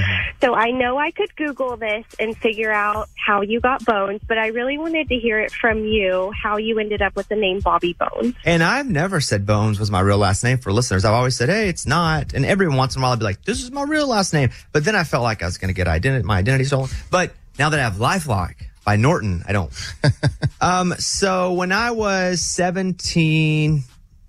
So 0.41 0.53
I 0.53 0.72
know 0.72 0.97
I 0.97 1.11
could 1.11 1.36
Google 1.36 1.78
this 1.78 2.05
and 2.20 2.36
figure 2.38 2.72
out 2.72 3.09
how 3.16 3.41
you 3.41 3.59
got 3.59 3.86
Bones, 3.86 4.22
but 4.28 4.38
I 4.38 4.47
really 4.47 4.78
wanted 4.78 5.09
to 5.09 5.16
hear 5.16 5.39
it 5.39 5.51
from 5.51 5.86
you 5.86 6.32
how 6.32 6.57
you 6.57 6.80
ended 6.80 7.01
up 7.01 7.16
with 7.16 7.28
the 7.30 7.36
name 7.36 7.59
Bobby 7.59 7.93
Bones. 7.93 8.36
And 8.45 8.64
I've 8.64 8.89
never 8.89 9.22
said 9.22 9.45
Bones 9.45 9.80
was 9.80 9.91
my 9.91 9.99
real 9.99 10.18
last 10.18 10.43
name 10.43 10.57
for 10.57 10.72
listeners. 10.72 11.05
I've 11.05 11.14
always 11.14 11.36
said, 11.36 11.49
hey, 11.49 11.70
it's 11.70 11.86
not. 11.86 12.34
And 12.34 12.45
every 12.45 12.68
once 12.68 12.95
in 12.95 13.01
a 13.01 13.03
while 13.03 13.14
I'd 13.14 13.20
be 13.20 13.26
like, 13.26 13.43
this 13.43 13.61
is 13.61 13.72
my 13.72 13.84
real 13.84 14.07
last 14.07 14.34
name. 14.34 14.49
But 14.72 14.86
then 14.86 14.95
I 14.95 15.03
felt 15.03 15.24
like 15.24 15.43
I 15.43 15.45
was 15.45 15.57
going 15.57 15.70
to 15.70 15.74
get 15.74 15.88
identity, 15.88 16.26
my 16.26 16.39
identity 16.39 16.66
stolen. 16.66 16.89
But 17.09 17.32
now 17.57 17.70
that 17.70 17.80
I 17.80 17.84
have 17.84 17.95
Lifelock 17.95 18.55
by 18.86 18.95
Norton, 18.95 19.43
I 19.47 19.53
don't. 19.53 19.72
um, 20.61 20.93
so 20.97 21.53
when 21.53 21.72
I 21.72 21.91
was 21.91 22.41
17, 22.41 23.84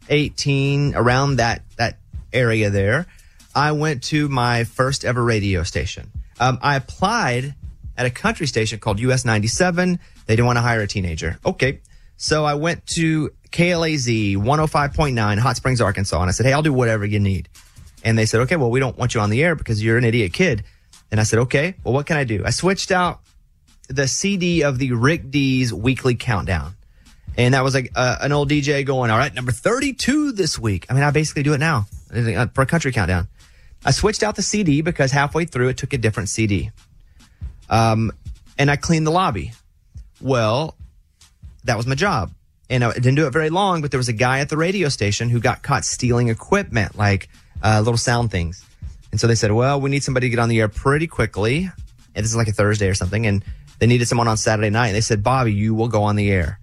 18, 0.08 0.94
around 0.94 1.36
that, 1.36 1.62
that 1.76 1.98
area 2.32 2.70
there, 2.70 3.06
I 3.54 3.72
went 3.72 4.02
to 4.04 4.28
my 4.28 4.64
first 4.64 5.04
ever 5.04 5.22
radio 5.22 5.62
station. 5.62 6.10
Um, 6.40 6.58
I 6.62 6.76
applied 6.76 7.54
at 7.96 8.06
a 8.06 8.10
country 8.10 8.46
station 8.46 8.78
called 8.78 8.98
US 9.00 9.24
97. 9.24 9.98
They 10.26 10.36
didn't 10.36 10.46
want 10.46 10.56
to 10.56 10.62
hire 10.62 10.80
a 10.80 10.86
teenager. 10.86 11.38
Okay. 11.44 11.80
So 12.16 12.44
I 12.44 12.54
went 12.54 12.86
to 12.88 13.30
KLAZ 13.50 14.36
105.9 14.36 15.38
Hot 15.38 15.56
Springs, 15.56 15.80
Arkansas, 15.80 16.20
and 16.20 16.28
I 16.28 16.32
said, 16.32 16.46
Hey, 16.46 16.52
I'll 16.52 16.62
do 16.62 16.72
whatever 16.72 17.04
you 17.04 17.20
need. 17.20 17.48
And 18.02 18.18
they 18.18 18.26
said, 18.26 18.40
Okay, 18.40 18.56
well, 18.56 18.70
we 18.70 18.80
don't 18.80 18.96
want 18.96 19.14
you 19.14 19.20
on 19.20 19.30
the 19.30 19.42
air 19.42 19.54
because 19.54 19.82
you're 19.82 19.98
an 19.98 20.04
idiot 20.04 20.32
kid. 20.32 20.64
And 21.10 21.20
I 21.20 21.22
said, 21.24 21.38
Okay, 21.40 21.74
well, 21.84 21.94
what 21.94 22.06
can 22.06 22.16
I 22.16 22.24
do? 22.24 22.42
I 22.44 22.50
switched 22.50 22.90
out 22.90 23.20
the 23.88 24.08
CD 24.08 24.62
of 24.62 24.78
the 24.78 24.92
Rick 24.92 25.30
Dees 25.30 25.72
weekly 25.72 26.14
countdown. 26.14 26.74
And 27.36 27.54
that 27.54 27.64
was 27.64 27.74
like 27.74 27.90
uh, 27.94 28.18
an 28.20 28.32
old 28.32 28.50
DJ 28.50 28.84
going, 28.84 29.10
All 29.10 29.18
right, 29.18 29.34
number 29.34 29.52
32 29.52 30.32
this 30.32 30.58
week. 30.58 30.86
I 30.88 30.94
mean, 30.94 31.02
I 31.02 31.10
basically 31.10 31.42
do 31.42 31.52
it 31.52 31.58
now 31.58 31.86
uh, 32.14 32.46
for 32.54 32.62
a 32.62 32.66
country 32.66 32.92
countdown. 32.92 33.28
I 33.84 33.90
switched 33.90 34.22
out 34.22 34.36
the 34.36 34.42
CD 34.42 34.80
because 34.80 35.10
halfway 35.10 35.44
through 35.44 35.68
it 35.68 35.76
took 35.76 35.92
a 35.92 35.98
different 35.98 36.28
CD. 36.28 36.70
Um, 37.68 38.12
and 38.58 38.70
I 38.70 38.76
cleaned 38.76 39.06
the 39.06 39.10
lobby. 39.10 39.52
Well, 40.20 40.76
that 41.64 41.76
was 41.76 41.86
my 41.86 41.94
job. 41.94 42.30
And 42.70 42.82
I 42.82 42.92
didn't 42.94 43.16
do 43.16 43.26
it 43.26 43.30
very 43.30 43.50
long, 43.50 43.82
but 43.82 43.90
there 43.90 43.98
was 43.98 44.08
a 44.08 44.14
guy 44.14 44.40
at 44.40 44.48
the 44.48 44.56
radio 44.56 44.88
station 44.88 45.28
who 45.28 45.38
got 45.38 45.62
caught 45.62 45.84
stealing 45.84 46.28
equipment, 46.28 46.96
like 46.96 47.28
uh, 47.62 47.80
little 47.80 47.98
sound 47.98 48.30
things. 48.30 48.64
And 49.10 49.20
so 49.20 49.26
they 49.26 49.34
said, 49.34 49.52
well, 49.52 49.80
we 49.80 49.90
need 49.90 50.02
somebody 50.02 50.26
to 50.26 50.30
get 50.30 50.38
on 50.38 50.48
the 50.48 50.60
air 50.60 50.68
pretty 50.68 51.06
quickly. 51.06 51.70
And 52.14 52.24
this 52.24 52.30
is 52.30 52.36
like 52.36 52.48
a 52.48 52.52
Thursday 52.52 52.88
or 52.88 52.94
something. 52.94 53.26
And 53.26 53.44
they 53.78 53.86
needed 53.86 54.08
someone 54.08 54.28
on 54.28 54.36
Saturday 54.36 54.70
night. 54.70 54.88
And 54.88 54.96
they 54.96 55.02
said, 55.02 55.22
Bobby, 55.22 55.52
you 55.52 55.74
will 55.74 55.88
go 55.88 56.04
on 56.04 56.16
the 56.16 56.30
air. 56.30 56.58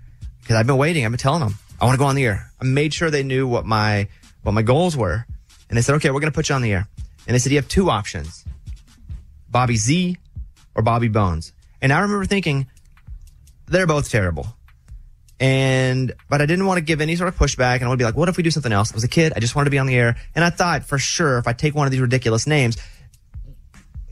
Cause 0.48 0.58
I've 0.58 0.68
been 0.68 0.78
waiting. 0.78 1.06
I've 1.06 1.12
been 1.12 1.20
telling 1.20 1.42
them 1.42 1.56
I 1.80 1.86
want 1.86 1.96
to 1.96 2.00
go 2.00 2.06
on 2.06 2.16
the 2.16 2.26
air. 2.26 2.52
I 2.60 2.66
made 2.66 2.94
sure 2.94 3.12
they 3.12 3.24
knew 3.24 3.48
what 3.48 3.66
my, 3.66 4.08
what 4.42 4.54
my 4.54 4.64
goals 4.64 4.98
were. 4.98 5.26
And 5.70 5.78
they 5.78 5.82
said, 5.82 5.96
okay, 5.96 6.10
we're 6.10 6.20
going 6.20 6.32
to 6.32 6.36
put 6.36 6.50
you 6.50 6.56
on 6.56 6.62
the 6.62 6.74
air. 6.74 6.88
And 7.28 7.36
they 7.36 7.40
said, 7.40 7.52
you 7.52 7.58
have 7.58 7.68
two 7.68 7.90
options, 7.90 8.46
Bobby 9.50 9.78
Z 9.78 10.18
or 10.76 10.82
Bobby 10.82 11.08
Bones. 11.08 11.54
And 11.82 11.92
I 11.92 12.00
remember 12.00 12.26
thinking, 12.26 12.68
they're 13.68 13.88
both 13.88 14.10
terrible. 14.10 14.48
And, 15.40 16.14
but 16.30 16.42
I 16.42 16.46
didn't 16.46 16.68
want 16.68 16.78
to 16.78 16.82
give 16.82 17.02
any 17.02 17.16
sort 17.16 17.28
of 17.28 17.36
pushback. 17.38 17.78
And 17.78 17.86
I 17.86 17.90
would 17.90 17.98
be 17.98 18.06
like, 18.06 18.16
what 18.16 18.30
if 18.30 18.38
we 18.38 18.44
do 18.44 18.52
something 18.52 18.72
else? 18.72 18.92
I 18.92 18.96
was 18.96 19.04
a 19.04 19.08
kid. 19.08 19.34
I 19.36 19.40
just 19.40 19.56
wanted 19.56 19.66
to 19.66 19.72
be 19.72 19.80
on 19.80 19.88
the 19.88 19.96
air. 19.96 20.16
And 20.36 20.46
I 20.46 20.52
thought 20.52 20.84
for 20.84 21.00
sure, 21.00 21.40
if 21.40 21.48
I 21.48 21.54
take 21.54 21.74
one 21.74 21.88
of 21.88 21.92
these 21.92 22.02
ridiculous 22.02 22.46
names, 22.46 22.78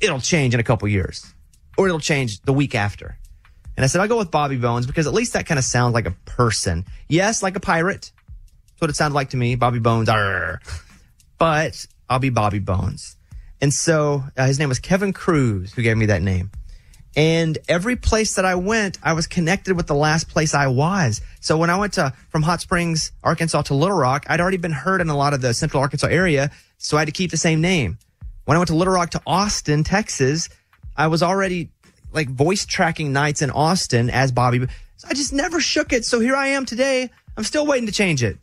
it'll 0.02 0.20
change 0.20 0.54
in 0.54 0.60
a 0.60 0.64
couple 0.64 0.88
years 0.88 1.32
or 1.78 1.88
it'll 1.88 2.00
change 2.00 2.42
the 2.42 2.54
week 2.54 2.74
after. 2.74 3.18
And 3.78 3.84
I 3.84 3.88
said, 3.88 4.02
I'll 4.02 4.08
go 4.08 4.18
with 4.18 4.32
Bobby 4.32 4.58
Bones 4.58 4.88
because 4.88 5.08
at 5.08 5.14
least 5.14 5.34
that 5.34 5.46
kind 5.46 5.58
of 5.60 5.64
sounds 5.64 5.94
like 5.94 6.08
a 6.08 6.12
person. 6.26 6.86
Yes, 7.08 7.44
like 7.44 7.56
a 7.56 7.62
pirate. 7.62 8.12
That's 8.72 8.82
what 8.82 8.90
it 8.90 8.96
sounded 8.96 9.16
like 9.16 9.30
to 9.30 9.38
me. 9.38 9.56
Bobby 9.56 9.80
Bones. 9.80 10.10
Arr. 10.10 10.60
But 11.38 11.86
I'll 12.10 12.20
be 12.20 12.30
Bobby 12.30 12.60
Bones. 12.60 13.16
And 13.62 13.74
so 13.74 14.24
uh, 14.38 14.46
his 14.46 14.60
name 14.60 14.70
was 14.70 14.80
Kevin 14.80 15.14
Cruz 15.14 15.74
who 15.74 15.82
gave 15.82 15.98
me 15.98 16.08
that 16.08 16.22
name. 16.22 16.52
And 17.16 17.58
every 17.68 17.96
place 17.96 18.36
that 18.36 18.46
I 18.46 18.56
went, 18.56 18.98
I 19.04 19.14
was 19.14 19.28
connected 19.28 19.76
with 19.76 19.88
the 19.88 19.96
last 19.96 20.30
place 20.30 20.54
I 20.54 20.68
was. 20.68 21.22
So 21.42 21.58
when 21.58 21.70
I 21.70 21.78
went 21.78 21.94
to 21.94 22.14
from 22.30 22.44
Hot 22.44 22.62
Springs, 22.62 23.12
Arkansas 23.24 23.64
to 23.64 23.74
Little 23.74 23.98
Rock, 23.98 24.26
I'd 24.30 24.40
already 24.40 24.58
been 24.58 24.72
heard 24.72 25.02
in 25.02 25.10
a 25.10 25.18
lot 25.18 25.34
of 25.34 25.42
the 25.42 25.54
central 25.54 25.82
Arkansas 25.82 26.08
area. 26.08 26.52
So 26.78 26.98
I 26.98 27.02
had 27.02 27.08
to 27.08 27.12
keep 27.12 27.32
the 27.32 27.38
same 27.38 27.62
name. 27.62 27.98
When 28.46 28.56
I 28.56 28.60
went 28.60 28.70
to 28.70 28.76
Little 28.76 28.94
Rock 28.94 29.12
to 29.12 29.22
Austin, 29.26 29.84
Texas, 29.84 30.50
I 30.96 31.08
was 31.08 31.24
already 31.24 31.70
like 32.12 32.30
voice 32.30 32.66
tracking 32.66 33.12
nights 33.12 33.42
in 33.42 33.52
Austin 33.52 34.10
as 34.10 34.32
Bobby. 34.32 34.68
So 34.98 35.08
I 35.10 35.14
just 35.14 35.34
never 35.34 35.60
shook 35.60 35.94
it. 35.94 36.06
So 36.06 36.20
here 36.20 36.36
I 36.36 36.48
am 36.50 36.66
today. 36.66 37.10
I'm 37.38 37.44
still 37.44 37.66
waiting 37.66 37.88
to 37.88 37.94
change 37.94 38.24
it. 38.24 38.38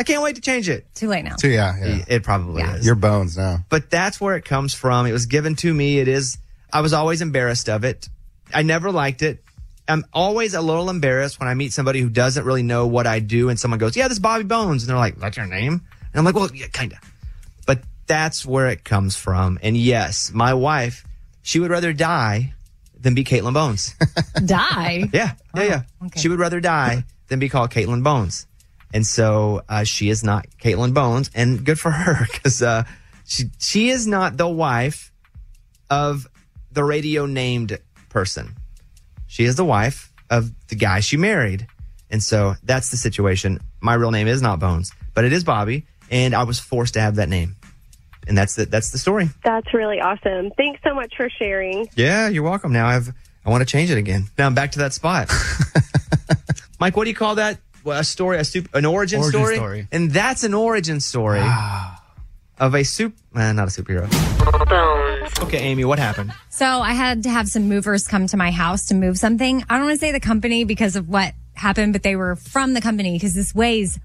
I 0.00 0.02
can't 0.02 0.22
wait 0.22 0.36
to 0.36 0.40
change 0.40 0.70
it. 0.70 0.86
Too 0.94 1.08
late 1.08 1.26
now. 1.26 1.36
So 1.36 1.46
yeah, 1.46 1.76
yeah. 1.78 1.96
It, 1.96 2.04
it 2.08 2.22
probably 2.22 2.62
is. 2.62 2.86
Your 2.86 2.94
bones 2.94 3.36
now. 3.36 3.58
But 3.68 3.90
that's 3.90 4.18
where 4.18 4.34
it 4.34 4.46
comes 4.46 4.72
from. 4.72 5.04
It 5.04 5.12
was 5.12 5.26
given 5.26 5.56
to 5.56 5.74
me. 5.74 5.98
It 5.98 6.08
is, 6.08 6.38
I 6.72 6.80
was 6.80 6.94
always 6.94 7.20
embarrassed 7.20 7.68
of 7.68 7.84
it. 7.84 8.08
I 8.54 8.62
never 8.62 8.90
liked 8.90 9.20
it. 9.20 9.44
I'm 9.86 10.06
always 10.14 10.54
a 10.54 10.62
little 10.62 10.88
embarrassed 10.88 11.38
when 11.38 11.50
I 11.50 11.54
meet 11.54 11.74
somebody 11.74 12.00
who 12.00 12.08
doesn't 12.08 12.46
really 12.46 12.62
know 12.62 12.86
what 12.86 13.06
I 13.06 13.18
do 13.18 13.50
and 13.50 13.60
someone 13.60 13.76
goes, 13.78 13.94
yeah, 13.94 14.08
this 14.08 14.14
is 14.14 14.20
Bobby 14.20 14.44
Bones. 14.44 14.84
And 14.84 14.88
they're 14.88 14.96
like, 14.96 15.16
that's 15.16 15.36
your 15.36 15.44
name? 15.44 15.74
And 15.74 16.14
I'm 16.14 16.24
like, 16.24 16.34
well, 16.34 16.48
yeah, 16.54 16.68
kind 16.68 16.94
of. 16.94 16.98
But 17.66 17.82
that's 18.06 18.46
where 18.46 18.68
it 18.68 18.84
comes 18.84 19.16
from. 19.16 19.58
And 19.62 19.76
yes, 19.76 20.32
my 20.32 20.54
wife, 20.54 21.04
she 21.42 21.60
would 21.60 21.70
rather 21.70 21.92
die 21.92 22.54
than 22.98 23.14
be 23.14 23.22
Caitlin 23.22 23.52
Bones. 23.52 23.94
Die? 24.46 25.10
yeah, 25.12 25.32
yeah, 25.54 25.62
yeah. 25.62 25.82
She 26.16 26.30
would 26.30 26.38
rather 26.38 26.60
die 26.60 27.04
than 27.28 27.38
be 27.38 27.50
called 27.50 27.70
Caitlin 27.70 28.02
Bones. 28.02 28.46
And 28.92 29.06
so 29.06 29.62
uh, 29.68 29.84
she 29.84 30.08
is 30.08 30.24
not 30.24 30.46
Caitlin 30.62 30.94
Bones, 30.94 31.30
and 31.34 31.64
good 31.64 31.78
for 31.78 31.90
her 31.90 32.26
because 32.32 32.62
uh, 32.62 32.84
she 33.24 33.44
she 33.58 33.90
is 33.90 34.06
not 34.06 34.36
the 34.36 34.48
wife 34.48 35.12
of 35.88 36.26
the 36.72 36.84
radio 36.84 37.26
named 37.26 37.78
person. 38.08 38.56
She 39.26 39.44
is 39.44 39.56
the 39.56 39.64
wife 39.64 40.12
of 40.28 40.50
the 40.68 40.74
guy 40.74 41.00
she 41.00 41.16
married, 41.16 41.66
and 42.10 42.22
so 42.22 42.54
that's 42.64 42.90
the 42.90 42.96
situation. 42.96 43.60
My 43.80 43.94
real 43.94 44.10
name 44.10 44.26
is 44.26 44.42
not 44.42 44.58
Bones, 44.58 44.92
but 45.14 45.24
it 45.24 45.32
is 45.32 45.44
Bobby, 45.44 45.86
and 46.10 46.34
I 46.34 46.42
was 46.42 46.58
forced 46.58 46.94
to 46.94 47.00
have 47.00 47.16
that 47.16 47.28
name, 47.28 47.56
and 48.26 48.36
that's 48.36 48.56
the 48.56 48.66
that's 48.66 48.90
the 48.90 48.98
story. 48.98 49.28
That's 49.44 49.72
really 49.72 50.00
awesome. 50.00 50.50
Thanks 50.56 50.80
so 50.82 50.94
much 50.94 51.14
for 51.16 51.28
sharing. 51.30 51.88
Yeah, 51.94 52.28
you're 52.28 52.42
welcome. 52.42 52.72
Now 52.72 52.88
I've 52.88 53.12
I 53.44 53.50
want 53.50 53.62
to 53.62 53.66
change 53.66 53.90
it 53.90 53.98
again. 53.98 54.28
Now 54.36 54.46
I'm 54.46 54.54
back 54.54 54.72
to 54.72 54.80
that 54.80 54.92
spot. 54.92 55.32
Mike, 56.80 56.96
what 56.96 57.04
do 57.04 57.10
you 57.10 57.16
call 57.16 57.36
that? 57.36 57.58
Well, 57.84 57.98
a 57.98 58.04
story, 58.04 58.38
a 58.38 58.44
soup, 58.44 58.68
an 58.74 58.84
origin, 58.86 59.20
Origin 59.20 59.40
story? 59.40 59.56
story. 59.56 59.88
and 59.92 60.10
that's 60.10 60.44
an 60.44 60.54
origin 60.54 61.00
story 61.00 61.42
of 62.58 62.74
a 62.74 62.84
soup, 62.84 63.14
uh, 63.34 63.52
not 63.52 63.68
a 63.68 63.70
superhero. 63.70 64.08
Okay, 65.42 65.58
Amy, 65.58 65.84
what 65.84 65.98
happened? 65.98 66.32
So 66.50 66.66
I 66.66 66.92
had 66.92 67.22
to 67.24 67.30
have 67.30 67.48
some 67.48 67.68
movers 67.68 68.06
come 68.06 68.26
to 68.28 68.36
my 68.36 68.50
house 68.50 68.86
to 68.86 68.94
move 68.94 69.16
something. 69.18 69.64
I 69.68 69.76
don't 69.78 69.86
want 69.86 69.94
to 69.98 70.00
say 70.00 70.12
the 70.12 70.20
company 70.20 70.64
because 70.64 70.96
of 70.96 71.08
what 71.08 71.34
happened, 71.54 71.92
but 71.92 72.02
they 72.02 72.16
were 72.16 72.36
from 72.36 72.74
the 72.74 72.80
company 72.80 73.12
because 73.12 73.34
this 73.34 73.54
weighs 73.54 73.98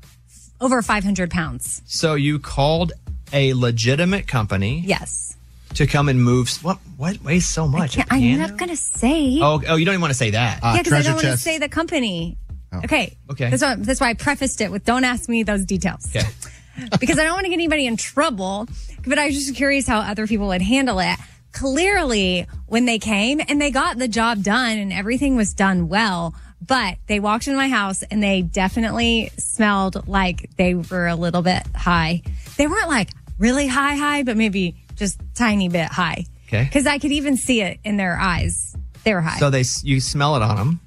over 0.62 0.82
500 0.82 1.30
pounds. 1.32 1.82
So 1.86 2.16
you 2.16 2.40
called 2.40 2.94
a 3.34 3.54
legitimate 3.54 4.28
company 4.28 4.84
Yes. 4.86 5.36
to 5.76 5.86
come 5.86 6.08
and 6.10 6.24
move. 6.24 6.50
What? 6.64 6.80
What 6.98 7.22
weighs 7.24 7.46
so 7.46 7.68
much? 7.68 7.98
Yeah, 7.98 8.06
A 8.10 8.16
I'm 8.16 8.40
not 8.40 8.58
going 8.58 8.70
to 8.70 8.78
say. 8.78 9.40
Oh, 9.42 9.62
oh, 9.68 9.76
you 9.76 9.84
don't 9.86 9.94
even 9.94 10.02
want 10.02 10.12
to 10.12 10.18
say 10.18 10.32
that. 10.32 10.60
yeah, 10.64 10.78
because 10.78 10.94
I 10.94 11.02
don't 11.02 11.16
want 11.16 11.26
to 11.28 11.38
say 11.38 11.58
the 11.58 11.68
company. 11.70 12.38
Oh. 12.76 12.86
Okay. 12.86 13.18
Okay. 13.32 13.50
That's 13.50 13.62
why, 13.62 13.76
that's 13.76 14.02
why 14.02 14.10
I 14.10 14.14
prefaced 14.14 14.62
it 14.62 14.72
with 14.72 14.86
don't 14.86 15.04
ask 15.04 15.30
me 15.30 15.44
those 15.44 15.66
details. 15.66 16.08
Okay. 16.16 16.28
because 17.00 17.18
I 17.18 17.24
don't 17.24 17.34
want 17.34 17.46
to 17.46 17.50
get 17.50 17.56
anybody 17.56 17.86
in 17.86 17.98
trouble. 17.98 18.68
But 19.08 19.20
I 19.20 19.28
was 19.28 19.36
just 19.36 19.56
curious 19.56 19.88
how 19.88 20.00
other 20.00 20.28
people 20.28 20.48
would 20.48 20.62
handle 20.62 21.00
it. 21.00 21.18
Clearly, 21.52 22.48
when 22.68 22.86
they 22.86 23.00
came 23.00 23.40
and 23.48 23.62
they 23.62 23.72
got 23.72 23.98
the 23.98 24.08
job 24.08 24.44
done 24.44 24.78
and 24.78 24.92
everything 24.92 25.38
was 25.38 25.54
done 25.54 25.88
well, 25.88 26.36
but 26.62 26.98
they 27.08 27.20
walked 27.20 27.48
into 27.48 27.58
my 27.58 27.70
house 27.70 28.04
and 28.04 28.22
they 28.22 28.42
definitely 28.42 29.32
smelled 29.38 30.08
like 30.08 30.50
they 30.58 30.76
were 30.76 31.08
a 31.08 31.16
little 31.16 31.42
bit 31.42 31.64
high. 31.76 32.24
They 32.58 32.68
weren't 32.68 32.90
like 32.90 33.10
really 33.38 33.68
high, 33.68 33.96
high, 33.96 34.24
but 34.24 34.36
maybe 34.36 34.76
just 34.96 35.20
tiny 35.34 35.70
bit 35.70 35.88
high. 35.88 36.26
Okay. 36.48 36.64
Because 36.64 36.88
I 36.88 36.98
could 36.98 37.12
even 37.12 37.38
see 37.38 37.62
it 37.62 37.80
in 37.84 37.98
their 37.98 38.18
eyes. 38.18 38.76
They 39.04 39.14
were 39.14 39.22
high. 39.22 39.38
So 39.38 39.50
they 39.50 39.64
you 39.84 40.00
smell 40.00 40.36
it 40.36 40.42
on 40.42 40.58
them, 40.58 40.80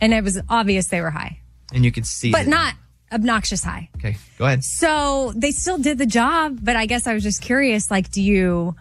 and 0.00 0.12
it 0.12 0.24
was 0.24 0.40
obvious 0.48 0.88
they 0.88 1.00
were 1.00 1.10
high, 1.10 1.40
and 1.72 1.84
you 1.84 1.92
can 1.92 2.04
see. 2.04 2.30
but 2.30 2.42
it. 2.42 2.48
not 2.48 2.74
obnoxious 3.12 3.62
high. 3.62 3.88
Okay, 3.96 4.16
go 4.38 4.46
ahead. 4.46 4.64
So 4.64 5.32
they 5.36 5.52
still 5.52 5.78
did 5.78 5.98
the 5.98 6.06
job, 6.06 6.58
but 6.62 6.76
I 6.76 6.86
guess 6.86 7.06
I 7.06 7.14
was 7.14 7.22
just 7.22 7.42
curious 7.42 7.90
like, 7.90 8.10
do 8.10 8.22
you 8.22 8.74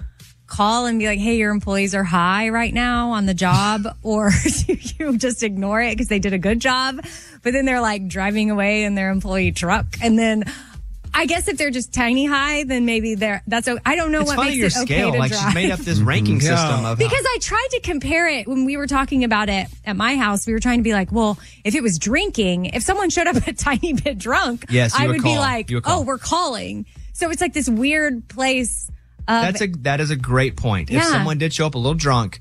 call 0.48 0.86
and 0.86 1.00
be 1.00 1.08
like, 1.08 1.20
hey, 1.20 1.38
your 1.38 1.52
employees 1.52 1.96
are 1.96 2.04
high 2.04 2.50
right 2.50 2.74
now 2.74 3.12
on 3.12 3.26
the 3.26 3.34
job? 3.34 3.86
or 4.04 4.32
do 4.68 4.78
you 5.00 5.18
just 5.18 5.44
ignore 5.44 5.82
it 5.82 5.92
because 5.92 6.08
they 6.08 6.20
did 6.20 6.34
a 6.34 6.40
good 6.40 6.60
job? 6.60 7.00
But 7.44 7.54
then 7.54 7.66
they're 7.66 7.82
like 7.82 8.08
driving 8.08 8.52
away 8.52 8.84
in 8.84 8.96
their 8.96 9.10
employee 9.10 9.52
truck. 9.52 9.86
And 10.02 10.18
then 10.18 10.44
I 11.18 11.26
guess 11.28 11.48
if 11.48 11.58
they're 11.58 11.72
just 11.72 11.94
tiny 11.94 12.26
high, 12.26 12.66
then 12.66 12.86
maybe 12.86 13.16
they're, 13.16 13.42
that's, 13.48 13.68
I 13.86 13.96
don't 13.96 14.12
know 14.12 14.20
It's 14.22 14.28
what 14.30 14.36
funny 14.36 14.60
makes 14.60 14.76
your 14.76 14.84
it 14.84 14.92
okay 14.92 15.02
to 15.12 15.18
like 15.18 15.32
drive. 15.32 15.46
she's 15.46 15.54
made 15.56 15.72
up 15.72 15.80
this 15.80 16.00
ranking 16.00 16.42
Yeah. 16.42 16.56
system 16.58 16.86
of 16.86 16.98
Because 16.98 17.24
I 17.26 17.38
tried 17.42 17.68
to 17.72 17.80
compare 17.80 18.28
it 18.28 18.48
when 18.48 18.66
we 18.66 18.76
were 18.76 18.86
talking 18.88 19.24
about 19.24 19.48
it 19.50 19.68
at 19.86 19.96
my 19.96 20.18
house. 20.18 20.46
We 20.46 20.52
were 20.54 20.60
trying 20.60 20.80
to 20.80 20.84
be 20.84 20.94
like, 20.94 21.12
well, 21.14 21.40
if 21.64 21.74
it 21.74 21.82
was 21.82 21.98
drinking, 22.00 22.66
if 22.66 22.84
someone 22.84 23.10
showed 23.10 23.28
up 23.28 23.38
a 23.48 23.54
tiny 23.54 23.94
bit 23.94 24.18
drunk, 24.18 24.66
Yes, 24.70 24.94
I 24.94 25.08
would 25.08 25.14
would 25.18 25.24
be 25.24 25.38
like, 25.38 25.70
would 25.70 25.84
oh, 25.86 26.02
we're 26.04 26.18
calling. 26.18 26.86
So 27.14 27.30
it's 27.30 27.40
like 27.42 27.54
this 27.54 27.70
weird 27.70 28.28
place 28.28 28.90
Of- 29.28 29.42
That's 29.42 29.62
a 29.62 29.68
that 29.84 30.02
is 30.02 30.12
a 30.12 30.16
great 30.18 30.58
point. 30.58 30.92
If 30.92 31.02
someone 31.04 31.38
did 31.38 31.54
show 31.54 31.66
up 31.66 31.76
a 31.76 31.78
little 31.80 31.94
drunk, 31.96 32.40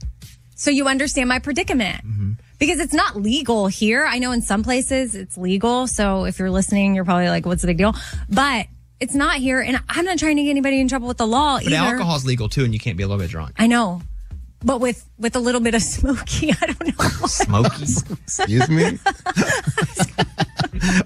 so 0.57 0.71
you 0.71 0.89
understand 0.89 1.29
my 1.29 1.39
predicament. 1.39 2.05
Mm-hmm. 2.05 2.33
Because 2.67 2.81
it's 2.81 2.95
not 2.95 3.17
legal 3.17 3.67
here. 3.67 4.07
I 4.07 4.19
know 4.19 4.33
in 4.33 4.41
some 4.41 4.63
places 4.63 5.15
it's 5.15 5.37
legal. 5.37 5.87
So 5.87 6.25
if 6.25 6.39
you're 6.39 6.51
listening, 6.51 6.95
you're 6.95 7.05
probably 7.05 7.29
like, 7.29 7.45
what's 7.45 7.61
the 7.63 7.67
big 7.69 7.77
deal? 7.79 7.95
But 8.31 8.67
it's 9.01 9.15
not 9.15 9.37
here. 9.37 9.61
And 9.61 9.79
I'm 9.89 10.05
not 10.07 10.19
trying 10.19 10.37
to 10.37 10.43
get 10.43 10.51
anybody 10.51 10.81
in 10.81 10.89
trouble 10.89 11.09
with 11.09 11.19
the 11.19 11.27
law 11.27 11.59
but 11.59 11.67
either. 11.67 11.77
alcohol's 11.77 12.25
legal 12.25 12.49
too, 12.49 12.65
and 12.65 12.73
you 12.73 12.81
can't 12.81 12.97
be 12.97 13.03
a 13.03 13.07
little 13.07 13.21
bit 13.23 13.31
drunk. 13.31 13.53
I 13.59 13.67
know. 13.67 14.01
But 14.65 14.81
with, 14.81 15.07
with 15.19 15.37
a 15.37 15.41
little 15.41 15.61
bit 15.61 15.75
of 15.75 15.83
smoky, 15.97 16.53
I 16.53 16.67
don't 16.67 16.99
know. 16.99 17.27
Smoky. 17.27 17.83
Excuse 17.83 18.69
me. 18.71 18.99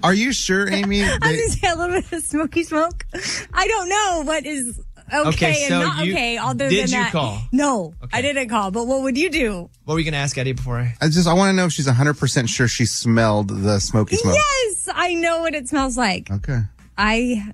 Are 0.03 0.13
you 0.13 0.31
sure, 0.33 0.69
Amy? 0.69 1.03
I 1.03 1.09
was 1.11 1.19
they- 1.19 1.35
gonna 1.37 1.49
say 1.49 1.67
a 1.69 1.75
little 1.75 2.01
bit 2.01 2.11
of 2.11 2.23
smoky 2.23 2.63
smoke. 2.63 3.05
I 3.53 3.67
don't 3.67 3.89
know 3.89 4.21
what 4.25 4.45
is 4.45 4.79
okay, 5.13 5.29
Okay, 5.29 5.65
so 5.67 5.75
and 5.75 5.83
not 5.83 6.05
you- 6.05 6.13
okay. 6.13 6.37
Other 6.37 6.69
did 6.69 6.83
than 6.87 6.89
you 6.97 7.03
that, 7.03 7.11
call? 7.11 7.39
No, 7.51 7.93
I 8.13 8.21
didn't 8.21 8.49
call. 8.49 8.71
But 8.71 8.87
what 8.87 9.01
would 9.03 9.17
you 9.17 9.29
do? 9.29 9.69
What 9.85 9.93
were 9.93 9.99
you 9.99 10.05
going 10.05 10.13
to 10.13 10.19
ask 10.19 10.37
Eddie 10.37 10.53
before 10.53 10.79
I? 10.79 10.95
I 11.01 11.07
just 11.07 11.27
I 11.27 11.33
want 11.33 11.49
to 11.49 11.53
know 11.53 11.65
if 11.65 11.73
she's 11.73 11.87
100% 11.87 12.47
sure 12.49 12.67
she 12.67 12.85
smelled 12.85 13.49
the 13.49 13.79
smoky 13.79 14.15
smoke. 14.17 14.35
Yes, 14.35 14.89
I 14.93 15.13
know 15.13 15.39
what 15.41 15.53
it 15.55 15.67
smells 15.67 15.97
like. 15.97 16.29
Okay. 16.31 16.59
I 16.97 17.53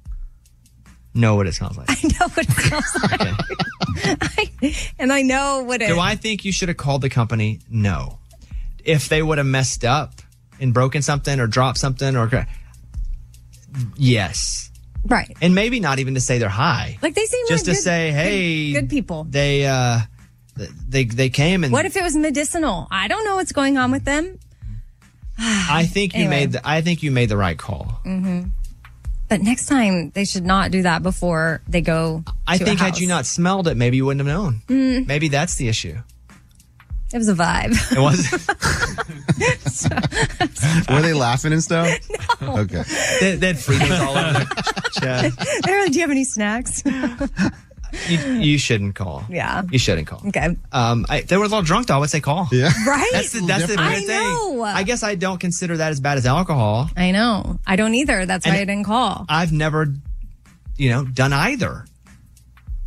know 1.13 1.35
what 1.35 1.47
it 1.47 1.53
smells 1.55 1.77
like? 1.77 1.89
I 1.91 1.95
know 2.03 2.27
what 2.27 2.45
it 2.47 2.51
smells 2.51 2.95
like, 4.21 4.21
I, 4.63 4.75
and 4.99 5.13
I 5.13 5.21
know 5.21 5.63
what 5.63 5.81
it. 5.81 5.87
Do 5.87 5.99
I 5.99 6.15
think 6.15 6.45
you 6.45 6.51
should 6.51 6.69
have 6.69 6.77
called 6.77 7.01
the 7.01 7.09
company? 7.09 7.59
No. 7.69 8.19
If 8.83 9.09
they 9.09 9.21
would 9.23 9.37
have 9.37 9.47
messed 9.47 9.83
up 9.85 10.21
and 10.59 10.73
broken 10.73 11.01
something 11.01 11.39
or 11.39 11.47
dropped 11.47 11.77
something 11.77 12.15
or 12.15 12.47
yes, 13.97 14.69
right? 15.05 15.35
and 15.41 15.55
maybe 15.55 15.79
not 15.79 15.99
even 15.99 16.13
to 16.15 16.19
say 16.21 16.37
they're 16.39 16.49
high, 16.49 16.97
Like 17.01 17.13
they 17.15 17.25
seem 17.25 17.45
just 17.47 17.65
like 17.67 17.75
to 17.75 17.77
good- 17.77 17.83
say, 17.83 18.11
hey, 18.11 18.73
good, 18.73 18.89
people. 18.89 19.23
They 19.29 19.65
uh, 19.65 19.99
they 20.89 21.05
they 21.05 21.29
came 21.29 21.63
and 21.63 21.71
What 21.73 21.85
if 21.85 21.95
it 21.95 22.03
was 22.03 22.15
medicinal? 22.15 22.87
I 22.91 23.07
don't 23.07 23.23
know 23.25 23.35
what's 23.35 23.51
going 23.51 23.77
on 23.77 23.91
with 23.91 24.05
them. 24.05 24.39
I 25.37 25.85
think 25.85 26.13
you 26.13 26.21
Anyway. 26.21 26.35
made 26.39 26.51
the 26.53 26.61
I 26.67 26.81
think 26.81 27.03
you 27.03 27.11
made 27.11 27.29
the 27.29 27.37
right 27.37 27.57
call. 27.57 27.99
hmm 28.03 28.43
But 29.27 29.41
next 29.41 29.65
time 29.65 30.11
they 30.11 30.23
should 30.23 30.45
not 30.45 30.71
do 30.71 30.83
that 30.83 31.03
before 31.03 31.61
they 31.67 31.81
go. 31.81 32.23
I 32.47 32.57
think 32.57 32.79
had 32.79 32.97
you 32.99 33.07
not 33.07 33.25
smelled 33.25 33.67
it, 33.67 33.75
maybe 33.75 33.97
you 33.97 34.05
wouldn't 34.05 34.25
have 34.25 34.33
known. 34.33 34.61
Mm. 34.67 35.07
Maybe 35.07 35.27
that's 35.27 35.55
the 35.55 35.67
issue. 35.67 35.97
It 37.13 37.17
was 37.17 37.29
a 37.29 37.33
vibe. 37.35 37.71
It 37.91 37.99
was. 37.99 38.31
Were 40.89 41.01
they 41.01 41.13
laughing 41.13 41.53
and 41.53 41.63
stuff? 41.63 41.87
No. 42.41 42.57
Okay. 42.59 42.83
they, 43.19 43.35
they 43.35 43.47
had 43.47 43.55
Fritos 43.57 43.99
all 44.05 44.17
over 44.17 44.33
their 44.33 44.45
chest. 45.31 45.61
They're 45.65 45.81
like, 45.83 45.91
do 45.91 45.95
you 45.97 46.01
have 46.01 46.11
any 46.11 46.23
snacks? 46.23 46.83
You, 48.09 48.17
you 48.33 48.57
shouldn't 48.57 48.95
call. 48.95 49.23
Yeah. 49.29 49.63
You 49.71 49.79
shouldn't 49.79 50.07
call. 50.07 50.21
Okay. 50.27 50.57
Um, 50.71 51.05
I, 51.07 51.19
if 51.19 51.27
they 51.27 51.37
were 51.37 51.45
a 51.45 51.47
little 51.47 51.61
drunk 51.61 51.87
though. 51.87 51.95
I 51.95 51.99
would 51.99 52.09
say 52.09 52.19
call. 52.19 52.49
Yeah. 52.51 52.71
Right? 52.87 53.09
That's 53.13 53.31
the, 53.31 53.41
that's 53.45 53.67
the 53.73 53.79
I 53.81 53.89
weird 53.91 54.03
thing. 54.05 54.07
know. 54.07 54.63
I 54.63 54.83
guess 54.83 55.01
I 55.03 55.15
don't 55.15 55.39
consider 55.39 55.77
that 55.77 55.91
as 55.91 55.99
bad 56.01 56.17
as 56.17 56.25
alcohol. 56.25 56.89
I 56.97 57.11
know. 57.11 57.59
I 57.65 57.75
don't 57.77 57.93
either. 57.95 58.25
That's 58.25 58.45
why 58.45 58.53
I 58.55 58.65
didn't 58.65 58.83
call. 58.83 59.25
I've 59.29 59.53
never, 59.53 59.93
you 60.75 60.89
know, 60.89 61.05
done 61.05 61.31
either. 61.31 61.85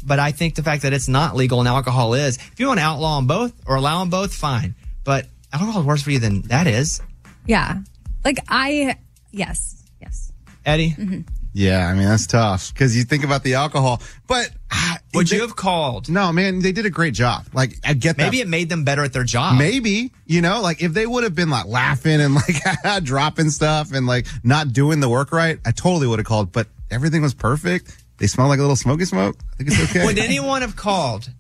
But 0.09 0.19
I 0.19 0.33
think 0.33 0.55
the 0.55 0.63
fact 0.63 0.83
that 0.83 0.93
it's 0.93 1.07
not 1.09 1.37
legal 1.37 1.61
and 1.61 1.69
alcohol 1.69 2.15
is, 2.15 2.37
if 2.37 2.59
you 2.59 2.67
want 2.67 2.81
to 2.81 2.85
outlaw 2.85 3.17
them 3.17 3.27
both 3.27 3.53
or 3.67 3.77
allow 3.77 4.01
them 4.01 4.11
both, 4.11 4.35
fine. 4.35 4.75
But 5.05 5.27
alcohol 5.53 5.83
is 5.83 5.87
worse 5.87 6.03
for 6.03 6.11
you 6.11 6.19
than 6.19 6.43
that 6.49 6.67
is. 6.67 7.01
Yeah. 7.47 7.79
Like 8.25 8.39
I, 8.49 8.97
yes, 9.31 9.85
yes. 10.01 10.33
Eddie, 10.67 10.91
Mm-hmm. 10.91 11.21
Yeah, 11.55 11.89
I 11.89 11.95
mean 11.95 12.05
that's 12.05 12.27
tough 12.27 12.73
because 12.73 12.95
you 12.97 13.05
think 13.05 13.25
about 13.25 13.43
the 13.43 13.55
alcohol. 13.55 14.03
But 14.29 14.51
ah, 14.71 14.99
would 15.15 15.27
they- 15.29 15.37
you 15.37 15.43
have 15.43 15.57
called? 15.57 16.09
No, 16.09 16.31
man, 16.31 16.61
they 16.61 16.73
did 16.73 16.85
a 16.87 16.91
great 16.91 17.15
job. 17.15 17.47
Like 17.55 17.79
I 17.85 17.95
get 17.95 18.17
that. 18.19 18.25
Maybe 18.25 18.41
it 18.41 18.47
made 18.49 18.69
them 18.69 18.85
better 18.85 19.03
at 19.03 19.13
their 19.15 19.25
job. 19.25 19.59
Maybe 19.59 20.13
you 20.27 20.41
know, 20.43 20.61
like 20.61 20.83
if 20.83 20.93
they 20.93 21.07
would 21.07 21.25
have 21.25 21.35
been 21.35 21.49
like 21.49 21.65
laughing 21.67 22.21
and 22.21 22.35
like 22.35 23.03
dropping 23.03 23.49
stuff 23.51 23.93
and 23.93 24.07
like 24.07 24.27
not 24.45 24.73
doing 24.73 25.01
the 25.01 25.09
work 25.09 25.33
right, 25.33 25.59
I 25.65 25.73
totally 25.73 26.07
would 26.07 26.19
have 26.19 26.27
called. 26.27 26.53
But 26.53 26.69
everything 26.91 27.23
was 27.23 27.35
perfect. 27.35 27.97
They 28.19 28.27
smell 28.27 28.49
like 28.49 28.59
a 28.59 28.63
little 28.63 28.77
smoky 28.77 29.05
smoke. 29.05 29.37
I 29.55 29.57
think 29.57 29.71
it's 29.71 29.91
okay. 29.91 30.05
Would 30.07 30.19
anyone 30.19 30.63
have 30.63 30.77
called? 30.77 31.31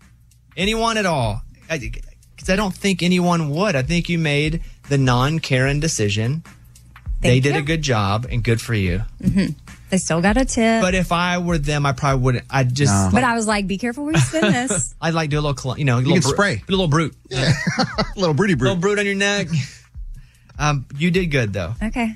Anyone 0.56 0.96
at 0.96 1.06
all? 1.06 1.42
Because 1.68 2.48
I 2.48 2.56
don't 2.56 2.74
think 2.74 3.02
anyone 3.02 3.50
would. 3.50 3.76
I 3.76 3.82
think 3.82 4.08
you 4.08 4.18
made 4.18 4.62
the 4.88 4.96
non 4.98 5.38
Karen 5.40 5.80
decision. 5.80 6.42
they 7.20 7.30
Thank 7.30 7.42
did 7.44 7.54
you. 7.54 7.60
a 7.60 7.62
good 7.62 7.82
job 7.82 8.26
and 8.30 8.42
good 8.42 8.60
for 8.60 8.74
you. 8.74 9.00
hmm 9.22 9.46
They 9.90 9.98
still 9.98 10.20
got 10.20 10.36
a 10.36 10.44
tip. 10.44 10.82
But 10.82 10.94
if 10.94 11.12
I 11.12 11.38
were 11.38 11.58
them, 11.58 11.84
I 11.86 11.92
probably 11.92 12.22
wouldn't. 12.22 12.44
I'd 12.50 12.74
just. 12.74 12.92
No. 12.92 13.10
But 13.12 13.24
I 13.24 13.34
was 13.34 13.46
like, 13.46 13.66
be 13.66 13.76
careful 13.78 14.04
where 14.04 14.14
you 14.14 14.20
spin 14.20 14.40
this. 14.52 14.94
I'd 15.00 15.14
like 15.14 15.30
do 15.30 15.38
a 15.38 15.42
little, 15.42 15.78
you 15.78 15.84
know, 15.84 15.98
a 15.98 16.00
You 16.00 16.06
little 16.14 16.22
can 16.22 16.30
spray. 16.30 16.56
do 16.56 16.62
a 16.74 16.76
little 16.76 16.88
brute, 16.88 17.14
yeah. 17.28 17.52
a 17.78 18.18
little 18.18 18.34
broody 18.34 18.54
brute. 18.54 18.68
a 18.68 18.74
little 18.74 18.80
brute 18.80 18.98
on 18.98 19.06
your 19.06 19.14
neck. 19.14 19.48
Um, 20.58 20.86
you 20.96 21.10
did 21.10 21.26
good 21.26 21.52
though, 21.52 21.74
okay. 21.82 22.14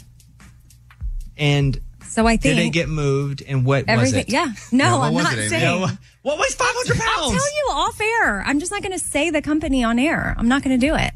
and 1.37 1.79
So 2.13 2.27
I 2.27 2.37
think 2.37 2.43
did 2.43 2.59
it 2.59 2.71
get 2.71 2.89
moved? 2.91 3.43
And 3.47 3.65
what 3.65 3.85
everything. 3.89 4.15
was 4.19 4.25
it? 4.25 4.29
Yeah. 4.31 4.53
No, 4.71 4.85
Yeah, 4.85 4.97
I'm 4.99 5.15
not 5.15 5.33
it, 5.39 5.49
saying. 5.49 5.63
Yeah, 5.81 5.91
What 6.23 6.37
was 6.39 6.55
five 6.55 6.69
hundred 6.71 6.99
pounds? 6.99 7.09
I'll 7.17 7.31
tell 7.31 7.53
you 7.57 7.69
off 7.73 8.01
air. 8.01 8.43
I'm 8.47 8.61
just 8.61 8.71
not 8.71 8.83
going 8.83 8.93
to 8.93 8.99
say 8.99 9.31
the 9.31 9.41
company 9.43 9.83
on 9.83 9.99
air. 9.99 10.35
I'm 10.39 10.47
not 10.49 10.63
going 10.63 10.79
to 10.79 10.87
do 10.87 10.95
it. 10.95 11.11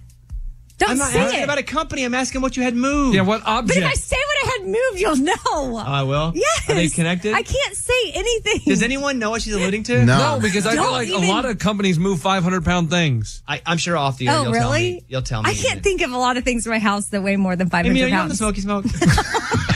Don't 0.78 0.88
say 0.88 0.92
it. 0.92 0.92
I'm 0.92 0.98
not 0.98 1.10
say 1.10 1.20
asking 1.20 1.40
it. 1.40 1.44
about 1.44 1.58
a 1.58 1.62
company. 1.62 2.04
I'm 2.04 2.12
asking 2.14 2.42
what 2.42 2.56
you 2.56 2.62
had 2.62 2.74
moved. 2.76 3.14
Yeah, 3.14 3.22
what 3.22 3.40
object? 3.46 3.78
but 3.80 3.82
if 3.86 3.90
I 3.90 3.94
say 3.94 4.16
what 4.16 4.46
I 4.46 4.50
had 4.58 4.66
moved, 4.68 5.00
you'll 5.00 5.16
know. 5.16 5.34
Oh, 5.48 5.76
I 5.86 6.02
will. 6.02 6.32
yes. 6.34 6.68
Are 6.70 6.74
they 6.74 6.88
connected? 6.88 7.32
I 7.34 7.42
can't 7.42 7.74
say 7.74 8.10
anything. 8.12 8.60
Does 8.66 8.82
anyone 8.82 9.18
know 9.18 9.30
what 9.30 9.40
she's 9.42 9.54
alluding 9.54 9.84
to? 9.84 10.04
No. 10.04 10.36
no, 10.36 10.40
because 10.40 10.66
I 10.66 10.74
feel 10.74 10.82
Don't 10.82 10.92
like 10.92 11.08
even- 11.08 11.24
a 11.24 11.28
lot 11.28 11.44
of 11.46 11.58
companies 11.58 11.98
move 11.98 12.20
500 12.20 12.62
pound 12.64 12.90
things. 12.90 13.42
I, 13.48 13.62
I'm 13.64 13.78
sure 13.78 13.96
off 13.96 14.18
the 14.18 14.28
air 14.28 14.34
Oh, 14.34 14.42
you'll 14.44 14.52
tell 14.52 14.62
really? 14.70 14.92
me. 14.92 15.04
You'll 15.08 15.22
tell 15.22 15.42
me. 15.42 15.50
I 15.50 15.54
can't 15.54 15.82
think 15.82 16.02
of 16.02 16.12
a 16.12 16.18
lot 16.18 16.36
of 16.36 16.44
things 16.44 16.66
in 16.66 16.72
my 16.72 16.78
house 16.78 17.06
that 17.08 17.22
weigh 17.22 17.36
more 17.36 17.54
than 17.56 17.70
500 17.70 17.90
Amy, 17.90 18.02
are 18.02 18.08
you 18.08 18.14
on 18.14 18.28
the 18.28 18.32
pounds. 18.32 18.38
smoky 18.38 18.60
smoke? 18.60 18.84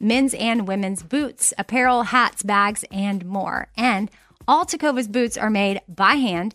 men's 0.00 0.34
and 0.34 0.68
women's 0.68 1.02
boots, 1.02 1.52
apparel, 1.58 2.04
hats, 2.04 2.42
bags, 2.42 2.84
and 2.90 3.24
more. 3.24 3.68
And 3.76 4.10
all 4.46 4.64
Tecovas 4.64 5.10
boots 5.10 5.36
are 5.36 5.50
made 5.50 5.80
by 5.88 6.14
hand 6.14 6.54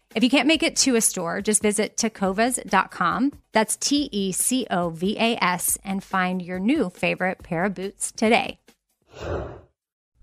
If 0.13 0.23
you 0.23 0.29
can't 0.29 0.47
make 0.47 0.61
it 0.61 0.75
to 0.77 0.95
a 0.95 1.01
store, 1.01 1.41
just 1.41 1.61
visit 1.61 1.95
tecovas.com. 1.95 3.31
That's 3.53 3.77
T 3.77 4.09
E 4.11 4.31
C 4.33 4.67
O 4.69 4.89
V 4.89 5.17
A 5.17 5.41
S 5.41 5.77
and 5.85 6.03
find 6.03 6.41
your 6.41 6.59
new 6.59 6.89
favorite 6.89 7.41
pair 7.43 7.63
of 7.63 7.75
boots 7.75 8.11
today. 8.11 8.59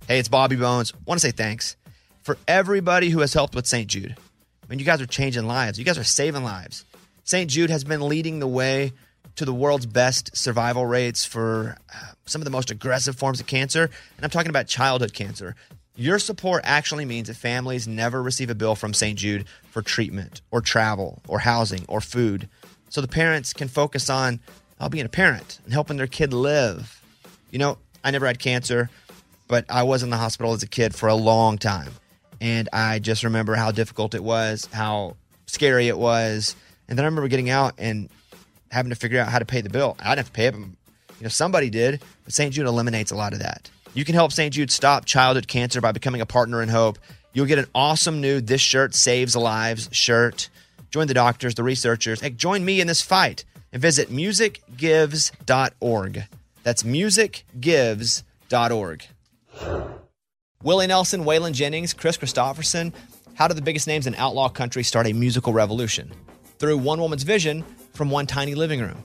Hey, 0.07 0.18
it's 0.18 0.28
Bobby 0.28 0.57
Bones. 0.57 0.93
Want 1.07 1.20
to 1.20 1.26
say 1.26 1.32
thanks 1.32 1.76
for 2.22 2.36
everybody 2.47 3.09
who 3.09 3.20
has 3.20 3.32
helped 3.32 3.55
with 3.55 3.66
St. 3.66 3.89
Jude. 3.89 4.14
I 4.62 4.66
mean, 4.68 4.78
you 4.78 4.84
guys 4.84 5.01
are 5.01 5.07
changing 5.07 5.47
lives. 5.47 5.78
You 5.78 5.84
guys 5.86 5.97
are 5.97 6.05
saving 6.05 6.45
lives. 6.45 6.84
St. 7.24 7.51
Jude 7.51 7.70
has 7.70 7.84
been 7.84 8.07
leading 8.07 8.41
the 8.41 8.47
way 8.47 8.93
to 9.36 9.45
the 9.45 9.55
world's 9.55 9.86
best 9.86 10.36
survival 10.36 10.84
rates 10.84 11.24
for 11.24 11.78
uh, 11.95 12.12
some 12.26 12.43
of 12.43 12.45
the 12.45 12.51
most 12.51 12.70
aggressive 12.70 13.16
forms 13.16 13.41
of 13.41 13.47
cancer, 13.47 13.84
and 13.84 14.24
I'm 14.24 14.30
talking 14.30 14.51
about 14.51 14.66
childhood 14.66 15.14
cancer. 15.14 15.55
Your 15.99 16.21
support 16.21 16.63
actually 16.65 17.05
means 17.05 17.27
that 17.27 17.35
families 17.35 17.89
never 17.89 18.23
receive 18.23 18.51
a 18.51 18.55
bill 18.55 18.77
from 18.77 18.95
St. 18.95 19.19
Jude 19.19 19.47
for 19.73 19.83
treatment 19.83 20.43
or 20.53 20.61
travel 20.61 21.21
or 21.27 21.41
housing 21.41 21.85
or 21.89 22.01
food. 22.01 22.49
So 22.89 23.01
the 23.01 23.09
parents 23.09 23.53
can 23.53 23.67
focus 23.67 24.09
on 24.09 24.39
uh, 24.79 24.89
being 24.89 25.07
a 25.07 25.09
parent 25.09 25.59
and 25.65 25.73
helping 25.73 25.97
their 25.97 26.07
kid 26.07 26.33
live. 26.33 27.03
You 27.51 27.59
know, 27.59 27.79
I 28.05 28.13
never 28.13 28.29
had 28.29 28.39
cancer, 28.39 28.91
but 29.49 29.65
I 29.69 29.83
was 29.83 30.05
in 30.05 30.11
the 30.11 30.17
hospital 30.17 30.53
as 30.53 30.63
a 30.63 30.69
kid 30.69 30.95
for 30.95 31.09
a 31.09 31.17
long 31.17 31.59
time. 31.59 31.91
And 32.41 32.69
I 32.73 33.01
just 33.01 33.25
remember 33.25 33.57
how 33.57 33.73
difficult 33.73 34.15
it 34.15 34.23
was, 34.23 34.69
how 34.73 35.17
scary 35.47 35.89
it 35.89 35.99
was. 35.99 36.55
And 36.89 36.97
then 36.97 37.07
I 37.07 37.09
remember 37.09 37.27
getting 37.27 37.51
out 37.51 37.75
and 37.77 38.09
having 38.71 38.91
to 38.91 38.97
figure 38.97 39.21
out 39.21 39.31
how 39.31 39.41
to 39.41 39.45
pay 39.45 39.63
the 39.63 39.71
bill. 39.71 39.97
I 39.99 40.11
didn't 40.11 40.19
have 40.19 40.27
to 40.27 40.33
pay 40.33 40.47
it, 40.47 40.53
but 40.53 40.61
you 40.61 41.25
know 41.25 41.29
somebody 41.29 41.71
did. 41.71 42.01
But 42.23 42.35
St. 42.35 42.55
Jude 42.55 42.69
eliminates 42.69 43.11
a 43.11 43.17
lot 43.17 43.33
of 43.33 43.41
that. 43.41 43.69
You 43.99 44.05
can 44.05 44.15
help 44.15 44.31
St. 44.31 44.55
Jude 44.55 44.71
stop 44.71 45.07
childhood 45.07 45.49
cancer 45.49 45.81
by 45.81 45.91
becoming 45.91 46.21
a 46.21 46.27
partner 46.27 46.63
in 46.63 46.69
hope. 46.69 47.01
You'll 47.33 47.47
get 47.47 47.59
an 47.59 47.67
awesome 47.75 48.21
new 48.21 48.41
"This 48.41 48.61
Shirt 48.61 48.95
Saves 48.95 49.35
Lives" 49.35 49.89
shirt. 49.91 50.51
Join 50.93 51.09
the 51.09 51.15
doctors, 51.15 51.57
the 51.57 51.65
researchers, 51.65 52.23
and 52.23 52.39
join 52.39 52.65
me 52.65 52.81
in 52.81 52.87
this 52.87 53.03
fight. 53.03 53.45
And 53.73 53.83
visit 53.83 54.09
musicgives.org. 54.09 56.25
That's 56.63 56.85
musicgives.org. 56.85 59.05
Willie 60.63 60.87
Nelson, 60.87 61.25
Waylon 61.25 61.53
Jennings, 61.53 61.93
Kris 61.93 62.17
Kristofferson. 62.17 62.93
How 63.35 63.49
did 63.49 63.57
the 63.57 63.63
biggest 63.63 63.89
names 63.89 64.07
in 64.07 64.15
outlaw 64.15 64.49
country 64.49 64.85
start 64.85 65.09
a 65.09 65.13
musical 65.13 65.53
revolution? 65.53 66.13
Through 66.61 66.79
one 66.79 67.01
woman's 67.01 67.25
vision 67.25 67.65
from 67.95 68.13
one 68.13 68.29
tiny 68.29 68.55
living 68.55 68.81
room. 68.81 69.05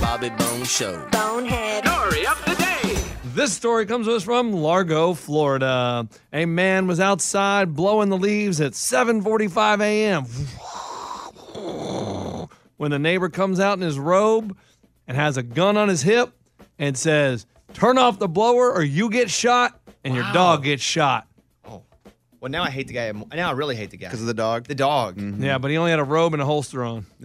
Bobby 0.00 0.30
Bone 0.30 0.64
Show. 0.64 1.06
Bonehead. 1.10 1.86
Story 1.86 2.26
of 2.26 2.44
the 2.44 2.54
day. 2.54 2.98
This 3.34 3.52
story 3.52 3.86
comes 3.86 4.06
to 4.06 4.14
us 4.14 4.22
from 4.22 4.52
Largo, 4.52 5.14
Florida. 5.14 6.08
A 6.32 6.44
man 6.46 6.86
was 6.86 7.00
outside 7.00 7.74
blowing 7.74 8.08
the 8.08 8.16
leaves 8.18 8.60
at 8.60 8.72
7:45 8.72 9.80
a.m. 9.80 10.24
when 12.76 12.90
the 12.90 12.98
neighbor 12.98 13.28
comes 13.28 13.60
out 13.60 13.78
in 13.78 13.82
his 13.82 13.98
robe 13.98 14.56
and 15.06 15.16
has 15.16 15.36
a 15.36 15.42
gun 15.42 15.76
on 15.76 15.88
his 15.88 16.02
hip 16.02 16.32
and 16.78 16.96
says, 16.96 17.46
"Turn 17.74 17.98
off 17.98 18.18
the 18.18 18.28
blower 18.28 18.72
or 18.72 18.82
you 18.82 19.10
get 19.10 19.30
shot 19.30 19.78
and 20.04 20.14
your 20.14 20.24
dog 20.32 20.64
gets 20.64 20.82
shot." 20.82 21.26
Oh. 21.64 21.82
Well, 22.40 22.50
now 22.50 22.62
I 22.62 22.70
hate 22.70 22.88
the 22.88 22.94
guy. 22.94 23.12
Now 23.34 23.48
I 23.50 23.52
really 23.52 23.76
hate 23.76 23.90
the 23.90 23.96
guy. 23.96 24.08
Because 24.08 24.20
of 24.20 24.26
the 24.26 24.34
dog? 24.34 24.66
The 24.66 24.74
dog. 24.74 25.20
Yeah, 25.40 25.58
but 25.58 25.70
he 25.70 25.76
only 25.76 25.90
had 25.90 26.00
a 26.00 26.04
robe 26.04 26.32
and 26.34 26.42
a 26.42 26.46
holster 26.46 26.84
on. 26.84 27.06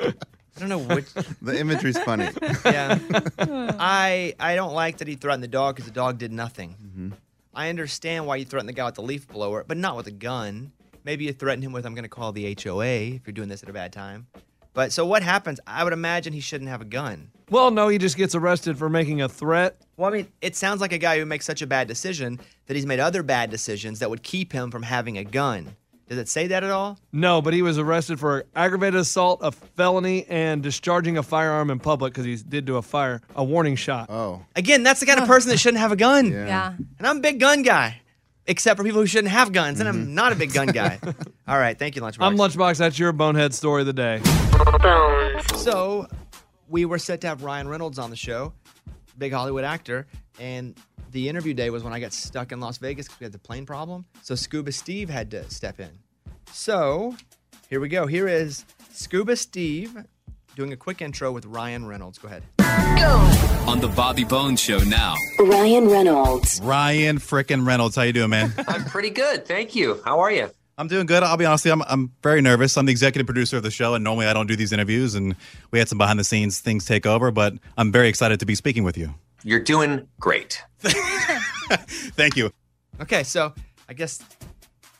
I 0.56 0.60
don't 0.60 0.68
know 0.68 0.94
which. 0.94 1.12
the 1.42 1.58
imagery's 1.58 1.98
funny. 1.98 2.28
yeah. 2.64 2.98
I 3.78 4.34
I 4.38 4.54
don't 4.54 4.72
like 4.72 4.98
that 4.98 5.08
he 5.08 5.16
threatened 5.16 5.42
the 5.42 5.48
dog 5.48 5.76
because 5.76 5.88
the 5.88 5.94
dog 5.94 6.18
did 6.18 6.32
nothing. 6.32 6.76
Mm-hmm. 6.82 7.10
I 7.54 7.68
understand 7.68 8.26
why 8.26 8.36
you 8.36 8.44
threatened 8.44 8.68
the 8.68 8.72
guy 8.72 8.86
with 8.86 8.96
the 8.96 9.02
leaf 9.02 9.28
blower, 9.28 9.64
but 9.66 9.76
not 9.76 9.96
with 9.96 10.06
a 10.06 10.12
gun. 10.12 10.72
Maybe 11.04 11.24
you 11.24 11.32
threaten 11.32 11.62
him 11.62 11.72
with, 11.72 11.84
"I'm 11.86 11.94
going 11.94 12.04
to 12.04 12.08
call 12.08 12.32
the 12.32 12.56
HOA 12.60 12.86
if 12.86 13.26
you're 13.26 13.32
doing 13.32 13.48
this 13.48 13.62
at 13.62 13.68
a 13.68 13.72
bad 13.72 13.92
time." 13.92 14.26
But 14.74 14.92
so 14.92 15.06
what 15.06 15.22
happens? 15.22 15.60
I 15.66 15.84
would 15.84 15.92
imagine 15.92 16.32
he 16.32 16.40
shouldn't 16.40 16.68
have 16.68 16.80
a 16.80 16.84
gun. 16.84 17.30
Well, 17.48 17.70
no, 17.70 17.88
he 17.88 17.98
just 17.98 18.16
gets 18.16 18.34
arrested 18.34 18.76
for 18.76 18.88
making 18.88 19.22
a 19.22 19.28
threat. 19.28 19.80
Well, 19.96 20.10
I 20.10 20.16
mean, 20.16 20.28
it 20.42 20.56
sounds 20.56 20.80
like 20.80 20.92
a 20.92 20.98
guy 20.98 21.18
who 21.18 21.26
makes 21.26 21.44
such 21.44 21.62
a 21.62 21.66
bad 21.66 21.86
decision 21.86 22.40
that 22.66 22.74
he's 22.74 22.84
made 22.86 22.98
other 22.98 23.22
bad 23.22 23.50
decisions 23.50 24.00
that 24.00 24.10
would 24.10 24.24
keep 24.24 24.52
him 24.52 24.72
from 24.72 24.82
having 24.82 25.16
a 25.16 25.24
gun. 25.24 25.76
Does 26.06 26.18
it 26.18 26.28
say 26.28 26.48
that 26.48 26.62
at 26.62 26.70
all? 26.70 26.98
No, 27.12 27.40
but 27.40 27.54
he 27.54 27.62
was 27.62 27.78
arrested 27.78 28.20
for 28.20 28.44
aggravated 28.54 29.00
assault, 29.00 29.40
a 29.42 29.52
felony, 29.52 30.26
and 30.28 30.62
discharging 30.62 31.16
a 31.16 31.22
firearm 31.22 31.70
in 31.70 31.78
public 31.78 32.12
because 32.12 32.26
he 32.26 32.36
did 32.36 32.66
do 32.66 32.76
a 32.76 32.82
fire 32.82 33.22
a 33.34 33.42
warning 33.42 33.74
shot. 33.74 34.10
Oh, 34.10 34.44
Again, 34.54 34.82
that's 34.82 35.00
the 35.00 35.06
kind 35.06 35.18
of 35.18 35.26
person 35.26 35.50
that 35.50 35.58
shouldn't 35.58 35.80
have 35.80 35.92
a 35.92 35.96
gun. 35.96 36.30
Yeah. 36.30 36.74
And 36.98 37.06
I'm 37.06 37.18
a 37.18 37.20
big 37.20 37.40
gun 37.40 37.62
guy, 37.62 38.02
except 38.46 38.76
for 38.76 38.84
people 38.84 39.00
who 39.00 39.06
shouldn't 39.06 39.32
have 39.32 39.52
guns, 39.52 39.80
and 39.80 39.88
I'm 39.88 40.04
mm-hmm. 40.04 40.14
not 40.14 40.32
a 40.32 40.36
big 40.36 40.52
gun 40.52 40.68
guy. 40.68 41.00
All 41.48 41.58
right, 41.58 41.78
thank 41.78 41.96
you, 41.96 42.02
Lunchbox. 42.02 42.18
I'm 42.20 42.36
Lunchbox. 42.36 42.76
That's 42.76 42.98
your 42.98 43.12
bonehead 43.12 43.54
story 43.54 43.80
of 43.80 43.86
the 43.86 43.92
day. 43.94 44.20
So, 45.56 46.06
we 46.68 46.84
were 46.84 46.98
set 46.98 47.22
to 47.22 47.28
have 47.28 47.42
Ryan 47.42 47.66
Reynolds 47.66 47.98
on 47.98 48.10
the 48.10 48.16
show, 48.16 48.52
big 49.16 49.32
Hollywood 49.32 49.64
actor, 49.64 50.06
and 50.38 50.76
the 51.14 51.28
interview 51.28 51.54
day 51.54 51.70
was 51.70 51.84
when 51.84 51.92
I 51.92 52.00
got 52.00 52.12
stuck 52.12 52.50
in 52.50 52.58
Las 52.58 52.76
Vegas 52.78 53.06
because 53.06 53.20
we 53.20 53.24
had 53.24 53.32
the 53.32 53.38
plane 53.38 53.64
problem. 53.64 54.04
So 54.22 54.34
Scuba 54.34 54.72
Steve 54.72 55.08
had 55.08 55.30
to 55.30 55.48
step 55.48 55.78
in. 55.78 55.90
So, 56.52 57.14
here 57.70 57.80
we 57.80 57.88
go. 57.88 58.06
Here 58.06 58.26
is 58.28 58.64
Scuba 58.90 59.36
Steve 59.36 59.96
doing 60.56 60.72
a 60.72 60.76
quick 60.76 61.00
intro 61.00 61.30
with 61.30 61.46
Ryan 61.46 61.86
Reynolds. 61.86 62.18
Go 62.18 62.28
ahead. 62.28 62.42
On 63.68 63.80
the 63.80 63.92
Bobby 63.94 64.24
Bones 64.24 64.60
Show 64.60 64.78
now. 64.80 65.14
Ryan 65.38 65.88
Reynolds. 65.88 66.60
Ryan 66.62 67.18
frickin' 67.18 67.64
Reynolds, 67.64 67.94
how 67.94 68.02
you 68.02 68.12
doing, 68.12 68.30
man? 68.30 68.52
I'm 68.68 68.84
pretty 68.84 69.10
good, 69.10 69.46
thank 69.46 69.76
you. 69.76 70.00
How 70.04 70.18
are 70.18 70.32
you? 70.32 70.50
I'm 70.76 70.88
doing 70.88 71.06
good. 71.06 71.22
I'll 71.22 71.36
be 71.36 71.44
honest, 71.44 71.64
with 71.64 71.70
you, 71.70 71.80
I'm 71.80 71.82
I'm 71.88 72.12
very 72.24 72.40
nervous. 72.40 72.76
I'm 72.76 72.86
the 72.86 72.90
executive 72.90 73.26
producer 73.26 73.56
of 73.56 73.62
the 73.62 73.70
show, 73.70 73.94
and 73.94 74.02
normally 74.02 74.26
I 74.26 74.32
don't 74.32 74.48
do 74.48 74.56
these 74.56 74.72
interviews, 74.72 75.14
and 75.14 75.36
we 75.70 75.78
had 75.78 75.88
some 75.88 75.98
behind 75.98 76.18
the 76.18 76.24
scenes 76.24 76.58
things 76.58 76.84
take 76.84 77.06
over, 77.06 77.30
but 77.30 77.54
I'm 77.78 77.92
very 77.92 78.08
excited 78.08 78.40
to 78.40 78.46
be 78.46 78.56
speaking 78.56 78.82
with 78.82 78.98
you. 78.98 79.14
You're 79.44 79.60
doing 79.60 80.08
great. 80.18 80.62
Thank 80.80 82.36
you. 82.36 82.50
Okay, 83.00 83.22
so 83.22 83.52
I 83.88 83.92
guess 83.92 84.20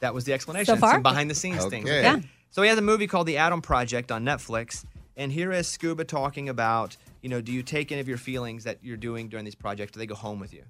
that 0.01 0.13
was 0.13 0.25
the 0.25 0.35
explanation. 0.35 0.75
So 0.75 0.81
far? 0.81 0.93
Some 0.93 1.03
behind 1.03 1.31
the 1.31 1.35
scenes 1.35 1.65
things. 1.67 1.89
Okay. 1.89 2.03
Yeah. 2.03 2.21
So 2.51 2.63
he 2.63 2.69
has 2.69 2.79
a 2.79 2.83
movie 2.83 3.07
called 3.07 3.27
The 3.27 3.39
Adam 3.39 3.63
Project 3.63 4.13
on 4.13 4.25
Netflix, 4.25 4.85
and 5.17 5.33
here 5.33 5.51
is 5.51 5.67
Scuba 5.67 6.05
talking 6.05 6.49
about, 6.49 6.97
you 7.23 7.29
know, 7.29 7.41
do 7.41 7.53
you 7.53 7.63
take 7.63 7.91
any 7.91 8.01
of 8.01 8.09
your 8.09 8.19
feelings 8.19 8.65
that 8.65 8.79
you're 8.83 8.97
doing 8.97 9.29
during 9.29 9.45
these 9.45 9.55
projects? 9.55 9.93
Do 9.93 9.99
they 9.99 10.07
go 10.07 10.15
home 10.15 10.39
with 10.39 10.53
you? 10.53 10.65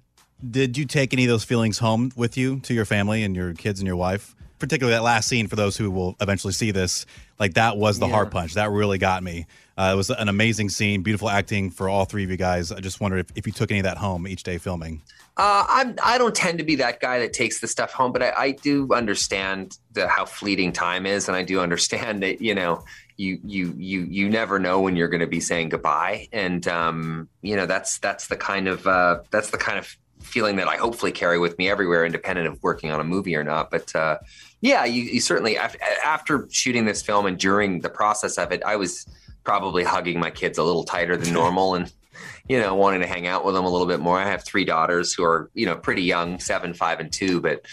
Did 0.49 0.77
you 0.77 0.85
take 0.85 1.13
any 1.13 1.25
of 1.25 1.29
those 1.29 1.43
feelings 1.43 1.79
home 1.79 2.11
with 2.15 2.37
you 2.37 2.59
to 2.61 2.73
your 2.73 2.85
family 2.85 3.23
and 3.23 3.35
your 3.35 3.53
kids 3.53 3.79
and 3.79 3.87
your 3.87 3.95
wife? 3.95 4.35
Particularly 4.65 4.95
that 4.97 5.03
last 5.03 5.27
scene 5.27 5.45
for 5.45 5.55
those 5.55 5.77
who 5.77 5.91
will 5.91 6.15
eventually 6.19 6.51
see 6.51 6.71
this, 6.71 7.05
like 7.39 7.53
that 7.53 7.77
was 7.77 7.99
the 7.99 8.07
Yeah. 8.07 8.13
heart 8.13 8.31
punch. 8.31 8.55
That 8.55 8.71
really 8.71 8.97
got 8.97 9.21
me. 9.21 9.45
Uh, 9.77 9.91
it 9.93 9.95
was 9.95 10.09
an 10.09 10.27
amazing 10.27 10.69
scene, 10.69 11.03
beautiful 11.03 11.29
acting 11.29 11.69
for 11.69 11.87
all 11.87 12.05
three 12.05 12.23
of 12.23 12.31
you 12.31 12.37
guys. 12.37 12.71
I 12.71 12.79
just 12.79 12.99
wondered 12.99 13.19
if, 13.19 13.27
if 13.37 13.45
you 13.45 13.53
took 13.53 13.69
any 13.69 13.81
of 13.81 13.83
that 13.83 13.97
home 13.97 14.27
each 14.27 14.41
day 14.41 14.57
filming. 14.57 15.03
Uh, 15.37 15.65
I'm. 15.69 15.95
I 16.03 16.17
don't 16.17 16.33
tend 16.33 16.57
to 16.57 16.63
be 16.63 16.75
that 16.77 16.99
guy 16.99 17.19
that 17.19 17.31
takes 17.33 17.59
the 17.59 17.67
stuff 17.67 17.91
home, 17.91 18.11
but 18.11 18.23
I, 18.23 18.33
I 18.35 18.51
do 18.53 18.91
understand 18.91 19.77
the, 19.91 20.07
how 20.07 20.25
fleeting 20.25 20.71
time 20.73 21.05
is, 21.05 21.27
and 21.27 21.37
I 21.37 21.43
do 21.43 21.59
understand 21.59 22.23
that 22.23 22.41
you 22.41 22.55
know 22.55 22.83
you 23.17 23.39
you 23.43 23.75
you 23.77 24.01
you 24.09 24.29
never 24.29 24.57
know 24.57 24.81
when 24.81 24.95
you're 24.95 25.09
going 25.09 25.21
to 25.21 25.27
be 25.27 25.41
saying 25.41 25.69
goodbye, 25.69 26.27
and 26.31 26.67
um, 26.67 27.29
you 27.43 27.55
know 27.55 27.67
that's 27.67 27.99
that's 27.99 28.29
the 28.29 28.37
kind 28.37 28.67
of 28.67 28.87
uh, 28.87 29.19
that's 29.29 29.51
the 29.51 29.57
kind 29.59 29.77
of 29.77 29.95
feeling 30.21 30.55
that 30.55 30.67
I 30.67 30.77
hopefully 30.77 31.11
carry 31.11 31.37
with 31.37 31.55
me 31.59 31.69
everywhere, 31.69 32.03
independent 32.03 32.47
of 32.47 32.63
working 32.63 32.89
on 32.89 32.99
a 32.99 33.03
movie 33.03 33.35
or 33.35 33.43
not. 33.43 33.69
But 33.69 33.93
uh, 33.95 34.17
yeah, 34.65 34.85
you, 34.85 35.03
you 35.03 35.21
certainly 35.21 35.57
after 35.57 36.47
shooting 36.49 36.85
this 36.85 37.01
film 37.01 37.25
and 37.25 37.37
during 37.37 37.81
the 37.81 37.89
process 37.89 38.37
of 38.37 38.51
it, 38.51 38.63
I 38.63 38.75
was 38.75 39.05
probably 39.43 39.83
hugging 39.83 40.19
my 40.19 40.31
kids 40.31 40.57
a 40.57 40.63
little 40.63 40.83
tighter 40.83 41.15
than 41.15 41.33
normal 41.33 41.75
and 41.75 41.93
you 42.49 42.59
know 42.59 42.73
wanting 42.73 43.01
to 43.01 43.07
hang 43.07 43.27
out 43.27 43.45
with 43.45 43.53
them 43.53 43.65
a 43.65 43.69
little 43.69 43.85
bit 43.85 43.99
more 43.99 44.17
i 44.17 44.25
have 44.25 44.43
three 44.43 44.65
daughters 44.65 45.13
who 45.13 45.23
are 45.23 45.51
you 45.53 45.65
know 45.65 45.75
pretty 45.75 46.01
young 46.01 46.39
seven 46.39 46.73
five 46.73 46.99
and 46.99 47.11
two 47.11 47.41
but 47.41 47.63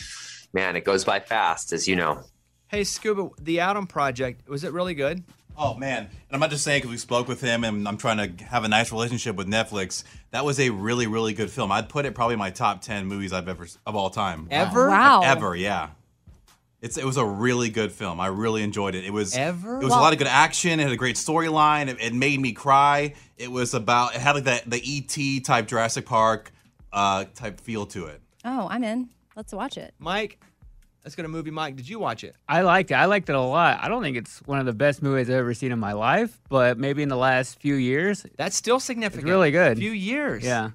man 0.53 0.77
it 0.77 0.85
goes 0.85 1.05
by 1.05 1.19
fast 1.21 1.73
as 1.73 1.87
you 1.89 1.97
know 1.97 2.23
Hey, 2.73 2.85
Scuba, 2.85 3.29
The 3.39 3.61
Adam 3.61 3.87
Project, 3.87 4.49
was 4.49 4.65
it 4.65 4.73
really 4.73 4.95
good? 4.95 5.23
Oh 5.59 5.75
man, 5.75 6.05
and 6.05 6.11
I'm 6.31 6.41
not 6.41 6.49
just 6.49 6.65
saying 6.65 6.79
because 6.79 6.91
we 6.91 6.97
spoke 6.97 7.29
with 7.29 7.43
him, 7.43 7.65
and 7.65 7.87
I'm 7.87 7.99
trying 7.99 8.17
to 8.37 8.45
have 8.45 8.65
a 8.65 8.69
nice 8.69 8.91
relationship 8.91 9.37
with 9.37 9.47
Netflix. 9.47 10.05
That 10.31 10.47
was 10.47 10.59
a 10.59 10.71
really, 10.71 11.07
really 11.07 11.35
good 11.35 11.51
film. 11.51 11.71
I'd 11.71 11.91
put 11.91 12.07
it 12.07 12.15
probably 12.15 12.33
in 12.33 12.39
my 12.39 12.49
top 12.49 12.81
ten 12.81 13.05
movies 13.05 13.31
I've 13.31 13.47
ever 13.47 13.67
of 13.87 13.95
all 13.95 14.09
time. 14.09 14.49
Ever? 14.51 14.89
Wow. 14.89 15.21
Ever, 15.23 15.55
yeah. 15.55 15.91
It's 16.83 16.99
it 16.99 17.05
was 17.05 17.17
a 17.17 17.25
really 17.25 17.71
good 17.71 17.93
film. 17.93 18.21
I 18.21 18.27
really 18.27 18.63
enjoyed 18.63 18.95
it. 18.95 19.05
It 19.05 19.13
was 19.13 19.37
Ever? 19.37 19.81
It 19.81 19.85
was 19.85 19.95
a 19.95 19.97
lot 19.97 20.13
of 20.13 20.19
good 20.19 20.29
action. 20.29 20.81
It 20.81 20.83
had 20.83 20.93
a 20.93 20.97
great 20.97 21.17
storyline. 21.17 21.89
It, 21.89 21.99
it 22.01 22.13
made 22.13 22.41
me 22.41 22.53
cry. 22.53 23.15
It 23.39 23.51
was 23.51 23.73
about 23.73 24.15
it 24.15 24.21
had 24.21 24.35
like 24.35 24.45
that 24.45 24.69
the 24.69 24.83
ET 24.85 25.45
type 25.45 25.67
Jurassic 25.69 26.05
Park 26.05 26.53
uh, 26.93 27.25
type 27.35 27.61
feel 27.61 27.87
to 27.87 28.07
it. 28.07 28.21
Oh, 28.45 28.67
I'm 28.69 28.85
in. 28.85 29.09
Let's 29.37 29.53
watch 29.53 29.79
it. 29.79 29.95
Mike, 29.99 30.39
Let's 31.05 31.17
go 31.17 31.25
to 31.25 31.29
movie 31.29 31.51
Mike. 31.51 31.75
Did 31.75 31.89
you 31.89 31.99
watch 31.99 32.23
it? 32.23 32.37
I 32.49 32.61
liked 32.61 32.93
it. 32.93 32.95
I 32.95 33.07
liked 33.07 33.29
it 33.29 33.35
a 33.35 33.41
lot. 33.41 33.81
I 33.83 33.89
don't 33.89 34.03
think 34.03 34.17
it's 34.17 34.39
one 34.47 34.61
of 34.61 34.67
the 34.67 34.73
best 34.73 35.03
movies 35.03 35.29
I've 35.29 35.37
ever 35.37 35.53
seen 35.53 35.73
in 35.73 35.81
my 35.81 35.95
life, 35.95 36.41
but 36.49 36.79
maybe 36.79 37.03
in 37.03 37.09
the 37.09 37.17
last 37.17 37.59
few 37.59 37.75
years. 37.75 38.25
That's 38.37 38.55
still 38.55 38.79
significant. 38.79 39.27
It's 39.27 39.31
really 39.31 39.51
good. 39.51 39.79
A 39.79 39.81
few 39.81 39.91
years. 39.91 40.45
Yeah. 40.45 40.71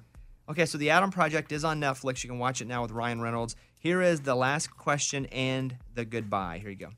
Okay, 0.50 0.66
so 0.66 0.76
the 0.76 0.90
Adam 0.90 1.10
Project 1.10 1.50
is 1.50 1.64
on 1.64 1.80
Netflix. 1.80 2.24
You 2.24 2.28
can 2.28 2.38
watch 2.38 2.60
it 2.60 2.66
now 2.66 2.82
with 2.82 2.90
Ryan 2.90 3.22
Reynolds. 3.22 3.56
Here 3.78 4.02
is 4.02 4.22
the 4.22 4.34
last 4.34 4.76
question 4.76 5.26
and 5.26 5.76
the 5.94 6.04
goodbye. 6.04 6.58
Here 6.58 6.70
you 6.70 6.76
go. 6.76 6.88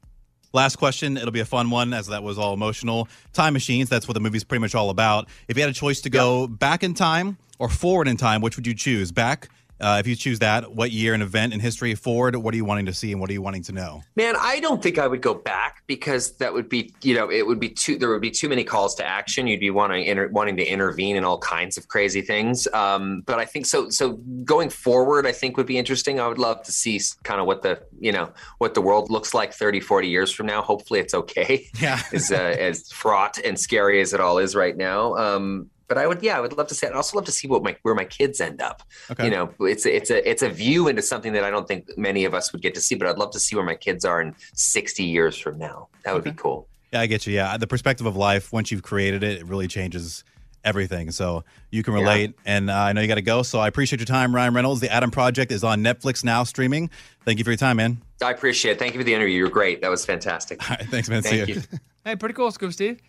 Last 0.53 0.77
question. 0.77 1.17
It'll 1.17 1.31
be 1.31 1.41
a 1.41 1.45
fun 1.45 1.71
one 1.71 1.93
as 1.93 2.07
that 2.09 2.23
was 2.23 2.39
all 2.39 2.55
emotional. 2.55 3.09
Time 3.33 3.53
machines. 3.53 3.89
That's 3.89 4.09
what 4.09 4.15
the 4.15 4.21
movie's 4.21 4.45
pretty 4.45 4.61
much 4.61 4.75
all 4.75 4.91
about. 4.91 5.29
If 5.47 5.57
you 5.57 5.63
had 5.63 5.71
a 5.71 5.75
choice 5.75 6.01
to 6.01 6.11
go 6.11 6.47
back 6.47 6.83
in 6.83 6.95
time 6.95 7.39
or 7.59 7.69
forward 7.69 8.09
in 8.09 8.17
time, 8.17 8.41
which 8.41 8.57
would 8.57 8.67
you 8.67 8.75
choose? 8.75 9.13
Back, 9.13 9.49
uh, 9.81 9.97
if 9.99 10.07
you 10.07 10.17
choose 10.17 10.39
that, 10.41 10.75
what 10.75 10.91
year 10.91 11.15
and 11.15 11.23
event 11.23 11.53
in 11.53 11.61
history? 11.61 11.95
Forward, 11.95 12.37
what 12.37 12.55
are 12.55 12.57
you 12.57 12.65
wanting 12.65 12.87
to 12.87 12.93
see 12.93 13.13
and 13.13 13.21
what 13.21 13.31
are 13.31 13.33
you 13.33 13.43
wanting 13.43 13.63
to 13.65 13.73
know? 13.73 14.03
Man, 14.17 14.35
I 14.39 14.61
don't 14.61 14.83
think 14.83 14.99
I 14.99 15.07
would 15.07 15.23
go 15.23 15.35
back 15.35 15.83
because 15.87 16.37
that 16.37 16.53
would 16.53 16.69
be, 16.69 16.93
you 17.03 17.15
know, 17.15 17.31
it 17.31 17.47
would 17.47 17.61
be 17.61 17.69
too. 17.69 17.99
There 17.99 18.09
would 18.11 18.21
be 18.21 18.31
too 18.31 18.49
many 18.49 18.65
calls 18.65 18.95
to 18.97 19.07
action. 19.07 19.47
You'd 19.47 19.61
be 19.61 19.71
wanting 19.71 20.05
inter, 20.05 20.29
wanting 20.29 20.57
to 20.59 20.65
intervene 20.65 21.17
in 21.17 21.25
all 21.25 21.39
kinds 21.39 21.77
of 21.77 21.89
crazy 21.89 22.23
things. 22.23 22.69
Um, 22.73 23.23
but 23.27 23.39
I 23.39 23.45
think 23.45 23.67
so. 23.67 23.91
So 23.91 24.13
going 24.45 24.71
forward, 24.71 25.27
I 25.27 25.33
think 25.33 25.57
would 25.57 25.67
be 25.67 25.79
interesting. 25.79 26.21
I 26.21 26.29
would 26.29 26.39
love 26.39 26.63
to 26.65 26.73
see 26.73 27.01
kind 27.23 27.41
of 27.41 27.47
what 27.47 27.63
the, 27.63 27.83
you 27.99 28.13
know, 28.13 28.33
what 28.59 28.75
the 28.75 28.83
world 28.83 29.11
looks 29.11 29.35
like 29.35 29.53
30, 29.53 29.81
40 29.81 30.09
years 30.09 30.31
from 30.31 30.47
now. 30.47 30.63
Hopefully, 30.63 31.01
it's 31.01 31.15
okay. 31.15 31.69
Yeah. 31.81 32.01
as 32.13 32.31
uh, 32.31 32.37
as 32.37 32.91
fraught 32.93 33.39
and 33.39 33.59
scary 33.59 34.01
as 34.01 34.13
it 34.13 34.21
all 34.21 34.39
is 34.39 34.55
right 34.55 34.77
now. 34.77 35.17
Um, 35.17 35.71
but 35.91 35.99
I 35.99 36.07
would, 36.07 36.23
yeah, 36.23 36.37
I 36.37 36.41
would 36.41 36.57
love 36.57 36.69
to 36.69 36.75
see. 36.75 36.87
I'd 36.87 36.93
also 36.93 37.17
love 37.17 37.27
to 37.27 37.33
see 37.33 37.49
what 37.49 37.65
my 37.65 37.77
where 37.83 37.97
my 37.97 38.05
kids 38.05 38.41
end 38.41 38.63
up. 38.63 38.85
Okay. 39.11 39.25
You 39.25 39.31
know, 39.33 39.53
it's 39.61 39.85
a, 39.85 39.95
it's 39.95 40.09
a 40.09 40.31
it's 40.31 40.43
a 40.43 40.49
view 40.49 40.87
into 40.87 41.03
something 41.03 41.33
that 41.33 41.43
I 41.43 41.51
don't 41.51 41.67
think 41.67 41.99
many 41.99 42.25
of 42.25 42.33
us 42.33 42.53
would 42.53 42.63
get 42.63 42.75
to 42.77 42.81
see. 42.81 42.95
But 42.95 43.09
I'd 43.09 43.19
love 43.19 43.33
to 43.33 43.41
see 43.41 43.57
where 43.57 43.65
my 43.65 43.75
kids 43.75 44.05
are 44.05 44.23
in 44.23 44.37
sixty 44.55 45.03
years 45.03 45.37
from 45.37 45.59
now. 45.59 45.89
That 46.05 46.15
would 46.15 46.23
be 46.23 46.31
cool. 46.31 46.69
Yeah, 46.93 47.01
I 47.01 47.07
get 47.07 47.27
you. 47.27 47.35
Yeah, 47.35 47.57
the 47.57 47.67
perspective 47.67 48.07
of 48.07 48.15
life 48.17 48.53
once 48.53 48.71
you've 48.71 48.85
created 48.85 49.25
it, 49.25 49.41
it 49.41 49.47
really 49.49 49.67
changes 49.67 50.23
everything. 50.63 51.11
So 51.11 51.43
you 51.71 51.83
can 51.83 51.95
relate. 51.95 52.35
And 52.47 52.71
uh, 52.71 52.75
I 52.75 52.93
know 52.93 53.01
you 53.01 53.09
got 53.09 53.17
to 53.17 53.23
go. 53.23 53.43
So 53.43 53.59
I 53.59 53.67
appreciate 53.67 53.99
your 53.99 54.07
time, 54.07 54.33
Ryan 54.33 54.55
Reynolds. 54.55 54.81
The 54.81 54.93
Adam 54.93 55.11
Project 55.11 55.51
is 55.51 55.65
on 55.65 55.83
Netflix 55.83 56.23
now, 56.23 56.45
streaming. 56.45 56.89
Thank 57.25 57.39
you 57.39 57.45
for 57.45 57.51
your 57.51 57.57
time, 57.57 57.79
man. 57.79 58.01
I 58.23 58.31
appreciate 58.31 58.73
it. 58.73 58.79
Thank 58.79 58.95
you 58.95 59.01
for 59.01 59.05
the 59.05 59.15
interview. 59.15 59.39
You're 59.39 59.49
great. 59.49 59.81
That 59.81 59.91
was 59.91 60.05
fantastic. 60.05 60.63
All 60.71 60.77
right, 60.77 60.87
thanks, 60.89 61.09
man. 61.09 61.23
Thank 61.23 61.47
See 61.47 61.55
ya. 61.55 61.61
you. 61.73 61.79
Hey, 62.05 62.15
pretty 62.15 62.35
cool, 62.35 62.53
Scoop 62.53 62.73
Steve. 62.73 63.01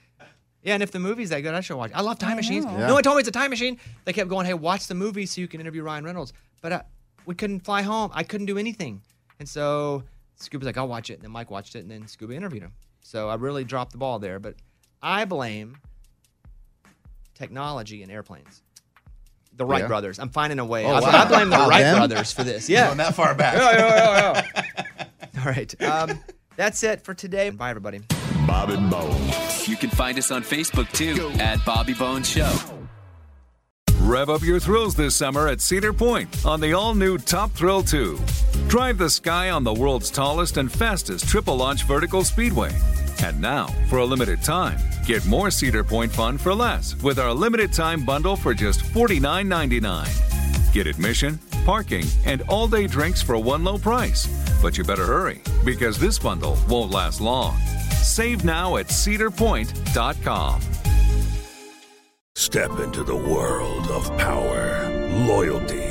Yeah, 0.64 0.76
and 0.76 0.84
if 0.84 0.92
the 0.92 1.00
movie's 1.00 1.30
that 1.32 1.42
good, 1.42 1.54
I 1.56 1.62
should 1.62 1.76
watch. 1.78 1.90
it. 1.92 1.98
I 1.98 2.02
love 2.02 2.20
time 2.20 2.36
machines. 2.36 2.66
Yeah. 2.66 2.88
No 2.88 2.94
one 2.94 3.02
told 3.04 3.16
me 3.18 3.22
it's 3.22 3.30
a 3.30 3.32
time 3.32 3.50
machine. 3.50 3.78
They 4.06 4.14
kept 4.14 4.30
going, 4.30 4.46
"Hey, 4.46 4.54
watch 4.54 4.88
the 4.88 4.94
movie 4.96 5.26
so 5.26 5.42
you 5.42 5.48
can 5.48 5.60
interview 5.60 5.82
Ryan 5.84 6.04
Reynolds." 6.06 6.34
But 6.62 6.72
uh, 6.72 6.82
we 7.26 7.34
couldn't 7.36 7.62
fly 7.62 7.82
home. 7.82 8.12
I 8.14 8.24
couldn't 8.24 8.46
do 8.46 8.58
anything, 8.60 9.02
and 9.40 9.50
so 9.50 10.04
Scooby's 10.40 10.66
like, 10.66 10.78
"I'll 10.78 10.88
watch 10.88 11.10
it." 11.10 11.16
And 11.16 11.24
then 11.24 11.32
Mike 11.32 11.50
watched 11.50 11.76
it, 11.76 11.80
and 11.80 11.90
then 11.90 12.04
Scooby 12.04 12.36
interviewed 12.36 12.62
him. 12.64 12.74
So 13.02 13.28
I 13.30 13.36
really 13.36 13.64
dropped 13.64 13.92
the 13.92 13.98
ball 13.98 14.20
there. 14.20 14.38
But 14.40 14.54
I 15.02 15.26
blame 15.26 15.78
technology 17.34 18.04
and 18.04 18.12
airplanes. 18.12 18.62
The 19.58 19.66
Wright 19.66 19.82
Yeah. 19.82 19.88
brothers. 19.88 20.20
I'm 20.20 20.30
finding 20.30 20.60
a 20.60 20.66
way. 20.66 20.86
Oh, 20.86 20.94
I. 20.94 21.24
I 21.24 21.26
blame 21.28 21.50
the 21.50 21.58
Wow, 21.58 21.70
Wright 21.70 21.82
them? 21.82 21.98
brothers 21.98 22.32
for 22.32 22.44
this. 22.44 22.70
Yeah. 22.70 22.86
Going 22.88 22.98
that 22.98 23.16
far 23.16 23.34
back. 23.36 23.56
Yeah, 23.58 23.72
yeah, 23.74 24.44
yeah, 24.56 24.66
yeah. 25.36 25.40
All 25.42 25.46
right. 25.52 25.82
Um, 25.82 26.20
that's 26.56 26.84
it 26.84 27.02
for 27.04 27.14
today. 27.16 27.50
Bye, 27.50 27.70
everybody. 27.72 28.02
Bobby 28.52 28.76
Bones. 28.76 29.66
You 29.66 29.78
can 29.78 29.90
find 29.90 30.18
us 30.18 30.30
on 30.30 30.44
Facebook 30.44 30.92
too 30.92 31.30
at 31.40 31.64
Bobby 31.64 31.94
Bones 31.94 32.28
Show. 32.28 32.54
Rev 34.02 34.30
up 34.30 34.42
your 34.42 34.60
thrills 34.60 34.94
this 34.94 35.16
summer 35.16 35.48
at 35.48 35.62
Cedar 35.62 35.94
Point 35.94 36.46
on 36.46 36.60
the 36.60 36.74
all 36.74 36.94
new 36.94 37.18
Top 37.18 37.52
Thrill 37.52 37.82
2. 37.82 38.20
Drive 38.68 38.98
the 38.98 39.10
sky 39.10 39.52
on 39.52 39.64
the 39.64 39.74
world's 39.74 40.12
tallest 40.12 40.58
and 40.58 40.70
fastest 40.70 41.30
triple 41.30 41.56
launch 41.56 41.86
vertical 41.86 42.26
speedway. 42.26 42.72
And 43.24 43.40
now, 43.40 43.68
for 43.88 44.00
a 44.00 44.06
limited 44.06 44.44
time, 44.44 44.80
get 45.06 45.26
more 45.26 45.50
Cedar 45.50 45.86
Point 45.86 46.12
fun 46.12 46.38
for 46.38 46.54
less 46.54 47.02
with 47.02 47.20
our 47.20 47.34
limited 47.34 47.72
time 47.72 48.04
bundle 48.04 48.36
for 48.36 48.54
just 48.54 48.82
$49.99. 48.82 50.31
Get 50.72 50.88
admission, 50.88 51.40
parking, 51.66 52.06
and 52.26 52.42
all 52.48 52.68
day 52.68 52.88
drinks 52.88 53.22
for 53.22 53.38
one 53.38 53.64
low 53.64 53.78
price. 53.78 54.28
But 54.62 54.78
you 54.78 54.84
better 54.84 55.06
hurry 55.06 55.42
because 55.66 56.00
this 56.00 56.18
bundle 56.18 56.58
won't 56.70 56.92
last 56.92 57.20
long. 57.20 57.58
Save 58.02 58.46
now 58.46 58.78
at 58.78 58.88
cedarpoint.com. 58.88 60.62
Step 62.36 62.80
into 62.80 63.04
the 63.04 63.16
world 63.16 63.88
of 63.90 64.18
power, 64.18 64.90
loyalty, 65.28 65.91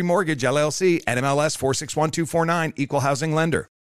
Mortgage 0.03 0.43
LLC, 0.43 1.03
NMLS 1.05 1.57
461249, 1.57 2.73
Equal 2.77 2.99
Housing 2.99 3.33
Lender. 3.33 3.71